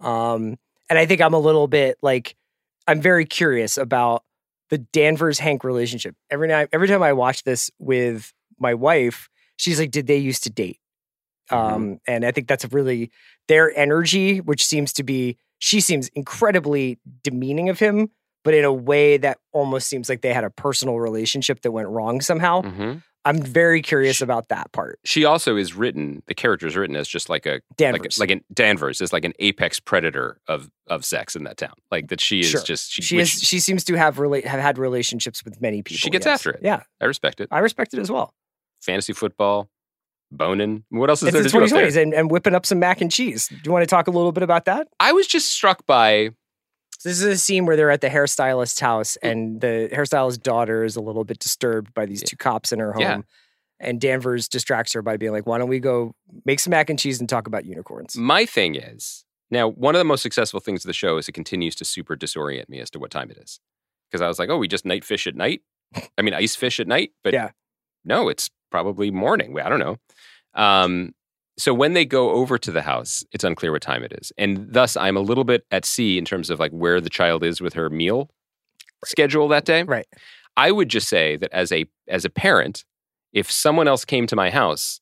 Um 0.00 0.58
and 0.90 0.98
I 0.98 1.06
think 1.06 1.20
I'm 1.20 1.34
a 1.34 1.38
little 1.38 1.68
bit 1.68 1.98
like 2.02 2.34
I'm 2.88 3.00
very 3.00 3.26
curious 3.26 3.76
about 3.78 4.24
the 4.70 4.78
Danvers 4.78 5.38
Hank 5.38 5.64
relationship. 5.64 6.14
Every 6.30 6.48
night 6.48 6.68
every 6.72 6.88
time 6.88 7.02
I 7.02 7.12
watch 7.12 7.44
this 7.44 7.70
with 7.78 8.32
my 8.58 8.74
wife, 8.74 9.28
she's 9.56 9.78
like 9.78 9.90
did 9.90 10.06
they 10.06 10.18
used 10.18 10.44
to 10.44 10.50
date? 10.50 10.78
Um 11.50 12.00
and 12.06 12.24
I 12.24 12.30
think 12.32 12.46
that's 12.48 12.64
a 12.64 12.68
really 12.68 13.10
their 13.48 13.76
energy 13.76 14.40
which 14.40 14.64
seems 14.66 14.92
to 14.94 15.02
be 15.02 15.38
she 15.58 15.80
seems 15.80 16.08
incredibly 16.08 16.98
demeaning 17.22 17.68
of 17.68 17.78
him 17.78 18.10
but 18.44 18.54
in 18.54 18.64
a 18.64 18.72
way 18.72 19.16
that 19.16 19.38
almost 19.52 19.88
seems 19.88 20.08
like 20.08 20.20
they 20.22 20.32
had 20.32 20.44
a 20.44 20.50
personal 20.50 20.98
relationship 21.00 21.60
that 21.62 21.72
went 21.72 21.88
wrong 21.88 22.20
somehow. 22.20 22.62
Mhm. 22.62 23.02
I'm 23.24 23.42
very 23.42 23.82
curious 23.82 24.20
about 24.22 24.48
that 24.48 24.72
part. 24.72 24.98
She 25.04 25.24
also 25.24 25.56
is 25.56 25.74
written. 25.74 26.22
The 26.26 26.34
character 26.34 26.66
is 26.66 26.76
written 26.76 26.96
as 26.96 27.06
just 27.08 27.28
like 27.28 27.44
a 27.46 27.60
Danvers. 27.76 28.18
like 28.18 28.30
like 28.30 28.38
an 28.38 28.44
Danvers 28.54 29.00
is 29.00 29.12
like 29.12 29.24
an 29.24 29.32
apex 29.38 29.80
predator 29.80 30.40
of 30.48 30.70
of 30.86 31.04
sex 31.04 31.36
in 31.36 31.44
that 31.44 31.56
town. 31.56 31.74
Like 31.90 32.08
that 32.08 32.20
she 32.20 32.40
is 32.40 32.46
Sure. 32.46 32.62
just 32.62 32.90
she, 32.92 33.02
she 33.02 33.16
which- 33.16 33.34
is. 33.34 33.42
She 33.42 33.60
seems 33.60 33.84
to 33.84 33.94
have 33.96 34.16
rela- 34.16 34.44
have 34.44 34.60
had 34.60 34.78
relationships 34.78 35.44
with 35.44 35.60
many 35.60 35.82
people. 35.82 35.98
She 35.98 36.10
gets 36.10 36.24
yes. 36.26 36.40
after 36.40 36.50
it. 36.50 36.60
Yeah, 36.62 36.82
I 37.00 37.04
respect 37.04 37.40
it. 37.40 37.48
I 37.50 37.58
respect 37.58 37.92
it 37.92 38.00
as 38.00 38.10
well. 38.10 38.32
Fantasy 38.80 39.12
football, 39.12 39.68
boning. 40.30 40.84
What 40.90 41.10
else 41.10 41.22
is 41.22 41.28
It's 41.28 41.32
there 41.34 41.42
the 41.42 41.48
to 41.48 41.58
do 41.58 41.64
up 41.64 41.70
there? 41.70 41.86
2020s 41.90 42.00
and, 42.02 42.14
and 42.14 42.30
whipping 42.30 42.54
up 42.54 42.64
some 42.64 42.78
mac 42.78 43.00
and 43.00 43.10
cheese. 43.10 43.48
Do 43.48 43.56
you 43.64 43.72
want 43.72 43.82
to 43.82 43.86
talk 43.86 44.06
a 44.06 44.10
little 44.10 44.32
bit 44.32 44.42
about 44.44 44.64
that? 44.66 44.88
I 45.00 45.12
was 45.12 45.26
just 45.26 45.50
struck 45.50 45.84
by 45.86 46.30
So 46.98 47.08
this 47.08 47.18
is 47.20 47.24
a 47.26 47.36
scene 47.36 47.64
where 47.64 47.76
they're 47.76 47.90
at 47.90 48.00
the 48.00 48.08
hairstylist's 48.08 48.80
house, 48.80 49.16
Mm. 49.22 49.30
and 49.30 49.60
the 49.60 49.88
hairstylist's 49.92 50.38
daughter 50.38 50.84
is 50.84 50.96
a 50.96 51.00
little 51.00 51.24
bit 51.24 51.38
disturbed 51.38 51.94
by 51.94 52.06
these 52.06 52.22
two 52.22 52.36
cops 52.36 52.72
in 52.72 52.78
her 52.80 52.92
home. 52.92 53.00
Yeah. 53.02 53.20
And 53.80 54.00
Danvers 54.00 54.48
distracts 54.48 54.92
her 54.94 55.02
by 55.02 55.16
being 55.16 55.30
like, 55.32 55.46
"Why 55.46 55.58
don't 55.58 55.68
we 55.68 55.78
go 55.78 56.14
make 56.44 56.58
some 56.58 56.72
mac 56.72 56.90
and 56.90 56.98
cheese 56.98 57.20
and 57.20 57.28
talk 57.28 57.46
about 57.46 57.64
unicorns?" 57.64 58.16
My 58.16 58.44
thing 58.44 58.74
is 58.74 59.24
now 59.50 59.68
one 59.68 59.94
of 59.94 60.00
the 60.00 60.04
most 60.04 60.22
successful 60.22 60.58
things 60.58 60.84
of 60.84 60.88
the 60.88 60.92
show 60.92 61.16
is 61.16 61.28
it 61.28 61.32
continues 61.32 61.76
to 61.76 61.84
super 61.84 62.16
disorient 62.16 62.68
me 62.68 62.80
as 62.80 62.90
to 62.90 62.98
what 62.98 63.12
time 63.12 63.30
it 63.30 63.38
is. 63.38 63.60
Because 64.10 64.20
I 64.20 64.26
was 64.26 64.38
like, 64.40 64.48
oh, 64.48 64.58
we 64.58 64.66
just 64.66 64.84
night 64.84 65.04
fish 65.04 65.26
at 65.28 65.36
night. 65.36 65.62
I 66.18 66.22
mean, 66.22 66.34
ice 66.34 66.56
fish 66.56 66.80
at 66.80 66.88
night, 66.88 67.12
but 67.22 67.32
Yeah. 67.34 67.50
no, 68.04 68.28
it's 68.28 68.50
probably 68.70 69.10
morning. 69.12 69.58
I 69.60 69.68
don't 69.68 69.78
know. 69.78 69.96
Um, 70.54 71.14
so 71.58 71.74
when 71.74 71.92
they 71.92 72.04
go 72.04 72.30
over 72.30 72.56
to 72.58 72.70
the 72.70 72.82
house, 72.82 73.24
it's 73.32 73.44
unclear 73.44 73.72
what 73.72 73.82
time 73.82 74.02
it 74.04 74.12
is, 74.20 74.32
and 74.38 74.66
thus 74.72 74.96
I'm 74.96 75.16
a 75.16 75.20
little 75.20 75.44
bit 75.44 75.64
at 75.70 75.84
sea 75.84 76.16
in 76.18 76.24
terms 76.24 76.50
of 76.50 76.58
like 76.60 76.70
where 76.72 77.00
the 77.00 77.10
child 77.10 77.42
is 77.44 77.60
with 77.60 77.74
her 77.74 77.90
meal 77.90 78.30
schedule 79.04 79.48
that 79.48 79.64
day. 79.64 79.82
Right. 79.82 80.06
I 80.56 80.72
would 80.72 80.88
just 80.88 81.08
say 81.08 81.36
that 81.36 81.52
as 81.52 81.70
a 81.72 81.86
as 82.08 82.24
a 82.24 82.30
parent, 82.30 82.84
if 83.32 83.50
someone 83.50 83.86
else 83.88 84.04
came 84.04 84.26
to 84.26 84.36
my 84.36 84.50
house 84.50 85.00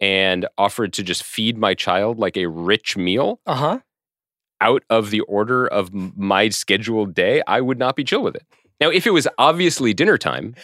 and 0.00 0.46
offered 0.58 0.92
to 0.94 1.02
just 1.02 1.22
feed 1.22 1.56
my 1.58 1.74
child 1.74 2.18
like 2.18 2.36
a 2.36 2.46
rich 2.46 2.96
meal 2.96 3.40
Uh 3.46 3.54
huh. 3.54 3.78
out 4.60 4.82
of 4.90 5.10
the 5.10 5.20
order 5.22 5.66
of 5.66 5.92
my 5.94 6.48
scheduled 6.50 7.14
day, 7.14 7.42
I 7.46 7.60
would 7.60 7.78
not 7.78 7.96
be 7.96 8.04
chill 8.04 8.22
with 8.22 8.36
it. 8.36 8.44
Now, 8.80 8.90
if 8.90 9.06
it 9.06 9.10
was 9.10 9.26
obviously 9.38 9.92
dinner 9.94 10.18
time, 10.18 10.54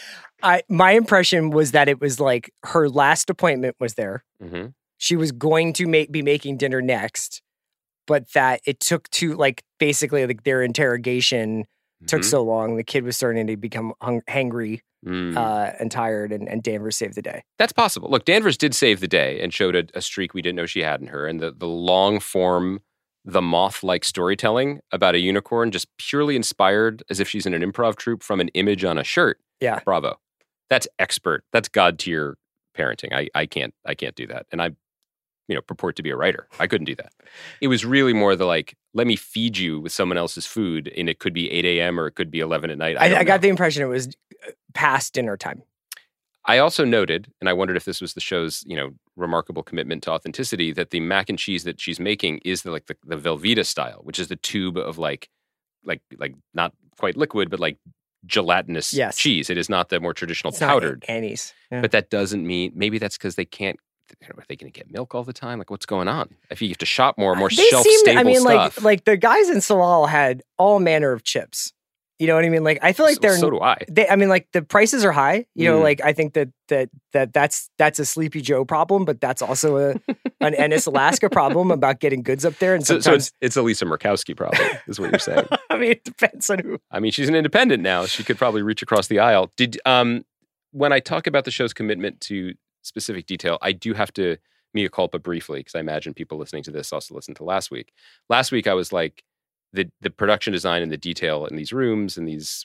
I 0.43 0.63
my 0.69 0.93
impression 0.93 1.51
was 1.51 1.73
that 1.73 1.89
it 1.89 2.01
was 2.01 2.21
like 2.21 2.53
her 2.65 2.89
last 2.89 3.31
appointment 3.31 3.77
was 3.81 3.95
there. 3.95 4.25
mhm, 4.43 4.75
she 5.05 5.17
was 5.17 5.33
going 5.33 5.73
to 5.75 5.87
make 5.87 6.11
be 6.11 6.23
making 6.23 6.57
dinner 6.57 6.81
next, 6.81 7.43
but 8.07 8.33
that 8.33 8.61
it 8.67 8.81
took 8.81 9.09
to 9.11 9.35
like 9.35 9.63
basically 9.79 10.27
like 10.27 10.45
their 10.45 10.63
interrogation 10.63 11.67
took 12.07 12.23
Mhm. 12.23 12.25
so 12.25 12.43
long. 12.43 12.77
The 12.77 12.85
kid 12.85 13.05
was 13.05 13.17
starting 13.17 13.47
to 13.47 13.57
become 13.57 13.93
hung- 14.01 14.23
hangry 14.29 14.81
Mm. 15.07 15.37
uh, 15.37 15.73
and 15.79 15.91
tired, 15.91 16.33
and, 16.33 16.49
and 16.49 16.63
Danvers 16.63 16.97
saved 16.97 17.15
the 17.15 17.21
day. 17.21 17.43
That's 17.59 17.75
possible. 17.75 18.09
Look, 18.11 18.25
Danvers 18.25 18.57
did 18.57 18.75
save 18.75 19.01
the 19.01 19.07
day 19.09 19.39
and 19.43 19.53
showed 19.53 19.77
a, 19.77 19.85
a 19.95 20.01
streak 20.01 20.33
we 20.33 20.41
didn't 20.41 20.57
know 20.57 20.65
she 20.65 20.81
had 20.81 21.03
in 21.03 21.09
her, 21.09 21.27
and 21.27 21.41
the 21.41 21.51
the 21.51 21.69
long 21.69 22.19
form, 22.21 22.81
the 23.23 23.43
moth 23.43 23.83
like 23.83 24.03
storytelling 24.05 24.81
about 24.93 25.15
a 25.15 25.19
unicorn, 25.19 25.71
just 25.71 25.89
purely 25.99 26.37
inspired 26.37 27.03
as 27.11 27.21
if 27.21 27.29
she's 27.29 27.45
in 27.45 27.53
an 27.53 27.61
improv 27.63 27.97
troupe 27.97 28.23
from 28.23 28.41
an 28.41 28.49
image 28.55 28.83
on 28.85 28.97
a 28.97 29.05
shirt. 29.05 29.39
Yeah. 29.61 29.81
bravo. 29.85 30.19
That's 30.71 30.89
expert. 30.99 31.45
That's 31.53 31.69
god 31.69 31.99
tier 31.99 32.39
parenting. 32.77 33.13
I 33.13 33.29
I 33.35 33.45
can't 33.45 33.75
I 33.85 33.95
can't 33.95 34.15
do 34.17 34.27
that, 34.29 34.47
and 34.51 34.63
I, 34.63 34.71
you 35.49 35.55
know, 35.55 35.61
purport 35.61 35.97
to 35.97 36.03
be 36.03 36.11
a 36.11 36.17
writer. 36.17 36.49
I 36.59 36.67
couldn't 36.67 36.87
do 36.87 36.95
that. 36.97 37.13
It 37.61 37.69
was 37.69 37.85
really 37.85 38.13
more 38.13 38.37
the 38.37 38.47
like, 38.47 38.77
let 38.95 39.07
me 39.07 39.17
feed 39.17 39.59
you 39.59 39.81
with 39.81 39.93
someone 39.93 40.19
else's 40.19 40.47
food, 40.47 40.93
and 40.97 41.09
it 41.09 41.19
could 41.19 41.35
be 41.35 41.51
eight 41.51 41.65
a.m. 41.65 41.99
or 41.99 42.07
it 42.07 42.13
could 42.13 42.31
be 42.31 42.41
eleven 42.41 42.71
at 42.71 42.79
night. 42.79 42.97
I, 42.99 43.15
I, 43.15 43.19
I, 43.21 43.25
got 43.25 43.41
the 43.43 43.49
impression 43.49 43.83
it 43.83 43.87
was 43.87 44.09
uh, 44.09 44.51
past 44.73 45.13
dinner 45.15 45.37
time. 45.37 45.63
I 46.47 46.59
also 46.59 46.85
noted, 46.85 47.33
and 47.41 47.49
I 47.49 47.55
wondered 47.55 47.77
if 47.77 47.87
this 47.87 48.03
was 48.03 48.13
the 48.13 48.21
show's, 48.21 48.65
you 48.67 48.77
know, 48.77 48.91
remarkable 49.17 49.63
commitment 49.63 50.03
to 50.03 50.11
authenticity, 50.11 50.73
that 50.73 50.91
the 50.91 51.01
mac 51.01 51.31
and 51.31 51.39
cheese 51.39 51.65
that 51.65 51.81
she's 51.81 51.99
making 51.99 52.41
is 52.45 52.63
the 52.63 52.71
like 52.71 52.87
the, 52.87 52.97
the 53.07 53.17
Velveeta 53.17 53.65
style, 53.65 54.01
which 54.03 54.19
is 54.19 54.29
the 54.29 54.37
tube 54.37 54.77
of 54.77 54.99
like, 54.99 55.29
like, 55.85 56.03
like 56.19 56.35
not 56.53 56.73
quite 56.99 57.17
liquid, 57.17 57.51
but 57.51 57.61
like 57.61 57.79
gelatinous 58.27 58.93
Yes. 58.93 59.17
cheese. 59.17 59.51
It 59.51 59.59
is 59.59 59.69
not 59.69 59.89
the 59.89 60.01
more 60.01 60.15
traditional 60.15 60.51
It's 60.51 60.59
powdered. 60.59 61.05
Annie's. 61.09 61.55
Yeah. 61.71 61.81
But 61.81 61.93
that 61.93 62.11
doesn't 62.11 62.47
mean 62.47 62.73
maybe 62.75 62.99
that's 62.99 63.17
because 63.17 63.37
they 63.37 63.45
can't. 63.45 63.79
Are 64.23 64.45
they 64.49 64.57
going 64.57 64.73
to 64.73 64.77
get 64.79 64.91
milk 64.91 65.15
all 65.15 65.25
the 65.25 65.33
time? 65.33 65.59
Like, 65.59 65.71
what's 65.71 65.87
going 65.87 66.09
on? 66.09 66.31
If 66.51 66.61
you 66.63 66.69
have 66.69 66.79
to 66.79 66.87
shop 66.87 67.19
more, 67.19 67.35
more 67.35 67.49
they 67.49 67.57
shelf 67.57 67.83
seemed, 67.85 68.01
stable 68.01 68.21
I 68.21 68.25
mean, 68.25 68.41
stuff. 68.41 68.77
like 68.79 68.83
like 68.85 69.05
the 69.05 69.17
guys 69.17 69.49
in 69.51 69.59
Tsalal 69.59 70.09
had 70.09 70.43
all 70.59 70.81
manner 70.81 71.13
of 71.13 71.23
chips. 71.25 71.73
You 72.21 72.29
know 72.29 72.37
what 72.37 72.45
I 72.45 72.49
mean? 72.49 72.63
Like 72.63 72.79
I 72.81 72.93
feel 72.93 73.07
like 73.07 73.17
so, 73.17 73.21
they're 73.23 73.37
so 73.37 73.51
do 73.51 73.61
I. 73.61 73.77
they 73.91 74.09
I 74.09 74.15
mean 74.15 74.29
like 74.29 74.47
the 74.53 74.63
prices 74.63 75.05
are 75.05 75.11
high. 75.11 75.47
You 75.57 75.69
know, 75.69 75.81
Mm. 75.81 75.83
like 75.83 76.01
I 76.01 76.13
think 76.13 76.35
that 76.35 76.49
that 76.69 76.89
that 77.13 77.33
that's 77.33 77.69
that's 77.77 77.99
a 77.99 78.05
Sleepy 78.05 78.41
Joe 78.41 78.65
problem, 78.65 79.05
but 79.05 79.21
that's 79.21 79.43
also 79.43 79.77
a 79.79 79.95
an 80.41 80.55
Ennis 80.55 80.87
Alaska 80.87 81.29
problem 81.29 81.73
about 81.73 81.99
getting 81.99 82.23
goods 82.23 82.45
up 82.45 82.57
there. 82.61 82.77
And 82.77 82.87
So, 82.87 83.01
so 83.01 83.15
it's 83.15 83.33
it's 83.41 83.57
a 83.57 83.63
Lisa 83.63 83.85
Murkowski 83.85 84.37
problem, 84.37 84.65
is 84.87 85.01
what 85.01 85.11
you're 85.11 85.19
saying. 85.19 85.49
I 85.71 85.77
mean 85.77 85.91
it 85.91 86.05
depends 86.05 86.49
on 86.51 86.61
who. 86.61 86.79
I 86.93 87.01
mean, 87.01 87.11
she's 87.11 87.29
an 87.29 87.35
independent 87.35 87.83
now. 87.83 88.07
She 88.07 88.23
could 88.23 88.39
probably 88.39 88.63
reach 88.63 88.81
across 88.81 89.09
the 89.09 89.19
aisle. 89.19 89.51
Did 89.57 89.81
um 89.85 90.25
when 90.71 90.93
I 90.93 91.01
talk 91.01 91.27
about 91.27 91.45
the 91.45 91.51
show's 91.51 91.73
commitment 91.73 92.21
to 92.23 92.55
specific 92.85 93.27
detail, 93.27 93.59
I 93.63 93.73
do 93.73 93.95
have 93.95 94.13
to 94.15 94.37
mea 94.73 94.89
culpa 94.89 95.19
briefly 95.19 95.61
because 95.61 95.75
I 95.75 95.81
imagine 95.81 96.15
people 96.15 96.39
listening 96.39 96.63
to 96.65 96.71
this 96.71 96.93
also 96.93 97.15
listened 97.15 97.37
to 97.39 97.45
last 97.45 97.71
week. 97.71 97.93
Last 98.29 98.53
week 98.53 98.67
I 98.67 98.75
was 98.75 98.93
like 98.93 99.25
the 99.73 99.91
the 100.01 100.11
production 100.11 100.53
design 100.53 100.83
and 100.83 100.93
the 100.93 100.97
detail 100.97 101.47
in 101.47 101.57
these 101.57 101.73
rooms 101.73 102.17
and 102.17 102.29
these 102.29 102.65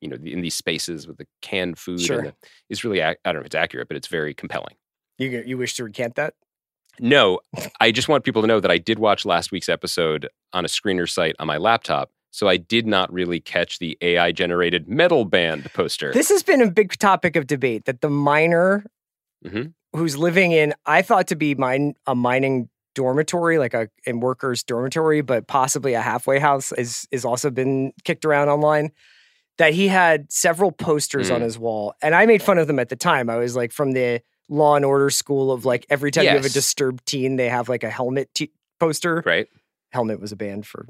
you 0.00 0.08
know 0.08 0.16
in 0.24 0.40
these 0.40 0.54
spaces 0.54 1.06
with 1.06 1.18
the 1.18 1.26
canned 1.42 1.78
food 1.78 2.00
Sure. 2.00 2.18
and 2.18 2.28
the, 2.28 2.34
is 2.68 2.84
really 2.84 3.02
I 3.02 3.16
don't 3.24 3.34
know 3.34 3.40
if 3.40 3.46
it's 3.46 3.54
accurate, 3.54 3.88
but 3.88 3.96
it's 3.96 4.08
very 4.08 4.34
compelling. 4.34 4.74
You 5.18 5.42
you 5.46 5.58
wish 5.58 5.74
to 5.74 5.84
recant 5.84 6.14
that? 6.16 6.34
No, 7.00 7.40
I 7.80 7.92
just 7.92 8.08
want 8.08 8.24
people 8.24 8.42
to 8.42 8.48
know 8.48 8.58
that 8.60 8.70
I 8.70 8.78
did 8.78 8.98
watch 8.98 9.24
last 9.24 9.52
week's 9.52 9.68
episode 9.68 10.28
on 10.52 10.64
a 10.64 10.68
screener 10.68 11.08
site 11.08 11.36
on 11.38 11.46
my 11.46 11.56
laptop. 11.56 12.10
So 12.30 12.48
I 12.48 12.56
did 12.56 12.86
not 12.86 13.12
really 13.12 13.40
catch 13.40 13.78
the 13.78 13.96
AI 14.00 14.32
generated 14.32 14.88
metal 14.88 15.24
band 15.24 15.72
poster. 15.72 16.12
This 16.12 16.28
has 16.28 16.42
been 16.42 16.60
a 16.60 16.70
big 16.70 16.92
topic 16.98 17.36
of 17.36 17.46
debate 17.46 17.84
that 17.86 18.00
the 18.00 18.10
miner 18.10 18.84
Mhm. 19.44 19.72
who's 19.94 20.16
living 20.16 20.52
in 20.52 20.74
I 20.86 21.02
thought 21.02 21.26
to 21.28 21.36
be 21.36 21.54
mine 21.54 21.94
a 22.06 22.14
mining 22.14 22.68
dormitory, 22.94 23.58
like 23.58 23.74
a 23.74 23.88
in 24.04 24.20
workers 24.20 24.62
dormitory, 24.64 25.20
but 25.20 25.46
possibly 25.46 25.94
a 25.94 26.00
halfway 26.02 26.38
house 26.38 26.72
is 26.72 27.06
is 27.10 27.24
also 27.24 27.50
been 27.50 27.92
kicked 28.04 28.24
around 28.24 28.48
online. 28.48 28.90
That 29.58 29.74
he 29.74 29.88
had 29.88 30.30
several 30.32 30.70
posters 30.70 31.30
on 31.32 31.40
Mm. 31.40 31.44
his 31.44 31.58
wall, 31.58 31.94
and 32.00 32.14
I 32.14 32.26
made 32.26 32.42
fun 32.42 32.58
of 32.58 32.66
them 32.68 32.78
at 32.78 32.90
the 32.90 32.96
time. 32.96 33.28
I 33.28 33.36
was 33.36 33.56
like 33.56 33.72
from 33.72 33.90
the 33.92 34.20
Law 34.48 34.76
and 34.76 34.84
Order 34.84 35.10
school 35.10 35.50
of 35.52 35.64
like 35.64 35.84
every 35.90 36.10
time 36.12 36.24
you 36.24 36.30
have 36.30 36.44
a 36.44 36.48
disturbed 36.48 37.04
teen, 37.06 37.36
they 37.36 37.48
have 37.48 37.68
like 37.68 37.82
a 37.82 37.90
helmet 37.90 38.32
t- 38.34 38.52
poster. 38.80 39.22
right? 39.26 39.48
Helmet 39.92 40.20
was 40.20 40.30
a 40.32 40.36
band 40.36 40.66
for 40.66 40.86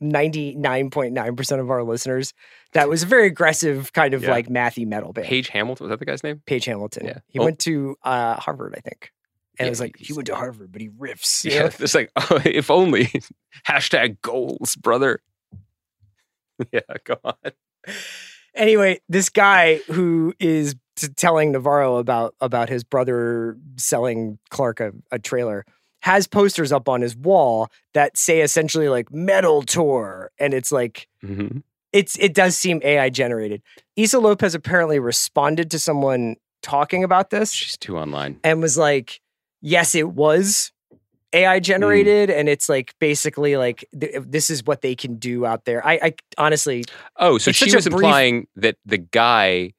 ninety 0.00 0.54
nine 0.54 0.90
point 0.90 1.12
nine 1.14 1.36
percent 1.36 1.60
of 1.60 1.70
our 1.70 1.82
listeners. 1.82 2.32
That 2.72 2.88
was 2.88 3.02
a 3.02 3.06
very 3.06 3.26
aggressive 3.26 3.92
kind 3.92 4.14
of 4.14 4.22
Yeah. 4.22 4.30
like 4.30 4.48
mathy 4.48 4.86
metal 4.86 5.12
band. 5.12 5.26
Page 5.26 5.48
Hamilton 5.48 5.84
was 5.84 5.90
that 5.90 5.98
the 5.98 6.04
guy's 6.06 6.22
name? 6.24 6.42
Page 6.46 6.64
Hamilton. 6.66 7.06
Yeah. 7.06 7.18
He 7.28 7.38
Oh. 7.38 7.44
went 7.44 7.58
to 7.60 7.96
uh, 8.02 8.34
Harvard, 8.36 8.74
I 8.76 8.80
think. 8.80 9.12
And 9.58 9.66
Yeah, 9.66 9.68
it 9.68 9.70
was 9.70 9.80
like, 9.80 9.96
he- 9.98 10.12
went 10.12 10.26
to 10.26 10.34
Harvard, 10.34 10.72
but 10.72 10.80
he 10.82 10.88
riffs. 10.88 11.44
Yeah, 11.50 11.60
know? 11.60 11.70
it's 11.78 11.94
like 11.94 12.10
oh, 12.16 12.40
if 12.44 12.70
only 12.70 13.06
hashtag 13.68 14.20
goals, 14.22 14.76
brother. 14.76 15.20
yeah, 16.72 16.80
go 17.04 17.16
on. 17.24 17.34
Anyway, 18.54 19.00
this 19.08 19.28
guy 19.28 19.76
who 19.90 20.32
is 20.38 20.76
t- 20.96 21.08
telling 21.08 21.52
Navarro 21.52 21.96
about 21.96 22.34
about 22.40 22.68
his 22.68 22.84
brother 22.84 23.56
selling 23.76 24.38
Clark 24.50 24.80
a, 24.80 24.92
a 25.10 25.18
trailer 25.18 25.64
has 26.04 26.26
posters 26.26 26.70
up 26.70 26.86
on 26.86 27.00
his 27.00 27.16
wall 27.16 27.68
that 27.94 28.16
say 28.18 28.42
essentially 28.42 28.88
like 28.90 29.10
metal 29.10 29.62
tour. 29.62 30.30
And 30.38 30.52
it's 30.52 30.70
like, 30.70 31.08
Mhm. 31.24 31.62
it's 31.94 32.14
it 32.18 32.34
does 32.34 32.56
seem 32.58 32.80
AI 32.84 33.08
generated. 33.08 33.62
Issa 33.96 34.18
Lopez 34.18 34.54
apparently 34.54 34.98
responded 34.98 35.70
to 35.70 35.78
someone 35.78 36.36
talking 36.62 37.04
about 37.04 37.30
this. 37.30 37.50
She's 37.52 37.78
too 37.78 37.96
online. 37.96 38.38
and 38.44 38.60
was 38.60 38.76
like, 38.76 39.18
yes, 39.62 39.94
it 39.94 40.08
was 40.10 40.72
AI 41.32 41.58
generated. 41.58 42.28
And 42.30 42.48
it's 42.50 42.68
like 42.68 42.94
basically 42.98 43.56
like 43.56 43.84
th- 43.98 44.14
this 44.26 44.50
is 44.50 44.62
what 44.64 44.82
they 44.82 44.94
can 44.94 45.16
do 45.16 45.46
out 45.46 45.64
there. 45.64 45.84
I, 45.86 45.94
I 46.02 46.14
honestly, 46.36 46.84
Oh, 47.16 47.38
so 47.38 47.50
she 47.50 47.74
was 47.74 47.84
brief- 47.88 47.94
implying 47.94 48.46
that 48.56 48.76
the 48.84 48.98
guy 48.98 49.72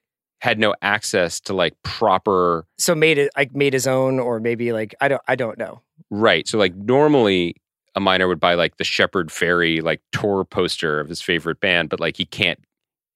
had 0.45 0.59
no 0.59 0.75
access 0.81 1.39
to 1.41 1.53
like 1.53 1.73
proper 1.83 2.65
so 2.77 2.93
made 2.93 3.17
it 3.17 3.31
like 3.35 3.53
made 3.55 3.73
his 3.73 3.87
own, 3.87 4.19
or 4.19 4.39
maybe 4.39 4.71
like, 4.71 4.93
I 5.01 5.07
don't, 5.07 5.21
I 5.27 5.35
don't 5.35 5.57
know. 5.57 5.81
right. 6.11 6.47
So 6.47 6.57
like 6.57 6.75
normally 6.75 7.55
a 7.95 7.99
miner 7.99 8.27
would 8.27 8.39
buy 8.39 8.53
like 8.53 8.77
the 8.77 8.83
Shepard 8.83 9.29
Fairey 9.29 9.81
like 9.81 10.01
tour 10.11 10.43
poster 10.45 10.99
of 10.99 11.09
his 11.09 11.21
favorite 11.21 11.59
band, 11.59 11.89
but 11.89 11.99
like 11.99 12.15
he 12.15 12.25
can't 12.25 12.59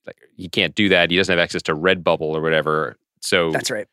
like 0.08 0.18
he 0.36 0.50
can't 0.50 0.74
do 0.74 0.90
that. 0.90 1.12
He 1.12 1.18
doesn't 1.18 1.32
have 1.32 1.42
access 1.44 1.62
to 1.64 1.76
Redbubble 1.76 2.22
or 2.22 2.42
whatever. 2.42 2.98
So 3.22 3.52
That's 3.52 3.70
right. 3.70 3.88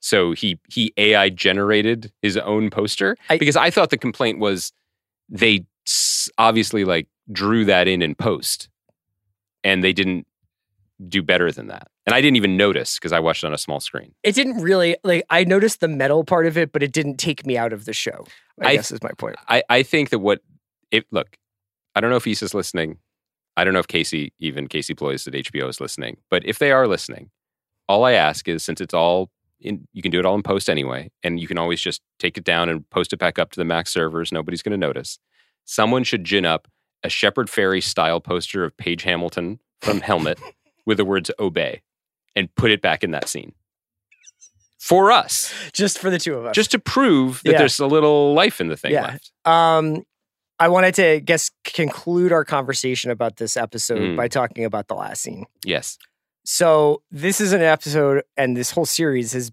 So 0.00 0.32
he 0.32 0.58
he 0.68 0.92
AI 0.96 1.28
generated 1.30 2.12
his 2.22 2.36
own 2.36 2.70
poster 2.70 3.16
I- 3.30 3.38
because 3.38 3.56
I 3.56 3.70
thought 3.70 3.90
the 3.90 3.96
complaint 3.98 4.38
was 4.38 4.72
they 5.30 5.64
obviously 6.38 6.84
like 6.84 7.06
drew 7.30 7.64
that 7.64 7.88
in 7.88 8.02
in 8.02 8.14
post, 8.16 8.68
and 9.64 9.82
they 9.82 9.92
didn't 9.92 10.26
do 11.08 11.22
better 11.22 11.50
than 11.52 11.68
that. 11.68 11.88
And 12.06 12.14
I 12.14 12.20
didn't 12.20 12.36
even 12.36 12.56
notice 12.56 12.98
because 12.98 13.12
I 13.12 13.20
watched 13.20 13.44
it 13.44 13.46
on 13.46 13.54
a 13.54 13.58
small 13.58 13.80
screen. 13.80 14.14
It 14.22 14.34
didn't 14.34 14.60
really 14.62 14.96
like, 15.04 15.24
I 15.30 15.44
noticed 15.44 15.80
the 15.80 15.88
metal 15.88 16.24
part 16.24 16.46
of 16.46 16.56
it, 16.58 16.72
but 16.72 16.82
it 16.82 16.92
didn't 16.92 17.16
take 17.16 17.46
me 17.46 17.56
out 17.56 17.72
of 17.72 17.84
the 17.84 17.92
show. 17.92 18.24
I, 18.60 18.70
I- 18.70 18.76
guess 18.76 18.90
is 18.90 19.02
my 19.02 19.12
point. 19.18 19.36
I 19.48 19.62
I 19.68 19.82
think 19.82 20.10
that 20.10 20.18
what 20.18 20.40
if 20.90 21.04
look, 21.10 21.36
I 21.94 22.00
don't 22.00 22.10
know 22.10 22.16
if 22.16 22.26
Issa's 22.26 22.54
listening. 22.54 22.98
I 23.56 23.64
don't 23.64 23.74
know 23.74 23.80
if 23.80 23.88
Casey 23.88 24.32
even 24.38 24.66
Casey 24.66 24.94
Bloys 24.94 25.26
at 25.26 25.34
HBO 25.34 25.68
is 25.68 25.80
listening, 25.80 26.16
but 26.30 26.44
if 26.46 26.58
they 26.58 26.70
are 26.72 26.86
listening, 26.88 27.30
all 27.88 28.04
I 28.04 28.12
ask 28.12 28.48
is 28.48 28.64
since 28.64 28.80
it's 28.80 28.94
all 28.94 29.30
in, 29.60 29.86
you 29.92 30.02
can 30.02 30.10
do 30.10 30.18
it 30.18 30.26
all 30.26 30.34
in 30.34 30.42
post 30.42 30.68
anyway, 30.70 31.10
and 31.22 31.38
you 31.38 31.46
can 31.46 31.58
always 31.58 31.80
just 31.80 32.00
take 32.18 32.36
it 32.38 32.44
down 32.44 32.68
and 32.68 32.88
post 32.90 33.12
it 33.12 33.18
back 33.18 33.38
up 33.38 33.50
to 33.52 33.60
the 33.60 33.64
Max 33.64 33.92
servers. 33.92 34.32
Nobody's 34.32 34.62
going 34.62 34.72
to 34.72 34.86
notice. 34.86 35.18
Someone 35.64 36.02
should 36.02 36.24
gin 36.24 36.44
up 36.44 36.66
a 37.04 37.08
Shepard 37.08 37.48
Fairey 37.48 37.82
style 37.82 38.20
poster 38.20 38.64
of 38.64 38.76
Page 38.76 39.02
Hamilton 39.02 39.60
from 39.80 40.00
Helmet 40.00 40.38
with 40.86 40.96
the 40.98 41.04
words 41.04 41.30
"Obey" 41.38 41.82
and 42.36 42.54
put 42.54 42.70
it 42.70 42.80
back 42.82 43.02
in 43.04 43.10
that 43.12 43.28
scene 43.28 43.52
for 44.78 45.12
us, 45.12 45.52
Just 45.72 45.98
for 45.98 46.10
the 46.10 46.18
two 46.18 46.34
of 46.34 46.44
us. 46.46 46.56
just 46.56 46.72
to 46.72 46.78
prove 46.78 47.40
that 47.44 47.52
Yeah. 47.52 47.58
there's 47.58 47.78
a 47.78 47.86
little 47.86 48.34
life 48.34 48.60
in 48.60 48.68
the 48.68 48.76
thing 48.76 48.92
Yeah. 48.92 49.02
left. 49.06 49.30
Um, 49.44 50.04
I 50.58 50.68
wanted 50.68 50.94
to 50.96 51.20
guess 51.20 51.50
conclude 51.64 52.32
our 52.32 52.44
conversation 52.44 53.10
about 53.10 53.36
this 53.36 53.56
episode 53.56 54.00
Mm. 54.00 54.16
by 54.16 54.28
talking 54.28 54.64
about 54.64 54.88
the 54.88 54.94
last 54.94 55.22
scene. 55.22 55.46
Yes. 55.64 55.98
So 56.44 57.02
this 57.10 57.40
is 57.40 57.52
an 57.52 57.62
episode, 57.62 58.24
and 58.36 58.56
this 58.56 58.72
whole 58.72 58.86
series 58.86 59.32
has 59.32 59.52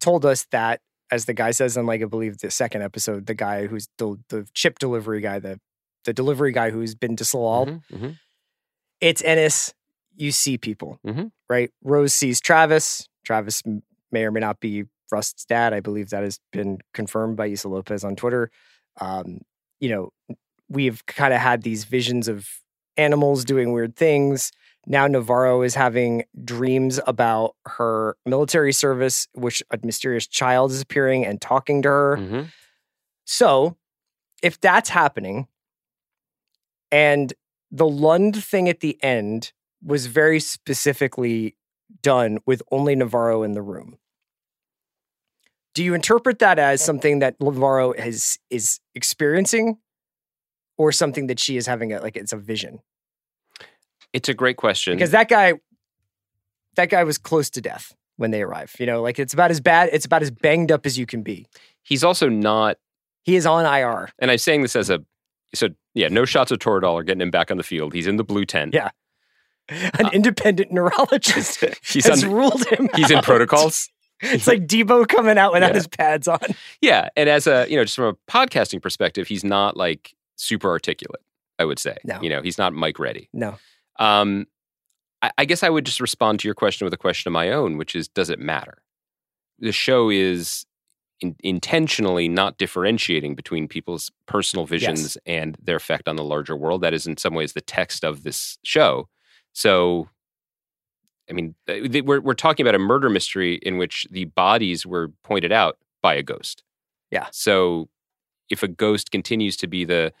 told 0.00 0.24
us 0.24 0.46
that, 0.50 0.80
as 1.10 1.26
the 1.26 1.34
guy 1.34 1.50
says 1.50 1.76
in 1.76 1.84
like 1.86 2.00
I 2.02 2.06
believe 2.06 2.38
the 2.38 2.50
second 2.50 2.82
episode, 2.82 3.26
the 3.26 3.34
guy 3.34 3.66
who's 3.66 3.88
the 3.98 4.16
the 4.30 4.46
chip 4.54 4.78
delivery 4.78 5.20
guy, 5.20 5.38
the 5.38 5.60
the 6.04 6.12
delivery 6.14 6.52
guy 6.52 6.70
who's 6.70 6.94
been 6.94 7.16
to 7.16 7.24
Tsalal, 7.24 7.66
Mhm, 7.66 7.82
mhm. 7.98 8.18
it's 9.02 9.22
Ennis. 9.22 9.74
You 10.20 10.32
see 10.32 10.58
people, 10.58 10.98
Mhm. 11.06 11.32
right? 11.48 11.70
Rose 11.82 12.14
sees 12.14 12.40
Travis. 12.40 13.08
Travis 13.24 13.62
may 14.12 14.24
or 14.24 14.30
may 14.30 14.40
not 14.40 14.60
be 14.60 14.84
Rust's 15.10 15.44
dad. 15.46 15.72
I 15.72 15.80
believe 15.80 16.10
that 16.10 16.22
has 16.22 16.38
been 16.52 16.78
confirmed 16.92 17.36
by 17.36 17.46
Issa 17.46 17.68
Lopez 17.68 18.04
on 18.04 18.16
Twitter. 18.16 18.50
Um, 19.00 19.40
you 19.80 19.88
know, 19.88 20.10
we've 20.68 21.04
kind 21.06 21.32
of 21.32 21.40
had 21.40 21.62
these 21.62 21.84
visions 21.84 22.28
of 22.28 22.46
animals 22.96 23.44
doing 23.46 23.72
weird 23.72 23.96
things. 23.96 24.52
Now 24.86 25.06
Navarro 25.06 25.62
is 25.62 25.74
having 25.74 26.24
dreams 26.44 27.00
about 27.06 27.56
her 27.66 28.16
military 28.26 28.72
service, 28.72 29.26
which 29.32 29.62
a 29.70 29.78
mysterious 29.82 30.26
child 30.26 30.70
is 30.70 30.82
appearing 30.82 31.24
and 31.24 31.40
talking 31.40 31.80
to 31.82 31.88
her. 31.88 32.16
Mhm. 32.18 32.52
So, 33.24 33.76
if 34.42 34.60
that's 34.60 34.90
happening, 34.90 35.48
and 36.90 37.32
the 37.70 37.86
Lund 37.88 38.42
thing 38.44 38.68
at 38.68 38.80
the 38.80 39.02
end 39.02 39.52
was 39.84 40.06
very 40.06 40.40
specifically 40.40 41.56
done 42.02 42.38
with 42.46 42.62
only 42.70 42.94
Navarro 42.94 43.42
in 43.42 43.52
the 43.52 43.62
room. 43.62 43.98
Do 45.74 45.84
you 45.84 45.94
interpret 45.94 46.40
that 46.40 46.58
as 46.58 46.84
something 46.84 47.20
that 47.20 47.36
Navarro 47.40 47.94
has 47.94 48.38
is 48.50 48.80
experiencing, 48.94 49.78
or 50.76 50.92
something 50.92 51.26
that 51.28 51.38
she 51.38 51.56
is 51.56 51.66
having 51.66 51.92
a 51.92 52.00
like 52.00 52.16
it's 52.16 52.32
a 52.32 52.36
vision? 52.36 52.80
It's 54.12 54.28
a 54.28 54.34
great 54.34 54.56
question. 54.56 54.94
Because 54.96 55.12
that 55.12 55.28
guy, 55.28 55.54
that 56.74 56.90
guy 56.90 57.04
was 57.04 57.18
close 57.18 57.48
to 57.50 57.60
death 57.60 57.94
when 58.16 58.32
they 58.32 58.42
arrive. 58.42 58.74
You 58.80 58.86
know, 58.86 59.00
like 59.00 59.18
it's 59.20 59.32
about 59.32 59.50
as 59.52 59.60
bad, 59.60 59.90
it's 59.92 60.04
about 60.04 60.22
as 60.22 60.30
banged 60.32 60.72
up 60.72 60.84
as 60.86 60.98
you 60.98 61.06
can 61.06 61.22
be. 61.22 61.46
he's 61.82 62.02
also 62.02 62.28
not, 62.28 62.76
He 63.22 63.36
is 63.36 63.46
on 63.46 63.64
IR. 63.64 64.10
and 64.18 64.30
I'm 64.30 64.38
saying 64.38 64.62
this 64.62 64.74
as 64.74 64.90
a, 64.90 65.04
so 65.54 65.68
yeah, 65.94 66.08
no 66.08 66.24
shots 66.24 66.50
of 66.50 66.58
Toradol 66.58 66.94
are 66.94 67.02
getting 67.04 67.20
him 67.20 67.30
back 67.30 67.50
on 67.52 67.56
the 67.56 67.62
field. 67.62 67.94
He's 67.94 68.06
in 68.08 68.16
the 68.16 68.24
blue 68.24 68.44
tent. 68.44 68.74
Yeah. 68.74 68.90
An 69.98 70.12
independent 70.12 70.72
neurologist 70.72 71.64
He's 71.84 72.06
has 72.06 72.24
on- 72.24 72.30
ruled 72.32 72.66
him. 72.66 72.88
He's 72.94 73.10
in 73.10 73.20
protocols. 73.22 73.88
It's 74.22 74.46
like 74.46 74.66
Deebo 74.66 75.08
coming 75.08 75.38
out 75.38 75.52
without 75.52 75.68
Yeah. 75.70 75.74
his 75.74 75.86
pads 75.86 76.28
on. 76.28 76.38
Yeah, 76.82 77.08
and 77.16 77.28
as 77.28 77.46
a 77.46 77.66
you 77.70 77.76
know, 77.76 77.84
just 77.84 77.96
from 77.96 78.04
a 78.16 78.30
podcasting 78.30 78.82
perspective, 78.82 79.28
he's 79.28 79.44
not 79.44 79.76
like 79.76 80.14
super 80.36 80.68
articulate. 80.68 81.22
I 81.58 81.64
would 81.64 81.78
say, 81.78 81.96
No. 82.04 82.20
you 82.22 82.28
know, 82.30 82.42
he's 82.42 82.58
not 82.58 82.72
Mike 82.74 82.98
Ready. 82.98 83.28
No. 83.32 83.56
Um, 83.98 84.46
I, 85.22 85.30
I 85.38 85.44
guess 85.44 85.62
I 85.62 85.68
would 85.68 85.84
just 85.86 86.00
respond 86.00 86.40
to 86.40 86.48
your 86.48 86.54
question 86.54 86.84
with 86.86 86.94
a 86.94 86.98
question 86.98 87.28
of 87.28 87.32
my 87.34 87.50
own, 87.50 87.76
which 87.76 87.94
is, 87.94 88.08
does 88.08 88.30
it 88.30 88.38
matter? 88.38 88.78
The 89.58 89.72
show 89.72 90.08
is 90.08 90.64
in, 91.20 91.36
intentionally 91.40 92.28
not 92.28 92.56
differentiating 92.56 93.34
between 93.34 93.68
people's 93.68 94.10
personal 94.26 94.64
visions 94.64 95.18
and 95.26 95.56
their 95.62 95.76
effect 95.76 96.08
on 96.08 96.16
the 96.16 96.24
larger 96.24 96.56
world. 96.56 96.80
That 96.80 96.94
is, 96.94 97.06
in 97.06 97.18
some 97.18 97.34
ways, 97.34 97.52
the 97.52 97.60
text 97.60 98.04
of 98.04 98.22
this 98.22 98.56
show. 98.64 99.08
So, 99.52 100.08
I 101.28 101.32
mean, 101.32 101.54
uh, 101.68 101.74
th- 101.88 102.04
we're 102.04 102.20
we're 102.20 102.34
talking 102.34 102.64
about 102.64 102.74
a 102.74 102.78
murder 102.78 103.08
mystery 103.08 103.56
in 103.62 103.78
which 103.78 104.06
the 104.10 104.26
bodies 104.26 104.86
were 104.86 105.08
pointed 105.22 105.52
out 105.52 105.78
by 106.02 106.14
a 106.14 106.22
ghost. 106.22 106.62
Yeah. 107.10 107.26
So, 107.32 107.88
if 108.48 108.62
a 108.62 108.68
ghost 108.68 109.10
continues 109.10 109.56
to 109.58 109.66
be 109.66 109.84
the 109.84 110.12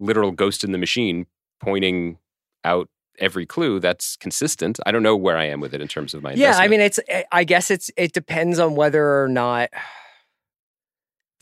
literal 0.00 0.30
ghost 0.32 0.64
in 0.64 0.72
the 0.72 0.78
machine 0.78 1.26
pointing 1.60 2.18
out 2.64 2.88
every 3.18 3.46
clue, 3.46 3.78
that's 3.78 4.16
consistent. 4.16 4.80
I 4.86 4.90
don't 4.92 5.02
know 5.02 5.16
where 5.16 5.36
I 5.36 5.44
am 5.44 5.60
with 5.60 5.74
it 5.74 5.80
in 5.80 5.88
terms 5.88 6.14
of 6.14 6.22
my 6.22 6.32
Yeah, 6.32 6.56
I 6.58 6.68
mean, 6.68 6.80
it's. 6.80 6.98
eh, 7.08 7.22
I 7.30 7.44
guess 7.44 7.70
it's. 7.70 7.90
It 7.96 8.12
depends 8.12 8.58
on 8.58 8.74
whether 8.74 9.22
or 9.22 9.28
not 9.28 9.70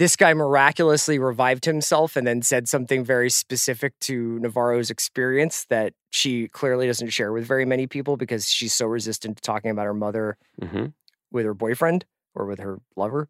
this 0.00 0.16
guy 0.16 0.32
miraculously 0.32 1.18
revived 1.18 1.66
himself 1.66 2.16
and 2.16 2.26
then 2.26 2.40
said 2.40 2.66
something 2.66 3.04
very 3.04 3.28
specific 3.28 3.92
to 4.00 4.38
Navarro's 4.38 4.88
experience 4.90 5.66
that 5.68 5.92
she 6.10 6.48
clearly 6.48 6.86
doesn't 6.86 7.10
share 7.10 7.32
with 7.32 7.44
very 7.44 7.66
many 7.66 7.86
people 7.86 8.16
because 8.16 8.48
she's 8.48 8.72
so 8.72 8.86
resistant 8.86 9.36
to 9.36 9.42
talking 9.42 9.70
about 9.70 9.84
her 9.84 9.92
mother 9.92 10.38
Mhm. 10.58 10.94
with 11.30 11.44
her 11.44 11.52
boyfriend 11.52 12.06
or 12.34 12.46
with 12.46 12.60
her 12.60 12.78
lover, 12.96 13.28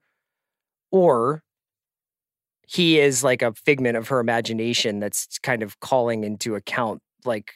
or 0.93 1.43
he 2.69 3.01
is 3.01 3.25
like 3.25 3.43
a 3.43 3.53
figment 3.53 3.97
of 3.97 4.07
her 4.07 4.21
imagination 4.21 5.01
that's 5.01 5.41
kind 5.41 5.65
of 5.65 5.81
calling 5.81 6.23
into 6.23 6.55
account 6.55 7.03
like 7.25 7.55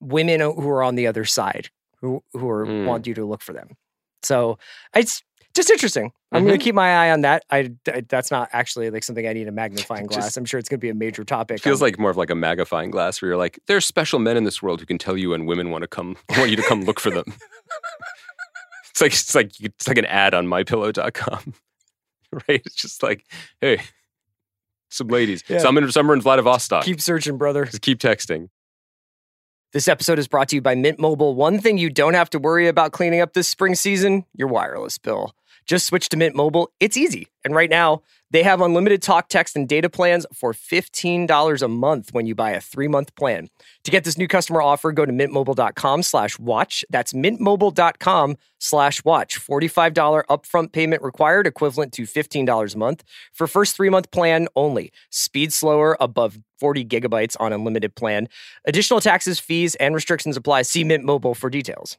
women 0.00 0.40
who 0.40 0.68
are 0.68 0.82
on 0.82 0.96
the 0.96 1.06
other 1.06 1.24
side 1.24 1.70
who 2.00 2.20
who 2.32 2.50
are 2.50 2.66
Mm. 2.66 2.86
want 2.86 3.06
you 3.06 3.14
to 3.14 3.24
look 3.24 3.42
for 3.42 3.52
them. 3.52 3.76
So 4.24 4.58
it's 4.92 5.22
just 5.54 5.70
interesting. 5.70 6.12
I'm 6.36 6.44
going 6.44 6.54
to 6.54 6.58
mm-hmm. 6.58 6.64
keep 6.64 6.74
my 6.74 7.06
eye 7.06 7.10
on 7.10 7.22
that. 7.22 7.44
I, 7.50 7.70
I- 7.88 8.02
that's 8.08 8.30
not 8.30 8.48
actually 8.52 8.90
like 8.90 9.04
something 9.04 9.26
I 9.26 9.32
need 9.32 9.48
a 9.48 9.52
magnifying 9.52 10.06
glass. 10.08 10.24
Just- 10.24 10.36
I'm 10.36 10.44
sure 10.44 10.58
it's 10.58 10.68
going 10.68 10.78
to 10.78 10.84
be 10.84 10.90
a 10.90 10.94
major 10.94 11.24
topic. 11.24 11.60
Feels 11.60 11.82
on- 11.82 11.86
like 11.86 11.98
more 11.98 12.10
of 12.10 12.16
like 12.16 12.30
a 12.30 12.34
magnifying 12.34 12.90
glass 12.90 13.20
where 13.20 13.30
you're 13.30 13.38
like, 13.38 13.58
there's 13.66 13.84
special 13.84 14.18
men 14.18 14.36
in 14.36 14.44
this 14.44 14.62
world 14.62 14.80
who 14.80 14.86
can 14.86 14.98
tell 14.98 15.16
you 15.16 15.30
when 15.30 15.46
women 15.46 15.70
want 15.70 15.82
to 15.82 15.88
come, 15.88 16.16
want 16.36 16.50
you 16.50 16.56
to 16.56 16.62
come 16.62 16.82
look 16.82 17.00
for 17.00 17.10
them. 17.10 17.24
it's 18.90 19.00
like 19.00 19.12
it's 19.12 19.34
like 19.34 19.60
it's 19.60 19.88
like 19.88 19.98
an 19.98 20.06
ad 20.06 20.34
on 20.34 20.46
mypillow.com. 20.46 21.54
right? 22.32 22.62
It's 22.64 22.74
just 22.74 23.02
like, 23.02 23.24
hey, 23.60 23.80
some 24.90 25.08
ladies. 25.08 25.44
Yeah. 25.48 25.58
Some 25.58 25.78
in 25.78 25.90
some 25.90 26.10
are 26.10 26.14
in 26.14 26.20
Vladivostok. 26.20 26.84
keep 26.84 27.00
searching, 27.00 27.38
brother. 27.38 27.64
just 27.64 27.82
keep 27.82 27.98
texting. 27.98 28.48
This 29.72 29.88
episode 29.88 30.18
is 30.18 30.28
brought 30.28 30.48
to 30.50 30.56
you 30.56 30.62
by 30.62 30.74
Mint 30.74 30.98
Mobile. 30.98 31.34
One 31.34 31.58
thing 31.58 31.76
you 31.76 31.90
don't 31.90 32.14
have 32.14 32.30
to 32.30 32.38
worry 32.38 32.68
about 32.68 32.92
cleaning 32.92 33.20
up 33.20 33.34
this 33.34 33.48
spring 33.48 33.74
season 33.74 34.24
your 34.32 34.48
wireless 34.48 34.96
bill. 34.96 35.34
Just 35.66 35.86
switch 35.86 36.08
to 36.10 36.16
Mint 36.16 36.36
Mobile. 36.36 36.70
It's 36.78 36.96
easy. 36.96 37.28
And 37.44 37.54
right 37.54 37.70
now, 37.70 38.02
they 38.30 38.42
have 38.42 38.60
unlimited 38.60 39.02
talk, 39.02 39.28
text, 39.28 39.56
and 39.56 39.68
data 39.68 39.88
plans 39.88 40.26
for 40.32 40.52
$15 40.52 41.62
a 41.62 41.68
month 41.68 42.12
when 42.12 42.26
you 42.26 42.34
buy 42.34 42.50
a 42.50 42.60
three 42.60 42.88
month 42.88 43.14
plan. 43.16 43.48
To 43.84 43.90
get 43.90 44.04
this 44.04 44.18
new 44.18 44.28
customer 44.28 44.62
offer, 44.62 44.92
go 44.92 45.06
to 45.06 45.12
mintmobile.com 45.12 46.02
slash 46.02 46.38
watch. 46.38 46.84
That's 46.90 47.12
mintmobile.com 47.12 48.36
slash 48.58 49.04
watch. 49.04 49.38
$45 49.40 50.24
upfront 50.26 50.72
payment 50.72 51.02
required, 51.02 51.46
equivalent 51.46 51.92
to 51.94 52.02
$15 52.02 52.74
a 52.74 52.78
month 52.78 53.04
for 53.32 53.46
first 53.46 53.76
three 53.76 53.90
month 53.90 54.10
plan 54.10 54.48
only. 54.56 54.92
Speed 55.10 55.52
slower 55.52 55.96
above 56.00 56.38
40 56.58 56.84
gigabytes 56.84 57.36
on 57.38 57.52
unlimited 57.52 57.94
plan. 57.94 58.28
Additional 58.66 59.00
taxes, 59.00 59.38
fees, 59.38 59.74
and 59.76 59.94
restrictions 59.94 60.36
apply. 60.36 60.62
See 60.62 60.84
Mint 60.84 61.04
Mobile 61.04 61.34
for 61.34 61.50
details. 61.50 61.98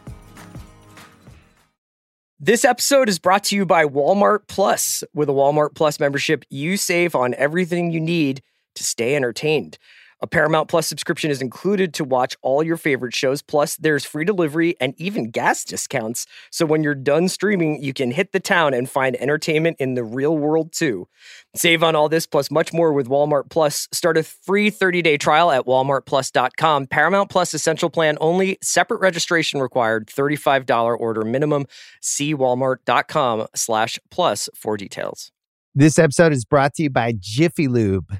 This 2.43 2.65
episode 2.65 3.07
is 3.07 3.19
brought 3.19 3.43
to 3.45 3.55
you 3.55 3.67
by 3.67 3.85
Walmart 3.85 4.47
Plus. 4.47 5.03
With 5.13 5.29
a 5.29 5.31
Walmart 5.31 5.75
Plus 5.75 5.99
membership, 5.99 6.43
you 6.49 6.75
save 6.75 7.13
on 7.13 7.35
everything 7.35 7.91
you 7.91 7.99
need 7.99 8.41
to 8.73 8.83
stay 8.83 9.15
entertained. 9.15 9.77
A 10.23 10.27
Paramount 10.27 10.69
Plus 10.69 10.85
subscription 10.85 11.31
is 11.31 11.41
included 11.41 11.95
to 11.95 12.03
watch 12.03 12.37
all 12.43 12.61
your 12.61 12.77
favorite 12.77 13.15
shows. 13.15 13.41
Plus, 13.41 13.75
there's 13.77 14.05
free 14.05 14.23
delivery 14.23 14.75
and 14.79 14.93
even 14.99 15.31
gas 15.31 15.63
discounts. 15.63 16.27
So 16.51 16.63
when 16.63 16.83
you're 16.83 16.93
done 16.93 17.27
streaming, 17.27 17.81
you 17.81 17.91
can 17.91 18.11
hit 18.11 18.31
the 18.31 18.39
town 18.39 18.75
and 18.75 18.87
find 18.87 19.15
entertainment 19.15 19.77
in 19.79 19.95
the 19.95 20.03
real 20.03 20.37
world 20.37 20.73
too. 20.73 21.07
Save 21.55 21.81
on 21.81 21.95
all 21.95 22.07
this 22.07 22.27
plus 22.27 22.51
much 22.51 22.71
more 22.71 22.93
with 22.93 23.07
Walmart 23.07 23.49
Plus. 23.49 23.87
Start 23.91 24.15
a 24.15 24.21
free 24.21 24.69
30-day 24.69 25.17
trial 25.17 25.49
at 25.49 25.65
walmartplus.com. 25.65 26.85
Paramount 26.87 27.31
Plus 27.31 27.55
essential 27.55 27.89
plan 27.89 28.17
only. 28.21 28.59
Separate 28.61 29.01
registration 29.01 29.59
required. 29.59 30.05
$35 30.05 30.99
order 30.99 31.23
minimum. 31.23 31.65
See 31.99 32.35
walmart.com 32.35 33.47
slash 33.55 33.97
plus 34.11 34.49
for 34.53 34.77
details. 34.77 35.31
This 35.73 35.97
episode 35.97 36.31
is 36.31 36.45
brought 36.45 36.75
to 36.75 36.83
you 36.83 36.89
by 36.89 37.13
Jiffy 37.17 37.67
Lube. 37.67 38.19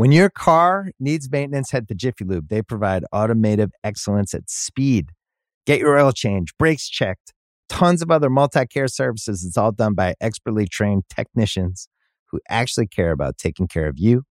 When 0.00 0.12
your 0.12 0.30
car 0.30 0.92
needs 0.98 1.30
maintenance, 1.30 1.72
head 1.72 1.86
to 1.88 1.94
Jiffy 1.94 2.24
Lube. 2.24 2.48
They 2.48 2.62
provide 2.62 3.04
automotive 3.14 3.70
excellence 3.84 4.32
at 4.32 4.48
speed. 4.48 5.10
Get 5.66 5.78
your 5.78 5.98
oil 5.98 6.10
change, 6.10 6.56
brakes 6.56 6.88
checked, 6.88 7.34
tons 7.68 8.00
of 8.00 8.10
other 8.10 8.30
multi 8.30 8.64
care 8.64 8.88
services. 8.88 9.44
It's 9.44 9.58
all 9.58 9.72
done 9.72 9.92
by 9.92 10.14
expertly 10.18 10.66
trained 10.66 11.02
technicians 11.10 11.86
who 12.30 12.40
actually 12.48 12.86
care 12.86 13.12
about 13.12 13.36
taking 13.36 13.68
care 13.68 13.88
of 13.88 13.98
you 13.98 14.22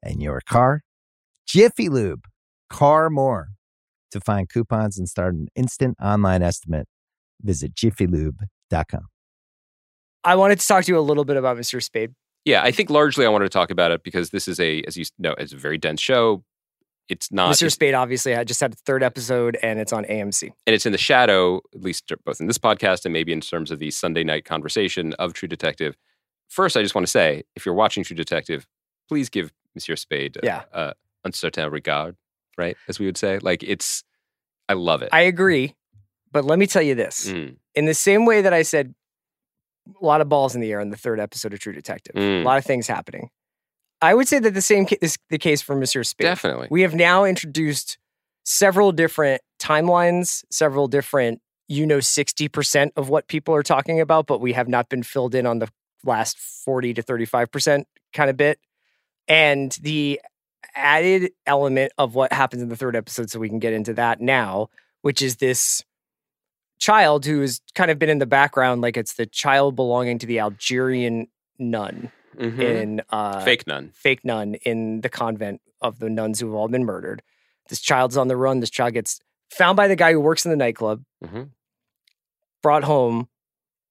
and 0.00 0.22
your 0.22 0.40
car. 0.48 0.82
Jiffy 1.44 1.88
Lube, 1.88 2.26
car 2.68 3.10
more. 3.10 3.48
To 4.12 4.20
find 4.20 4.48
coupons 4.48 4.96
and 4.96 5.08
start 5.08 5.34
an 5.34 5.48
instant 5.56 5.96
online 6.00 6.44
estimate, 6.44 6.86
visit 7.42 7.74
jiffylube.com. 7.74 9.06
I 10.22 10.36
wanted 10.36 10.60
to 10.60 10.66
talk 10.68 10.84
to 10.84 10.92
you 10.92 10.98
a 10.98 11.00
little 11.00 11.24
bit 11.24 11.36
about 11.36 11.56
Mr. 11.56 11.82
Spade. 11.82 12.12
Yeah, 12.44 12.62
I 12.62 12.70
think 12.70 12.90
largely 12.90 13.26
I 13.26 13.28
wanted 13.28 13.44
to 13.44 13.50
talk 13.50 13.70
about 13.70 13.90
it 13.90 14.02
because 14.02 14.30
this 14.30 14.48
is 14.48 14.58
a, 14.60 14.82
as 14.82 14.96
you 14.96 15.04
know, 15.18 15.34
it's 15.38 15.52
a 15.52 15.56
very 15.56 15.76
dense 15.78 16.00
show. 16.00 16.42
it's 17.08 17.30
not. 17.32 17.52
Mr. 17.54 17.70
Spade 17.70 17.94
obviously 17.94 18.34
I 18.34 18.44
just 18.44 18.60
had 18.60 18.72
a 18.72 18.76
third 18.76 19.02
episode 19.02 19.58
and 19.62 19.78
it's 19.78 19.92
on 19.92 20.04
AMC. 20.04 20.44
and 20.66 20.74
it's 20.74 20.86
in 20.86 20.92
the 20.92 20.98
shadow, 20.98 21.60
at 21.74 21.82
least 21.82 22.10
both 22.24 22.40
in 22.40 22.46
this 22.46 22.58
podcast 22.58 23.04
and 23.04 23.12
maybe 23.12 23.32
in 23.32 23.40
terms 23.40 23.70
of 23.70 23.78
the 23.78 23.90
Sunday 23.90 24.24
night 24.24 24.44
conversation 24.44 25.12
of 25.18 25.32
True 25.34 25.48
Detective. 25.48 25.96
First, 26.48 26.76
I 26.76 26.82
just 26.82 26.94
want 26.94 27.06
to 27.06 27.10
say, 27.10 27.42
if 27.56 27.66
you're 27.66 27.74
watching 27.74 28.04
True 28.04 28.16
Detective, 28.16 28.66
please 29.08 29.28
give 29.28 29.52
Monsieur 29.74 29.96
Spade 29.96 30.36
a, 30.42 30.46
Yeah. 30.46 30.62
a 30.72 30.94
un 31.24 31.32
certain 31.32 31.70
regard, 31.70 32.16
right? 32.56 32.76
As 32.88 32.98
we 32.98 33.06
would 33.06 33.18
say, 33.18 33.38
like 33.40 33.62
it's, 33.62 34.02
I 34.68 34.72
love 34.74 35.02
it. 35.02 35.10
I 35.12 35.22
agree, 35.22 35.74
but 36.32 36.44
let 36.44 36.58
me 36.58 36.66
tell 36.66 36.82
you 36.82 36.94
this: 36.94 37.28
Mm, 37.28 37.56
in 37.74 37.84
the 37.86 37.94
same 37.94 38.24
way 38.24 38.40
that 38.42 38.52
I 38.54 38.62
said, 38.62 38.94
a 40.00 40.04
lot 40.04 40.20
of 40.20 40.28
balls 40.28 40.54
in 40.54 40.60
the 40.60 40.70
air 40.72 40.80
in 40.80 40.90
the 40.90 40.96
third 40.96 41.20
episode 41.20 41.52
of 41.52 41.60
True 41.60 41.72
Detective, 41.72 42.14
Mm. 42.14 42.42
a 42.42 42.44
lot 42.44 42.58
of 42.58 42.64
things 42.64 42.86
happening. 42.86 43.30
I 44.02 44.14
would 44.14 44.28
say 44.28 44.38
that 44.38 44.54
the 44.54 44.62
same 44.62 44.86
ca- 44.86 44.96
is 45.02 45.18
the 45.28 45.38
case 45.38 45.60
for 45.62 45.74
Monsieur 45.76 46.02
Spade. 46.04 46.24
definitely. 46.24 46.68
We 46.70 46.82
have 46.82 46.94
now 46.94 47.24
introduced 47.24 47.98
several 48.44 48.92
different 48.92 49.42
timelines, 49.58 50.42
several 50.50 50.88
different, 50.88 51.40
you 51.68 51.86
know, 51.86 51.98
60% 52.00 52.92
of 52.96 53.08
what 53.10 53.28
people 53.28 53.54
are 53.54 53.62
talking 53.62 54.00
about, 54.00 54.26
but 54.26 54.40
we 54.40 54.54
have 54.54 54.68
not 54.68 54.88
been 54.88 55.02
filled 55.02 55.34
in 55.34 55.44
on 55.46 55.58
the 55.58 55.68
last 56.04 56.38
40 56.38 56.94
to 56.94 57.02
35% 57.02 57.84
kind 58.14 58.30
of 58.30 58.36
bit. 58.36 58.58
And 59.28 59.70
the 59.82 60.20
added 60.74 61.32
element 61.46 61.92
of 61.98 62.14
what 62.14 62.32
happens 62.32 62.62
in 62.62 62.68
the 62.70 62.76
third 62.76 62.96
episode, 62.96 63.30
so 63.30 63.38
we 63.38 63.48
can 63.48 63.58
get 63.58 63.72
into 63.72 63.92
that 63.94 64.20
now, 64.20 64.68
which 65.02 65.20
is 65.22 65.36
this 65.36 65.84
child 66.80 67.24
who 67.24 67.40
has 67.42 67.60
kind 67.76 67.90
of 67.90 67.98
been 67.98 68.08
in 68.08 68.18
the 68.18 68.26
background, 68.26 68.80
like 68.80 68.96
it's 68.96 69.14
the 69.14 69.26
child 69.26 69.76
belonging 69.76 70.18
to 70.18 70.26
the 70.26 70.40
Algerian 70.40 71.28
nun 71.58 72.10
Mhm. 72.36 72.58
in 72.62 73.02
uh, 73.10 73.44
Fake 73.44 73.66
nun. 73.66 73.92
fake 73.94 74.24
nun 74.24 74.54
in 74.54 75.02
the 75.02 75.08
convent 75.08 75.60
of 75.82 75.98
the 75.98 76.08
nuns 76.10 76.40
who 76.40 76.46
have 76.46 76.54
all 76.54 76.68
been 76.68 76.84
murdered. 76.84 77.22
This 77.68 77.80
child's 77.80 78.16
on 78.16 78.28
the 78.28 78.36
run. 78.36 78.60
This 78.60 78.70
child 78.70 78.94
gets 78.94 79.20
found 79.50 79.76
by 79.76 79.86
the 79.88 79.96
guy 79.96 80.12
who 80.12 80.20
works 80.20 80.44
in 80.44 80.50
the 80.50 80.56
nightclub, 80.56 81.04
hmm 81.24 81.42
brought 82.62 82.84
home. 82.84 83.28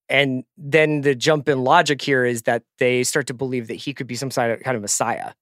And 0.09 0.43
then 0.57 1.01
the 1.01 1.15
jump 1.15 1.49
in 1.49 1.63
logic 1.63 2.01
here 2.01 2.23
is 2.25 2.43
that 2.43 2.63
they 2.79 3.03
start 3.03 3.27
to 3.27 3.33
believe 3.33 3.67
that 3.67 3.75
he 3.75 3.93
could 3.93 4.05
be 4.07 4.15
some 4.15 4.29
kind 4.31 4.61
of 4.75 4.81
messiah. 4.81 5.33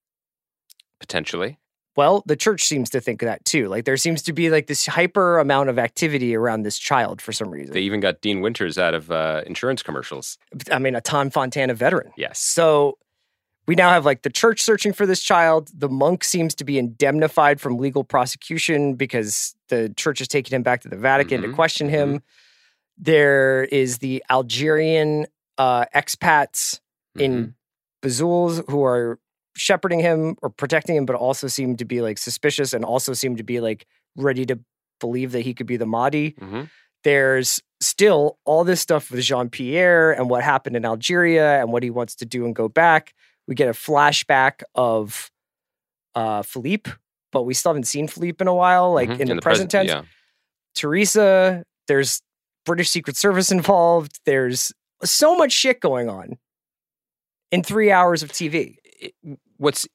Potentially. 1.00 1.58
Well, 1.98 2.24
the 2.28 2.36
church 2.36 2.64
seems 2.64 2.90
to 2.92 3.02
think 3.02 3.22
that 3.22 3.44
too. 3.44 3.68
Like 3.68 3.86
there 3.86 3.98
seems 3.98 4.22
to 4.24 4.32
be 4.34 4.50
like 4.52 4.68
this 4.68 4.86
hyper 4.86 5.40
amount 5.40 5.70
of 5.70 5.80
activity 5.80 6.36
around 6.36 6.62
this 6.62 6.78
child 6.78 7.22
for 7.22 7.32
some 7.34 7.50
reason. 7.50 7.74
They 7.74 7.82
even 7.82 8.00
got 8.00 8.22
Dean 8.22 8.40
Winters 8.42 8.78
out 8.78 8.94
of 8.94 9.10
uh, 9.12 9.42
insurance 9.48 9.82
commercials. 9.82 10.38
I 10.72 10.78
mean, 10.78 10.94
a 10.96 11.02
Tom 11.02 11.32
Fontana 11.32 11.74
veteran. 11.74 12.12
Yes. 12.16 12.38
So 12.40 13.00
we 13.66 13.74
now 13.76 13.90
have 13.90 14.06
like 14.06 14.22
the 14.22 14.30
church 14.30 14.62
searching 14.62 14.94
for 14.94 15.06
this 15.08 15.22
child. 15.24 15.70
The 15.76 15.90
monk 15.90 16.24
seems 16.24 16.54
to 16.56 16.64
be 16.64 16.78
indemnified 16.78 17.60
from 17.60 17.78
legal 17.78 18.04
prosecution 18.04 18.94
because 18.94 19.56
the 19.70 19.92
church 19.98 20.22
is 20.22 20.28
taking 20.28 20.56
him 20.56 20.62
back 20.64 20.82
to 20.82 20.88
the 20.90 20.96
Vatican 20.98 21.42
to 21.42 21.48
Mhm, 21.50 21.56
question 21.56 21.90
him. 21.90 22.22
There 22.98 23.64
is 23.66 23.98
the 23.98 24.24
Algerian 24.30 25.26
uh, 25.58 25.86
expats 25.96 26.80
Mhm. 27.18 27.22
in 27.22 27.56
Bozouls 28.04 28.64
who 28.70 28.84
are 28.86 29.18
shepherding 29.58 30.00
him 30.00 30.36
or 30.42 30.50
protecting 30.50 30.96
him, 30.96 31.06
but 31.06 31.16
also 31.16 31.48
seem 31.48 31.76
to 31.78 31.86
be 31.86 32.02
like 32.02 32.18
suspicious 32.18 32.74
and 32.74 32.86
also 32.86 33.14
seem 33.14 33.36
to 33.36 33.44
be 33.44 33.60
like 33.60 33.86
ready 34.16 34.46
to 34.46 34.60
believe 35.00 35.32
that 35.34 35.42
he 35.42 35.54
could 35.54 35.68
be 35.68 35.78
the 35.78 35.86
Mahdi 35.86 36.32
Mhm. 36.40 36.70
there's 37.04 37.62
still 37.80 38.38
all 38.46 38.64
this 38.64 38.82
stuff 38.82 39.12
with 39.12 39.22
Jean 39.22 39.50
Pierre 39.50 40.12
and 40.12 40.30
what 40.30 40.44
happened 40.44 40.76
in 40.76 40.84
Algeria 40.86 41.60
and 41.62 41.72
what 41.72 41.84
he 41.84 41.90
wants 41.92 42.16
to 42.16 42.26
do 42.26 42.44
and 42.46 42.56
go 42.56 42.68
back. 42.68 43.14
We 43.48 43.54
get 43.56 43.68
a 43.70 43.74
flashback 43.74 44.64
of 44.76 45.30
uh, 46.16 46.42
Philippe, 46.42 46.90
but 47.32 47.44
we 47.44 47.54
still 47.54 47.70
haven't 47.72 47.84
seen 47.86 48.08
Philippe 48.08 48.42
in 48.44 48.48
a 48.48 48.54
while, 48.56 48.92
like 48.94 49.10
Mhm. 49.10 49.20
in, 49.20 49.28
the, 49.28 49.42
present, 49.42 49.70
tense. 49.70 49.90
Yeah. 49.90 50.04
Teresa, 50.76 51.64
there's 51.88 52.22
British 52.66 52.90
Secret 52.90 53.16
Service 53.16 53.52
involved. 53.52 54.20
There's 54.26 54.72
so 55.04 55.36
much 55.38 55.52
shit 55.52 55.80
going 55.80 56.10
on 56.10 56.38
in 57.52 57.64
three 57.64 57.92
hours 57.92 58.24
of 58.24 58.32
TV. 58.32 58.80
it- 59.00 59.14
what's 59.58 59.88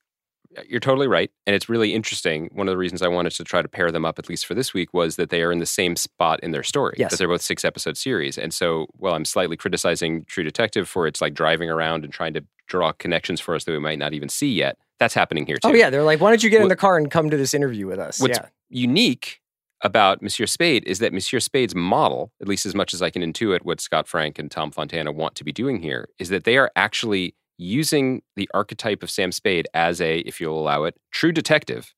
uh, 0.56 0.62
you're 0.68 0.80
totally 0.80 1.08
right 1.08 1.30
and 1.46 1.56
it's 1.56 1.68
really 1.68 1.94
interesting 1.94 2.50
one 2.52 2.68
of 2.68 2.72
the 2.72 2.76
reasons 2.78 3.00
i 3.02 3.08
wanted 3.08 3.32
to 3.32 3.44
try 3.44 3.62
to 3.62 3.68
pair 3.68 3.90
them 3.90 4.04
up 4.04 4.18
at 4.18 4.28
least 4.28 4.44
for 4.46 4.54
this 4.54 4.74
week 4.74 4.92
was 4.92 5.16
that 5.16 5.30
they 5.30 5.42
are 5.42 5.50
in 5.52 5.58
the 5.58 5.66
same 5.66 5.96
spot 5.96 6.38
in 6.40 6.50
their 6.50 6.62
story 6.62 6.94
Yes. 6.98 7.10
that 7.10 7.16
they're 7.16 7.28
both 7.28 7.42
six 7.42 7.64
episode 7.64 7.96
series 7.96 8.36
and 8.36 8.52
so 8.52 8.86
well 8.98 9.14
i'm 9.14 9.24
slightly 9.24 9.56
criticizing 9.56 10.24
true 10.26 10.44
detective 10.44 10.88
for 10.88 11.06
its 11.06 11.20
like 11.20 11.34
driving 11.34 11.70
around 11.70 12.04
and 12.04 12.12
trying 12.12 12.34
to 12.34 12.44
draw 12.66 12.92
connections 12.92 13.40
for 13.40 13.54
us 13.54 13.64
that 13.64 13.72
we 13.72 13.78
might 13.78 13.98
not 13.98 14.12
even 14.12 14.28
see 14.28 14.52
yet 14.52 14.76
that's 14.98 15.14
happening 15.14 15.46
here 15.46 15.56
oh, 15.64 15.68
too 15.70 15.74
Oh 15.74 15.76
yeah, 15.76 15.90
they're 15.90 16.04
like, 16.04 16.20
why 16.20 16.30
don't 16.30 16.44
you 16.44 16.48
get 16.50 16.62
in 16.62 16.68
the 16.68 16.76
car 16.76 16.96
and 16.96 17.10
come 17.10 17.28
to 17.28 17.36
this 17.36 17.54
interview 17.54 17.88
with 17.88 17.98
us? 17.98 18.20
What's 18.20 18.38
yeah, 18.38 18.46
unique 18.68 19.40
about 19.80 20.22
Monsieur 20.22 20.46
Spade 20.46 20.84
is 20.86 21.00
that 21.00 21.12
Monsieur 21.12 21.40
Spade's 21.40 21.74
model, 21.74 22.30
at 22.40 22.46
least 22.46 22.66
as 22.66 22.74
much 22.74 22.94
as 22.94 23.02
I 23.02 23.10
can 23.10 23.20
intuit 23.20 23.62
what 23.62 23.80
Scott 23.80 24.06
Frank 24.06 24.38
and 24.38 24.48
Tom 24.48 24.70
Fontana 24.70 25.10
want 25.10 25.34
to 25.34 25.44
be 25.44 25.50
doing 25.50 25.80
here, 25.82 26.08
is 26.20 26.28
that 26.28 26.44
they 26.44 26.56
are 26.56 26.70
actually 26.76 27.34
using 27.62 28.22
the 28.36 28.48
archetype 28.52 29.02
of 29.02 29.10
Sam 29.10 29.32
Spade 29.32 29.68
as 29.74 30.00
a, 30.00 30.18
if 30.20 30.40
you'll 30.40 30.58
allow 30.58 30.84
it, 30.84 30.96
true 31.10 31.32
detective 31.32 31.94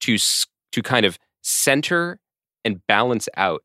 to 0.00 0.16
to 0.72 0.82
kind 0.82 1.06
of 1.06 1.18
center 1.42 2.20
and 2.64 2.86
balance 2.86 3.28
out 3.36 3.62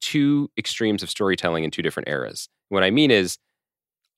two 0.00 0.50
extremes 0.56 1.02
of 1.02 1.10
storytelling 1.10 1.64
in 1.64 1.70
two 1.70 1.82
different 1.82 2.08
eras. 2.08 2.48
What 2.68 2.84
I 2.84 2.90
mean 2.90 3.10
is 3.10 3.38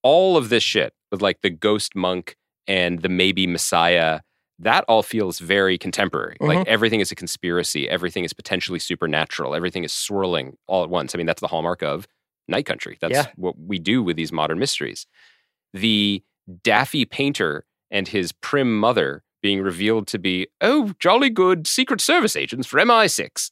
all 0.03 0.37
of 0.37 0.49
this 0.49 0.63
shit 0.63 0.93
with 1.11 1.23
like 1.23 1.41
the 1.41 1.51
ghost 1.51 1.97
monk 1.97 2.37
and 2.67 3.01
the 3.01 3.09
maybe 3.09 3.47
messiah 3.47 4.21
that 4.61 4.85
all 4.89 5.03
feels 5.03 5.39
very 5.39 5.79
contemporary. 5.79 6.37
Like 6.39 6.59
mm-hmm. 6.59 6.69
everything 6.69 7.01
is 7.01 7.11
a 7.11 7.15
conspiracy, 7.15 7.89
everything 7.89 8.25
is 8.25 8.35
potentially 8.35 8.79
supernatural, 8.79 9.55
everything 9.55 9.85
is 9.85 9.93
swirling 9.93 10.57
all 10.67 10.85
at 10.85 10.91
once. 10.91 11.15
I 11.15 11.19
mean, 11.19 11.27
that's 11.27 11.41
the 11.41 11.49
hallmark 11.49 11.83
of 11.83 12.07
Night 12.47 12.67
Country. 12.67 12.99
That's 13.01 13.15
Yeah. 13.15 13.27
what 13.37 13.59
we 13.59 13.79
do 13.79 14.03
with 14.03 14.17
these 14.17 14.33
modern 14.33 14.59
mysteries. 14.59 15.07
The 15.73 16.23
daffy 16.63 17.05
painter 17.05 17.65
and 17.91 18.09
his 18.09 18.33
prim 18.33 18.79
mother 18.79 19.23
being 19.43 19.63
revealed 19.63 20.07
to 20.09 20.19
be, 20.19 20.47
oh, 20.61 20.93
jolly 20.99 21.31
good 21.31 21.67
Secret 21.67 22.01
Service 22.01 22.37
agents 22.37 22.67
for 22.67 22.79
MI6 22.79 23.51